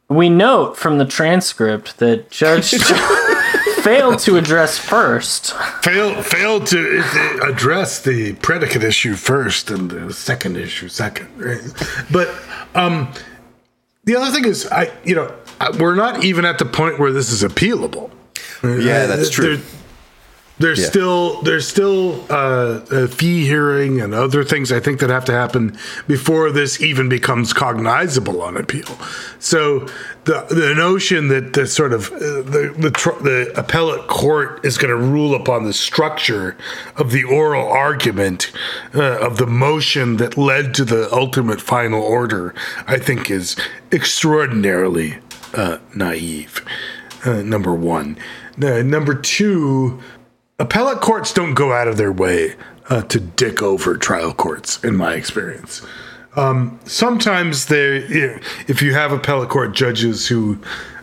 [0.09, 2.71] "We note from the transcript that Judge
[3.87, 5.55] failed to address first.
[5.83, 11.29] Fail, failed to uh, address the predicate issue first and the second issue second.
[11.37, 11.61] Right?
[12.11, 12.35] But
[12.75, 13.13] um,
[14.05, 15.35] the other thing is, I you know
[15.79, 18.11] we're not even at the point where this is appealable.
[18.63, 19.59] Yeah, that's true.
[19.59, 19.76] There-
[20.59, 20.87] there's Yeah.
[20.87, 25.33] still there's still uh, a fee hearing and other things I think that have to
[25.33, 25.77] happen
[26.09, 28.99] before this even becomes cognizable on appeal.
[29.39, 29.87] So
[30.25, 34.79] the the notion that the sort of uh, the the, tr- the appellate court is
[34.79, 36.57] going to rule upon the structure
[36.97, 38.51] of the oral argument
[38.95, 42.55] uh, of the motion that led to the ultimate final order,
[42.87, 43.57] I think is
[43.93, 45.19] extraordinarily
[45.55, 46.65] uh, naive.
[47.25, 48.17] Uh, number one,
[48.57, 50.01] number two
[50.59, 52.55] appellate courts don't go out of their way
[52.89, 55.83] uh, to dick over trial courts, in my experience.
[56.37, 58.39] Um, sometimes they, you know,
[58.69, 60.59] if you have appellate court judges who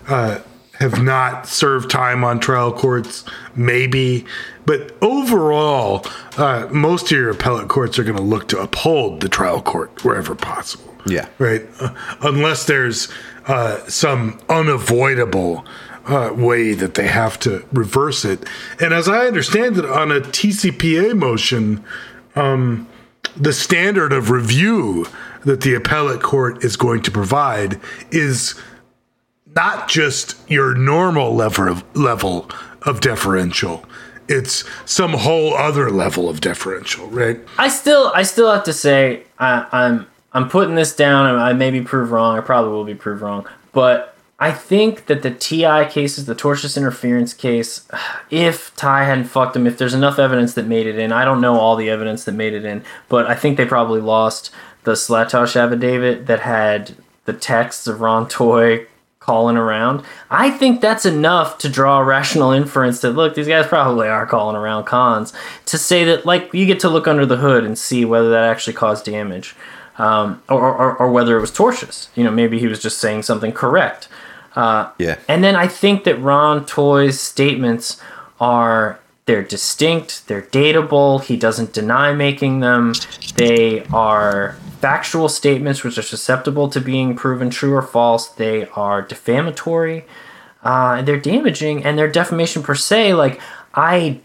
[0.07, 0.39] uh,
[0.79, 3.23] have not served time on trial courts,
[3.55, 4.25] maybe.
[4.65, 6.05] But overall,
[6.37, 10.03] uh, most of your appellate courts are going to look to uphold the trial court
[10.03, 10.93] wherever possible.
[11.05, 11.27] Yeah.
[11.37, 11.65] Right.
[11.79, 13.09] Uh, unless there's
[13.47, 15.65] uh, some unavoidable
[16.05, 18.45] uh, way that they have to reverse it.
[18.79, 21.83] And as I understand it, on a TCPA motion,
[22.35, 22.87] um,
[23.37, 25.07] the standard of review
[25.41, 27.79] that the appellate court is going to provide
[28.11, 28.59] is
[29.55, 32.49] not just your normal level of level
[32.83, 33.85] of deferential.
[34.27, 37.39] It's some whole other level of deferential, right?
[37.57, 41.53] I still, I still have to say, I, I'm, I'm putting this down, and I
[41.53, 42.37] may be proved wrong.
[42.37, 46.75] I probably will be proved wrong, but I think that the Ti cases, the tortious
[46.75, 47.87] interference case,
[48.29, 51.39] if Ty hadn't fucked him, if there's enough evidence that made it in, I don't
[51.39, 54.51] know all the evidence that made it in, but I think they probably lost
[54.83, 56.95] the Slatosh affidavit that had
[57.25, 58.87] the texts of Ron Toye
[59.19, 60.03] calling around.
[60.29, 64.25] I think that's enough to draw a rational inference that look, these guys probably are
[64.25, 65.31] calling around cons
[65.67, 68.43] to say that like you get to look under the hood and see whether that
[68.43, 69.55] actually caused damage,
[69.97, 72.09] um, or, or or whether it was tortious.
[72.15, 74.09] You know, maybe he was just saying something correct.
[74.55, 75.15] Uh, Yeah.
[75.27, 77.97] and then I think that Ron Toye's statements
[78.39, 81.23] are they're distinct, they're dateable.
[81.23, 82.93] He doesn't deny making them.
[83.35, 88.27] They are factual statements which are susceptible to being proven true or false.
[88.27, 90.03] They are defamatory.
[90.63, 93.13] Uh, and they're damaging and they're defamation per se.
[93.13, 93.39] Like
[93.73, 94.19] I,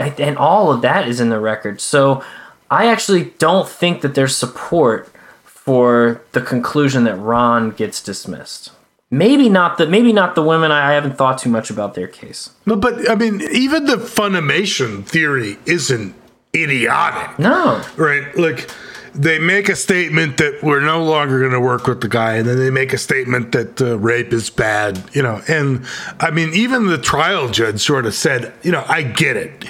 [0.00, 1.80] I, and all of that is in the record.
[1.80, 2.22] So
[2.70, 5.08] I actually don't think that there's support
[5.44, 8.72] for the conclusion that Ron gets dismissed.
[9.10, 10.70] Maybe not the maybe not the women.
[10.70, 12.50] I haven't thought too much about their case.
[12.66, 16.14] No, but I mean, even the Funimation theory isn't
[16.54, 17.38] idiotic.
[17.38, 18.36] No, right?
[18.36, 18.70] Like
[19.14, 22.46] they make a statement that we're no longer going to work with the guy, and
[22.46, 25.40] then they make a statement that uh, rape is bad, you know.
[25.48, 25.86] And
[26.20, 29.64] I mean, even the trial judge sort of said, you know, I get it.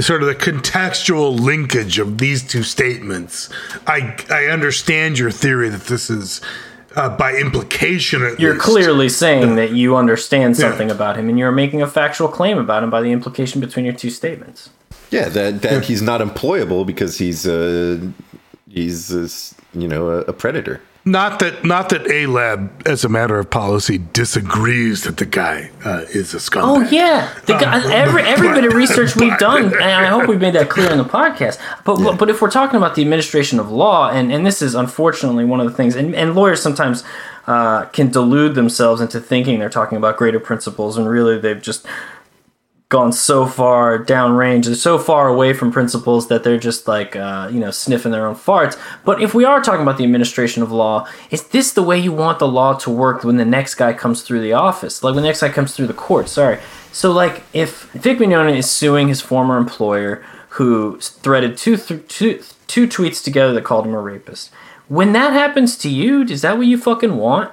[0.00, 3.48] Sort of the contextual linkage of these two statements.
[3.86, 6.40] I I understand your theory that this is.
[6.96, 8.64] Uh, by implication, at you're least.
[8.64, 12.82] clearly saying that you understand something about him, and you're making a factual claim about
[12.82, 14.70] him by the implication between your two statements.
[15.10, 18.00] Yeah, that that he's not employable because he's uh
[18.68, 19.28] he's uh,
[19.78, 20.80] you know a, a predator.
[21.04, 25.70] Not that, not that A Lab, as a matter of policy, disagrees that the guy
[25.82, 26.62] uh, is a scumbag.
[26.62, 30.40] Oh yeah, the guy, every every bit of research we've done, and I hope we've
[30.40, 31.58] made that clear in the podcast.
[31.84, 35.46] But but if we're talking about the administration of law, and and this is unfortunately
[35.46, 37.02] one of the things, and, and lawyers sometimes
[37.46, 41.86] uh, can delude themselves into thinking they're talking about greater principles, and really they've just
[42.90, 47.48] gone so far downrange and so far away from principles that they're just like uh,
[47.50, 48.78] you know sniffing their own farts.
[49.04, 52.12] But if we are talking about the administration of law is this the way you
[52.12, 55.02] want the law to work when the next guy comes through the office?
[55.02, 56.58] Like when the next guy comes through the court sorry.
[56.92, 60.22] So like if vic mignogna is suing his former employer
[60.54, 64.50] who threaded two, th- two, two tweets together that called him a rapist
[64.88, 67.52] when that happens to you is that what you fucking want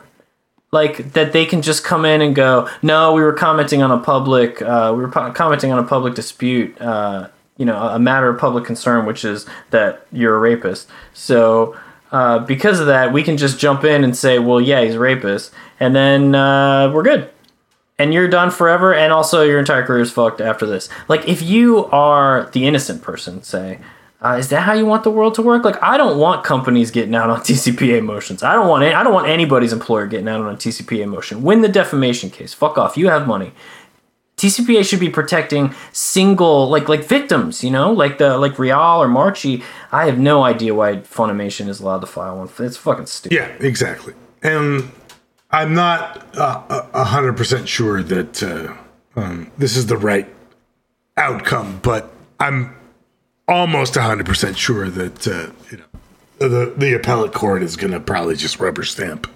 [0.72, 3.98] like that they can just come in and go no we were commenting on a
[3.98, 7.28] public uh, we were po- commenting on a public dispute uh,
[7.58, 10.88] you know a matter of public concern which is that you're a rapist.
[11.14, 11.78] So
[12.12, 15.00] uh, because of that we can just jump in and say well yeah he's a
[15.00, 17.30] rapist and then uh, we're good.
[18.00, 20.88] And you're done forever and also your entire career is fucked after this.
[21.08, 23.80] Like if you are the innocent person say
[24.20, 25.64] uh, is that how you want the world to work?
[25.64, 28.42] Like, I don't want companies getting out on TCPA motions.
[28.42, 31.44] I don't want any, I don't want anybody's employer getting out on a TCPA motion.
[31.44, 32.54] Win the defamation case.
[32.54, 32.98] Fuck off.
[32.98, 33.52] You have money.
[34.38, 37.64] TCPA should be protecting single like like victims.
[37.64, 39.64] You know, like the like Rial or Marchi.
[39.92, 42.50] I have no idea why Funimation is allowed to file one.
[42.60, 43.36] It's fucking stupid.
[43.36, 44.14] Yeah, exactly.
[44.44, 44.92] And
[45.50, 48.76] I'm not uh, a hundred percent sure that uh,
[49.16, 50.28] um, this is the right
[51.18, 52.76] outcome, but I'm
[53.48, 55.86] almost hundred percent sure that uh, you know
[56.40, 59.28] the the appellate court is going to probably just rubber stamp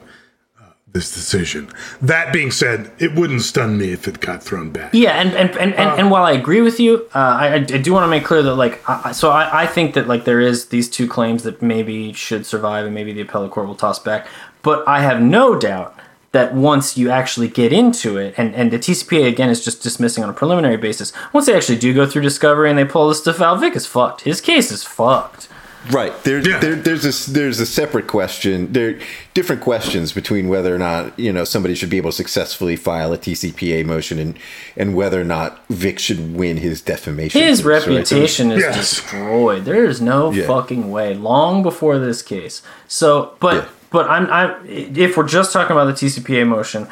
[0.60, 1.72] uh, this decision.
[2.02, 4.94] That being said, it wouldn't stun me if it got thrown back.
[4.94, 7.94] Yeah, and and, and, and, and while I agree with you, uh, I, I do
[7.94, 10.68] want to make clear that like, I- so I, I think that like there is
[10.68, 14.28] these two claims that maybe should survive and maybe the appellate court will toss back.
[14.64, 15.98] But I have no doubt
[16.32, 20.24] that once you actually get into it, and, and the TCPA again is just dismissing
[20.24, 21.12] on a preliminary basis.
[21.34, 23.86] Once they actually do go through discovery and they pull this stuff out, Vic is
[23.86, 24.22] fucked.
[24.22, 25.50] His case is fucked.
[25.90, 26.14] Right.
[26.24, 26.60] There's Yeah.
[26.60, 28.72] there, there's a there's a separate question.
[28.72, 29.00] There are
[29.34, 33.12] different questions between whether or not you know somebody should be able to successfully file
[33.14, 34.38] a TCPA motion and
[34.78, 37.42] and whether or not Vic should win his defamation.
[37.42, 37.88] His case, right?
[37.88, 38.78] reputation is Yes.
[38.78, 39.66] destroyed.
[39.66, 40.46] There is no Yeah.
[40.46, 41.16] fucking way.
[41.16, 42.62] Long before this case.
[42.88, 43.66] So, but Yeah.
[43.92, 46.88] But I'm I'm if we're just talking about the TCPA motion,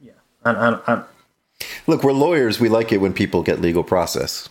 [0.00, 0.12] yeah,
[0.44, 1.04] I'm, I'm
[1.86, 2.60] Look, we're lawyers.
[2.60, 4.48] We like it when people get legal process.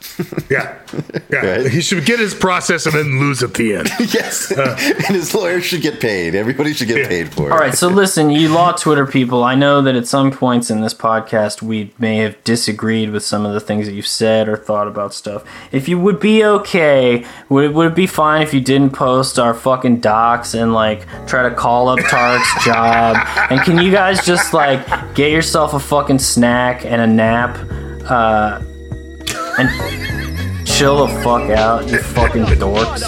[0.50, 0.78] Yeah.
[1.32, 1.46] Yeah.
[1.46, 1.72] Right.
[1.72, 3.90] He should get his process and then lose at the end.
[4.14, 4.76] yes, uh.
[4.78, 6.36] and his lawyers should get paid.
[6.36, 7.08] Everybody should get Yeah.
[7.08, 7.52] paid for it.
[7.54, 10.82] All right, so listen, you law Twitter people, I know that at some points in
[10.82, 14.58] this podcast we may have disagreed with some of the things that you've said or
[14.58, 15.44] thought about stuff.
[15.72, 19.40] If you would be okay, would it, would it be fine if you didn't post
[19.40, 23.16] our fucking docs and like try to call up Tark's job?
[23.50, 24.86] And can you guys just like
[25.16, 27.58] get yourself a fucking snack and a nap
[28.10, 28.62] uh,
[29.58, 29.70] and
[30.68, 33.00] chill the fuck out, you fucking dorks?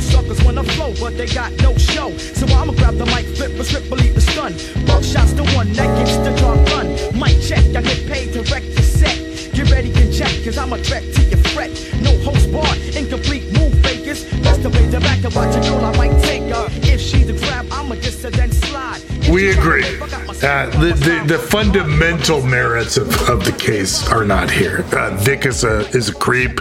[0.00, 2.16] Suckers wanna flow, but they got no show.
[2.16, 4.52] So I'ma grab the mic, flip a strip, believe the stun.
[4.86, 6.88] Both shots the one that gets the job done.
[7.18, 9.18] Mic check, I get paid to wreck the set.
[9.52, 11.70] Get ready and check, cause I'm a threat to your fret.
[12.02, 14.24] No host bar, incomplete move fakers.
[14.42, 16.66] That's the way to back up, watch a girl, I might take her.
[16.82, 19.02] If she's a grab, I'ma just then slide.
[19.08, 19.98] If We she agree.
[20.44, 24.84] Uh, the, the the fundamental merits of, of the case are not here.
[24.92, 26.60] Uh, Vic is a is a creep.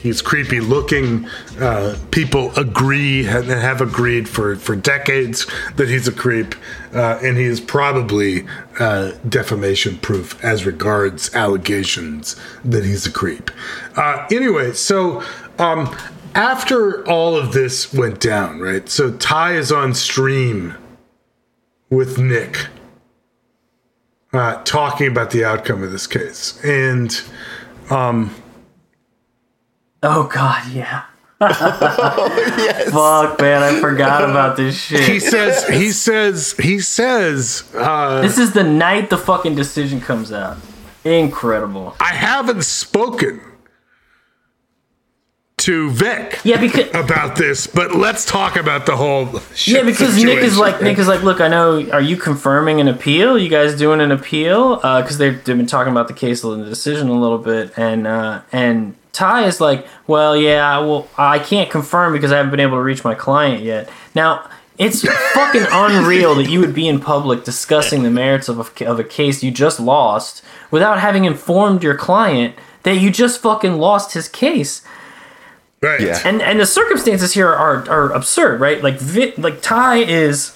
[0.00, 1.28] He's creepy looking.
[1.60, 5.46] Uh, people agree and have agreed for, for decades
[5.76, 6.54] that he's a creep,
[6.94, 8.46] uh, and he is probably
[8.80, 12.34] uh, defamation proof as regards allegations
[12.64, 13.50] that he's a creep.
[13.94, 15.22] Uh, anyway, so
[15.58, 15.94] um,
[16.34, 18.88] after all of this went down, right?
[18.88, 20.76] So Ty is on stream
[21.90, 22.68] with Nick
[24.32, 26.62] uh, talking about the outcome of this case.
[26.64, 27.20] And
[27.90, 28.34] um,
[30.02, 31.04] Oh god, yeah.
[31.40, 32.90] yes.
[32.90, 35.08] Fuck, man, I forgot about this shit.
[35.08, 40.32] he says, he says, he says, uh, This is the night the fucking decision comes
[40.32, 40.56] out.
[41.04, 41.96] Incredible.
[42.00, 43.40] I haven't spoken
[45.58, 50.22] to Vic Yeah, because about this, but let's talk about the whole shit yeah, because
[50.22, 51.88] Nick is like Nick is like, look, I know.
[51.90, 53.38] Are you confirming an appeal?
[53.38, 54.76] You guys doing an appeal?
[54.76, 58.06] Because they've, they've been talking about the case and the decision a little bit, and
[58.06, 62.60] uh, and Ty is like, well, yeah, well, I can't confirm because I haven't been
[62.60, 63.90] able to reach my client yet.
[64.14, 64.48] Now.
[64.78, 65.02] It's
[65.34, 69.02] fucking unreal that you would be in public discussing the merits of a, of a
[69.02, 70.40] case you just lost
[70.70, 72.54] without having informed your client
[72.84, 74.82] that you just fucking lost his case.
[75.82, 76.00] Right.
[76.00, 76.20] Yeah.
[76.24, 78.82] and and the circumstances here are are absurd, right?
[78.82, 80.54] Like Vi like Ty is.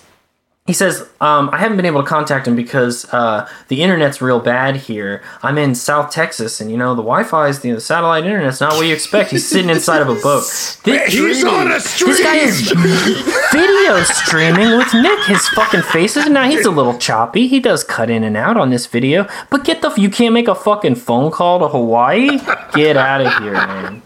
[0.64, 4.38] He says, um, I haven't been able to contact him because uh, the internet's real
[4.38, 5.20] bad here.
[5.42, 8.74] I'm in South Texas, and you know the Wi-Fi is the, the satellite internet's not
[8.74, 9.32] what you expect.
[9.32, 10.44] He's sitting inside of a boat.
[10.84, 12.10] This, He's on a stream.
[12.12, 12.60] this guy is
[13.52, 15.18] video streaming with Nick.
[15.26, 16.28] His fucking faces.
[16.28, 17.48] Now he's a little choppy.
[17.48, 19.26] He does cut in and out on this video.
[19.50, 22.38] But get the you can't make a fucking phone call to Hawaii.
[22.72, 24.02] Get out of here, man.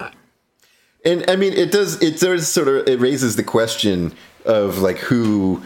[1.06, 2.02] And I mean, it does.
[2.02, 2.88] It does sort of.
[2.88, 4.12] It raises the question
[4.44, 5.62] of like who,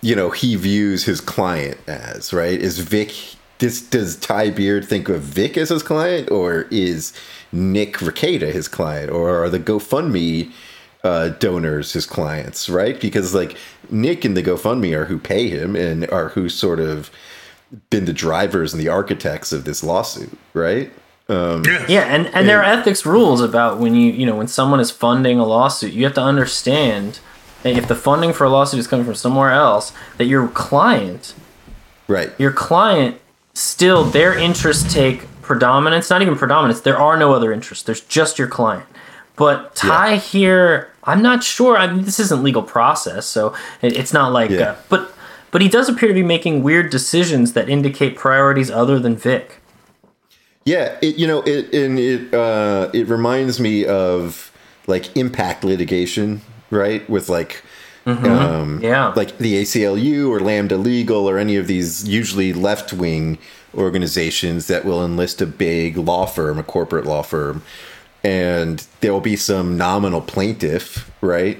[0.00, 2.32] you know, he views his client as.
[2.32, 2.58] Right?
[2.58, 3.12] Is Vic?
[3.58, 7.12] Does does Ty Beard think of Vic as his client, or is
[7.52, 10.50] Nick Rekieta his client, or are the GoFundMe
[11.04, 12.70] uh, donors his clients?
[12.70, 12.98] Right?
[12.98, 13.58] Because like
[13.90, 17.10] Nick and the GoFundMe are who pay him and are who sort of
[17.90, 20.38] been the drivers and the architects of this lawsuit.
[20.54, 20.90] Right?
[21.30, 21.86] Yeah.
[21.88, 24.90] Yeah, and, and there are ethics rules about when you you know when someone is
[24.90, 27.20] funding a lawsuit, you have to understand
[27.62, 31.34] that if the funding for a lawsuit is coming from somewhere else, that your client,
[32.08, 32.30] Right.
[32.38, 33.20] your client,
[33.54, 36.10] still their interests take predominance.
[36.10, 36.80] Not even predominance.
[36.80, 37.84] There are no other interests.
[37.84, 38.86] There's just your client.
[39.36, 41.76] But Ty here, I'm not sure.
[41.76, 44.50] I mean, this isn't legal process, so it, it's not like.
[44.50, 44.60] Yeah.
[44.60, 45.12] Uh, but
[45.50, 49.59] but he does appear to be making weird decisions that indicate priorities other than Vic.
[50.70, 54.52] Yeah, it you know it and it uh, it reminds me of
[54.86, 57.02] like impact litigation, right?
[57.10, 57.62] With like
[58.06, 59.12] um, Yeah.
[59.16, 63.38] like the ACLU or Lambda Legal or any of these usually left wing
[63.74, 67.62] organizations that will enlist a big law firm, a corporate law firm,
[68.22, 71.58] and there will be some nominal plaintiff, right?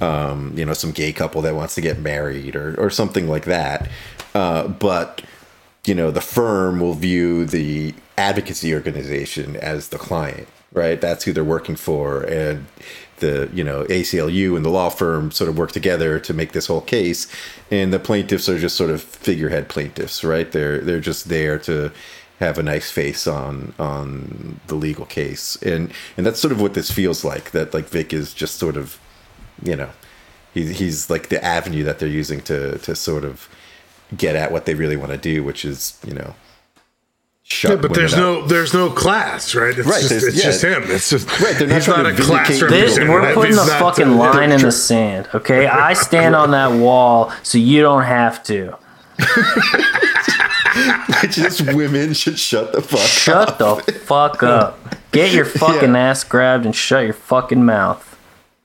[0.00, 3.46] Um, you know, some gay couple that wants to get married or or something like
[3.46, 3.88] that,
[4.34, 5.22] uh, but
[5.86, 11.32] you know the firm will view the advocacy organization as the client right that's who
[11.32, 12.66] they're working for and
[13.18, 16.66] the you know aclu and the law firm sort of work together to make this
[16.66, 17.26] whole case
[17.70, 21.90] and the plaintiffs are just sort of figurehead plaintiffs right they're they're just there to
[22.40, 26.74] have a nice face on on the legal case, and and that's sort of what
[26.74, 27.52] this feels like.
[27.52, 28.98] That like Vic is just sort of,
[29.62, 29.90] you know,
[30.52, 33.48] he, he's like the avenue that they're using to to sort of
[34.16, 36.34] get at what they really want to do, which is you know.
[37.46, 38.18] Shut Yeah, but women there's up.
[38.20, 39.76] no there's no class, right?
[39.78, 40.42] It's Right, just, there's- it's yeah.
[40.44, 40.82] just him.
[40.86, 43.52] It's just Right, they're not he's trying not to a class vindicate- This, we're putting
[43.52, 45.66] He's the fucking uh, line in the sand, okay?
[45.88, 48.76] I stand on that wall, so you don't have to.
[51.30, 53.84] just women should shut the fuck Shut up.
[53.86, 54.78] the fuck up.
[55.12, 58.18] Get your fucking ass grabbed and shut your fucking mouth.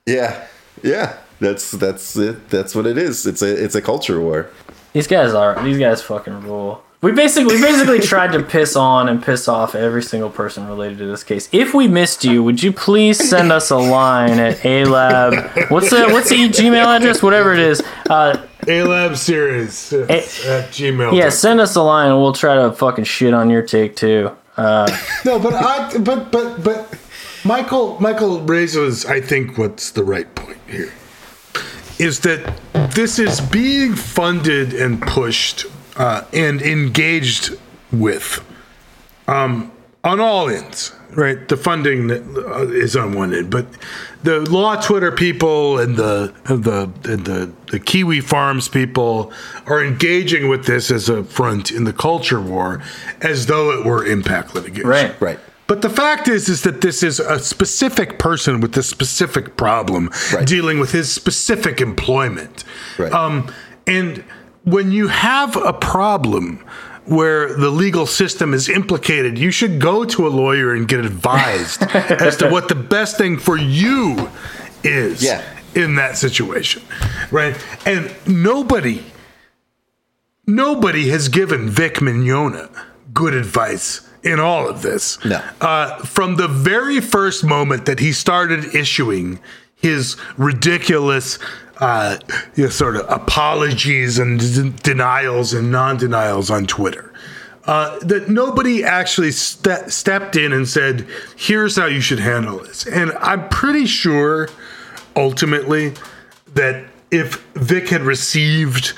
[0.05, 0.47] Yeah,
[0.81, 1.17] yeah.
[1.39, 2.49] That's that's it.
[2.49, 3.25] That's what it is.
[3.25, 4.49] It's a it's a culture war.
[4.93, 6.83] These guys are these guys fucking rule.
[7.01, 10.97] We basically we basically tried to piss on and piss off every single person related
[10.97, 11.47] to this case.
[11.53, 15.69] If we missed you, would you please send us a line at alab?
[15.71, 17.23] What's the what's the Gmail address?
[17.23, 17.81] Whatever it is.
[18.09, 21.15] Uh, A Lab series at, at Gmail.
[21.17, 24.31] yeah, send us a line and we'll try to fucking shit on your take too.
[24.57, 24.85] Uh,
[25.23, 26.97] No, but I but but but
[27.45, 30.91] Michael Michael raises I think what's the right point here
[31.97, 32.59] is that
[32.93, 35.65] this is being funded and pushed
[35.99, 37.51] uh, and engaged
[37.91, 38.43] with
[39.27, 39.71] um,
[40.03, 40.95] on all ends.
[41.11, 43.65] Right, the funding uh, is on one end, but
[44.21, 49.33] the law Twitter people and the and the and the the Kiwi Farms people
[49.65, 52.83] are engaging with this as a front in the culture war,
[53.21, 54.87] as though it were impact litigation.
[54.87, 55.19] right.
[55.19, 55.39] Right.
[55.65, 60.11] But the fact is, is that this is a specific person with a specific problem,
[60.31, 60.45] Right.
[60.45, 62.63] dealing with his specific employment.
[62.99, 63.11] Right.
[63.11, 63.51] Um,
[63.87, 64.23] and
[64.63, 66.63] when you have a problem
[67.05, 71.81] where the legal system is implicated, you should go to a lawyer and get advised
[71.93, 74.29] as to what the best thing for you
[74.83, 75.41] is Yeah.
[75.73, 76.83] in that situation,
[77.31, 77.55] right?
[77.85, 79.03] And nobody,
[80.45, 82.69] nobody has given Vic Mignogna
[83.13, 85.23] good advice in all of this.
[85.25, 85.41] No.
[85.61, 89.39] Uh, from the very first moment that he started issuing
[89.75, 91.39] his ridiculous,
[91.79, 92.17] uh,
[92.55, 97.13] you know, sort of apologies and d- denials and non-denials on Twitter.
[97.65, 101.05] Uh, that nobody actually ste- stepped in and said,
[101.37, 104.49] "Here's how you should handle this." And I'm pretty sure,
[105.15, 105.93] ultimately,
[106.55, 108.93] that if Vic had received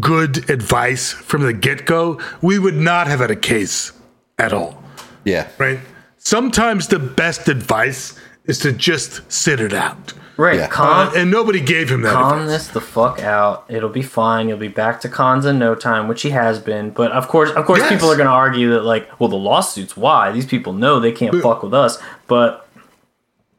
[0.00, 3.92] good advice from the get-go, we would not have had a case
[4.38, 4.82] at all
[5.24, 5.46] Yeah.
[5.58, 5.78] right?
[6.18, 8.14] Sometimes the best advice
[8.46, 10.12] is to just sit it out.
[10.36, 10.58] Right.
[10.58, 10.66] Yeah.
[10.68, 12.48] Calm, Uh, and nobody gave him that calm advice.
[12.66, 13.64] this the fuck out.
[13.68, 14.48] It'll be fine.
[14.48, 16.90] You'll be back to cons in no time, which he has been.
[16.90, 17.90] But of course, of course, Yes.
[17.90, 19.96] people are going to argue that like, well, the lawsuits.
[19.96, 21.98] Why these people know they can't fuck with us?
[22.26, 22.68] But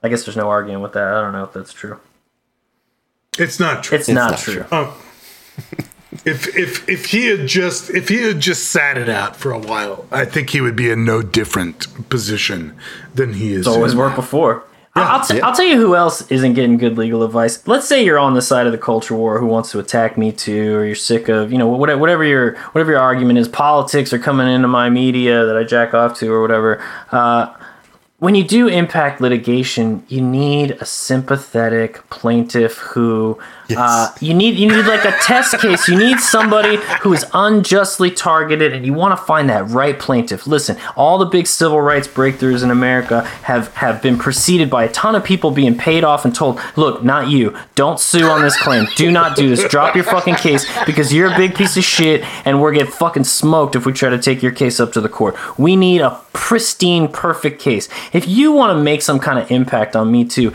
[0.03, 1.07] I guess there's no arguing with that.
[1.07, 1.99] I don't know if that's true.
[3.39, 3.97] It's not true.
[3.97, 4.63] It's, not, not true.
[4.63, 4.87] true.
[6.25, 9.59] if if if he had just if he had just sat it out for a
[9.59, 12.75] while, I think he would be in no different position
[13.15, 13.59] than he is.
[13.59, 14.21] It's always in worked now.
[14.99, 15.13] Before.
[15.13, 15.45] I'll, t- yeah.
[15.45, 17.67] I'll tell you who else isn't getting good legal advice.
[17.67, 20.31] Let's say you're on the side of the culture war who wants to attack me
[20.31, 23.47] too, or you're sick of, you know, whatever, whatever your whatever your argument is.
[23.47, 26.83] Politics are coming into my media that I jack off to, or whatever.
[27.11, 27.53] Uh,
[28.19, 33.39] when you do impact litigation, you need a sympathetic plaintiff who
[33.75, 35.87] uh, you need you need like a test case.
[35.87, 40.47] You need somebody who is unjustly targeted, and you want to find that right plaintiff.
[40.47, 44.91] Listen, all the big civil rights breakthroughs in America have have been preceded by a
[44.91, 47.55] ton of people being paid off and told, "Look, not you.
[47.75, 48.87] Don't sue on this claim.
[48.95, 49.67] Do not do this.
[49.69, 53.25] Drop your fucking case because you're a big piece of shit, and we're getting fucking
[53.25, 55.35] smoked if we try to take your case up to the court.
[55.57, 57.89] We need a pristine, perfect case.
[58.13, 60.53] If you want to make some kind of impact on me too."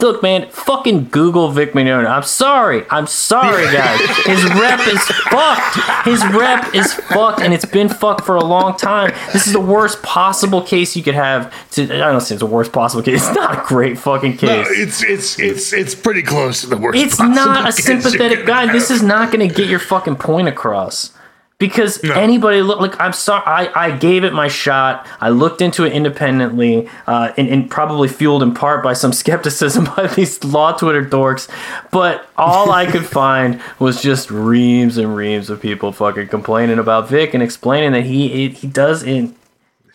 [0.00, 2.08] Look, man, fucking Google Vic Mignogna.
[2.10, 2.84] I'm sorry.
[2.90, 4.00] I'm sorry, guys.
[4.26, 5.00] His rep is
[5.30, 6.06] fucked.
[6.06, 9.12] His rep is fucked, and it's been fucked for a long time.
[9.32, 11.52] This is the worst possible case you could have.
[11.72, 13.26] To I don't say it's the worst possible case.
[13.26, 14.66] It's not a great fucking case.
[14.66, 16.98] No, it's it's it's it's pretty close to the worst.
[16.98, 18.66] It's not a sympathetic guy.
[18.66, 18.74] have.
[18.74, 21.12] This is not going to get your fucking point across.
[21.58, 22.12] Because No.
[22.14, 25.06] anybody look like I'm sorry, I, I gave it my shot.
[25.20, 29.84] I looked into it independently, uh, and, and probably fueled in part by some skepticism
[29.96, 31.48] by these law Twitter dorks.
[31.92, 37.08] But all I could find was just reams and reams of people fucking complaining about
[37.08, 39.34] Vic and explaining that he he does in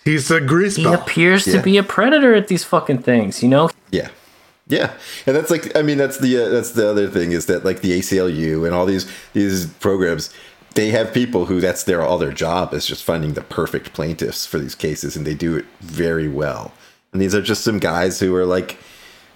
[0.05, 0.93] He's a grease he ball.
[0.95, 3.43] appears to be a predator at these fucking things.
[3.43, 4.07] You know, Yeah.
[4.67, 4.93] Yeah.
[5.27, 7.81] And that's like I mean that's the uh, that's the other thing is that like
[7.81, 10.33] the ACLU and all these these programs
[10.75, 14.45] they have people who that's their all their job is just finding the perfect plaintiffs
[14.45, 16.71] for these cases and they do it very well.
[17.11, 18.77] And these are just some guys who are like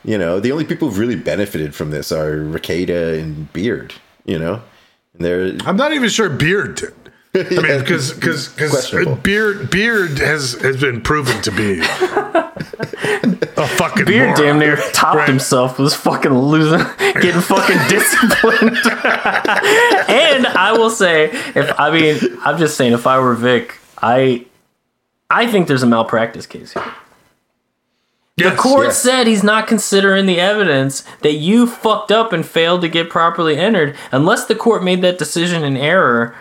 [0.05, 3.93] you know, the only people who've really benefited from this are Rekieta and Beard,
[4.25, 4.61] you know.
[5.13, 6.93] And they're I'm not even sure Beard did.
[7.35, 9.15] I mean, because because Questionable.
[9.15, 14.41] Beard Beard has has been proven to be a fucking Beard moron.
[14.41, 15.29] damn near topped Right.
[15.29, 16.85] himself, was fucking losing,
[17.21, 18.77] getting fucking disciplined.
[20.09, 24.45] and I will say, if I mean, I'm just saying, if I were Vic, I,
[25.29, 26.83] I think there's a malpractice case here.
[28.37, 28.99] Yes, The court yes.
[29.01, 33.57] said he's not considering the evidence that you fucked up and failed to get properly
[33.57, 33.95] entered.
[34.11, 36.35] Unless the court made that decision in error,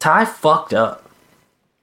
[0.00, 1.04] Ty fucked up.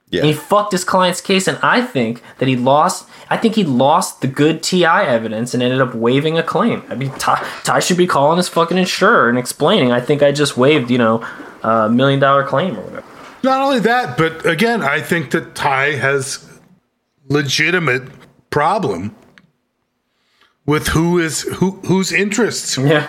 [0.08, 0.20] Yeah.
[0.20, 3.08] And he fucked his client's case, and I think that he lost.
[3.28, 6.84] I think he lost the good TI evidence and ended up waiving a claim.
[6.88, 9.90] I mean, Ty, Ty should be calling his fucking insurer and explaining.
[9.90, 11.26] I think I just waived, you know,
[11.64, 13.04] a million dollar claim or whatever.
[13.42, 16.48] Not only that, but again, I think that Ty has
[17.28, 18.04] legitimate
[18.50, 19.14] problem
[20.64, 23.08] with who is who whose interests Yeah,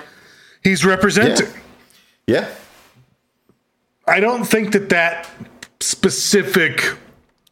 [0.64, 1.48] he's representing.
[2.26, 2.50] yeah.
[4.08, 5.30] I don't think that that
[5.80, 6.96] specific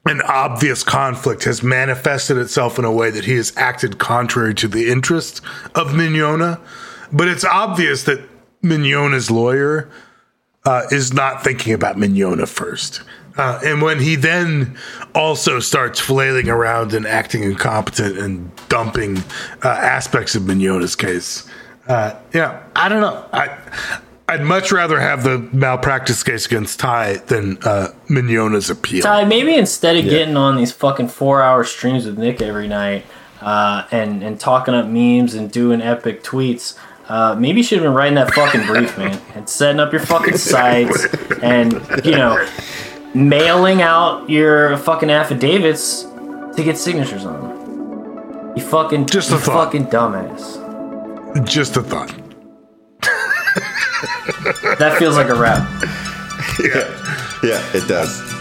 [0.06, 4.68] and obvious conflict has manifested itself in a way that he has acted contrary to
[4.68, 5.42] the interest
[5.74, 6.60] of Mignogna.
[7.12, 8.22] But it's obvious that
[8.62, 9.90] Mignogna's lawyer
[10.66, 13.02] uh, is not thinking about Mignogna first.
[13.38, 14.78] Uh, and when he then
[15.14, 19.18] also starts flailing around and acting incompetent and dumping
[19.64, 21.50] uh, aspects of Mignogna's case,
[21.88, 23.28] uh, yeah, I don't know.
[23.34, 23.58] I
[24.28, 29.04] I'd much rather have the malpractice case against Ty than uh, Mignogna's appeal.
[29.04, 33.06] Ty, maybe instead of getting on these fucking four hour streams with Nick every night
[33.42, 36.76] uh, and and talking up memes and doing epic tweets.
[37.08, 40.02] Uh, maybe you should have been writing that fucking brief, man, and setting up your
[40.02, 41.06] fucking sites,
[41.44, 41.74] and
[42.04, 42.44] you know,
[43.14, 46.02] mailing out your fucking affidavits
[46.56, 48.58] to get signatures on them.
[48.58, 49.66] You fucking Just you a thought.
[49.66, 51.46] fucking dumbass.
[51.48, 52.12] Just a thought.
[54.80, 55.68] That feels like a wrap.
[56.60, 56.88] Yeah,
[57.44, 58.35] yeah, it does.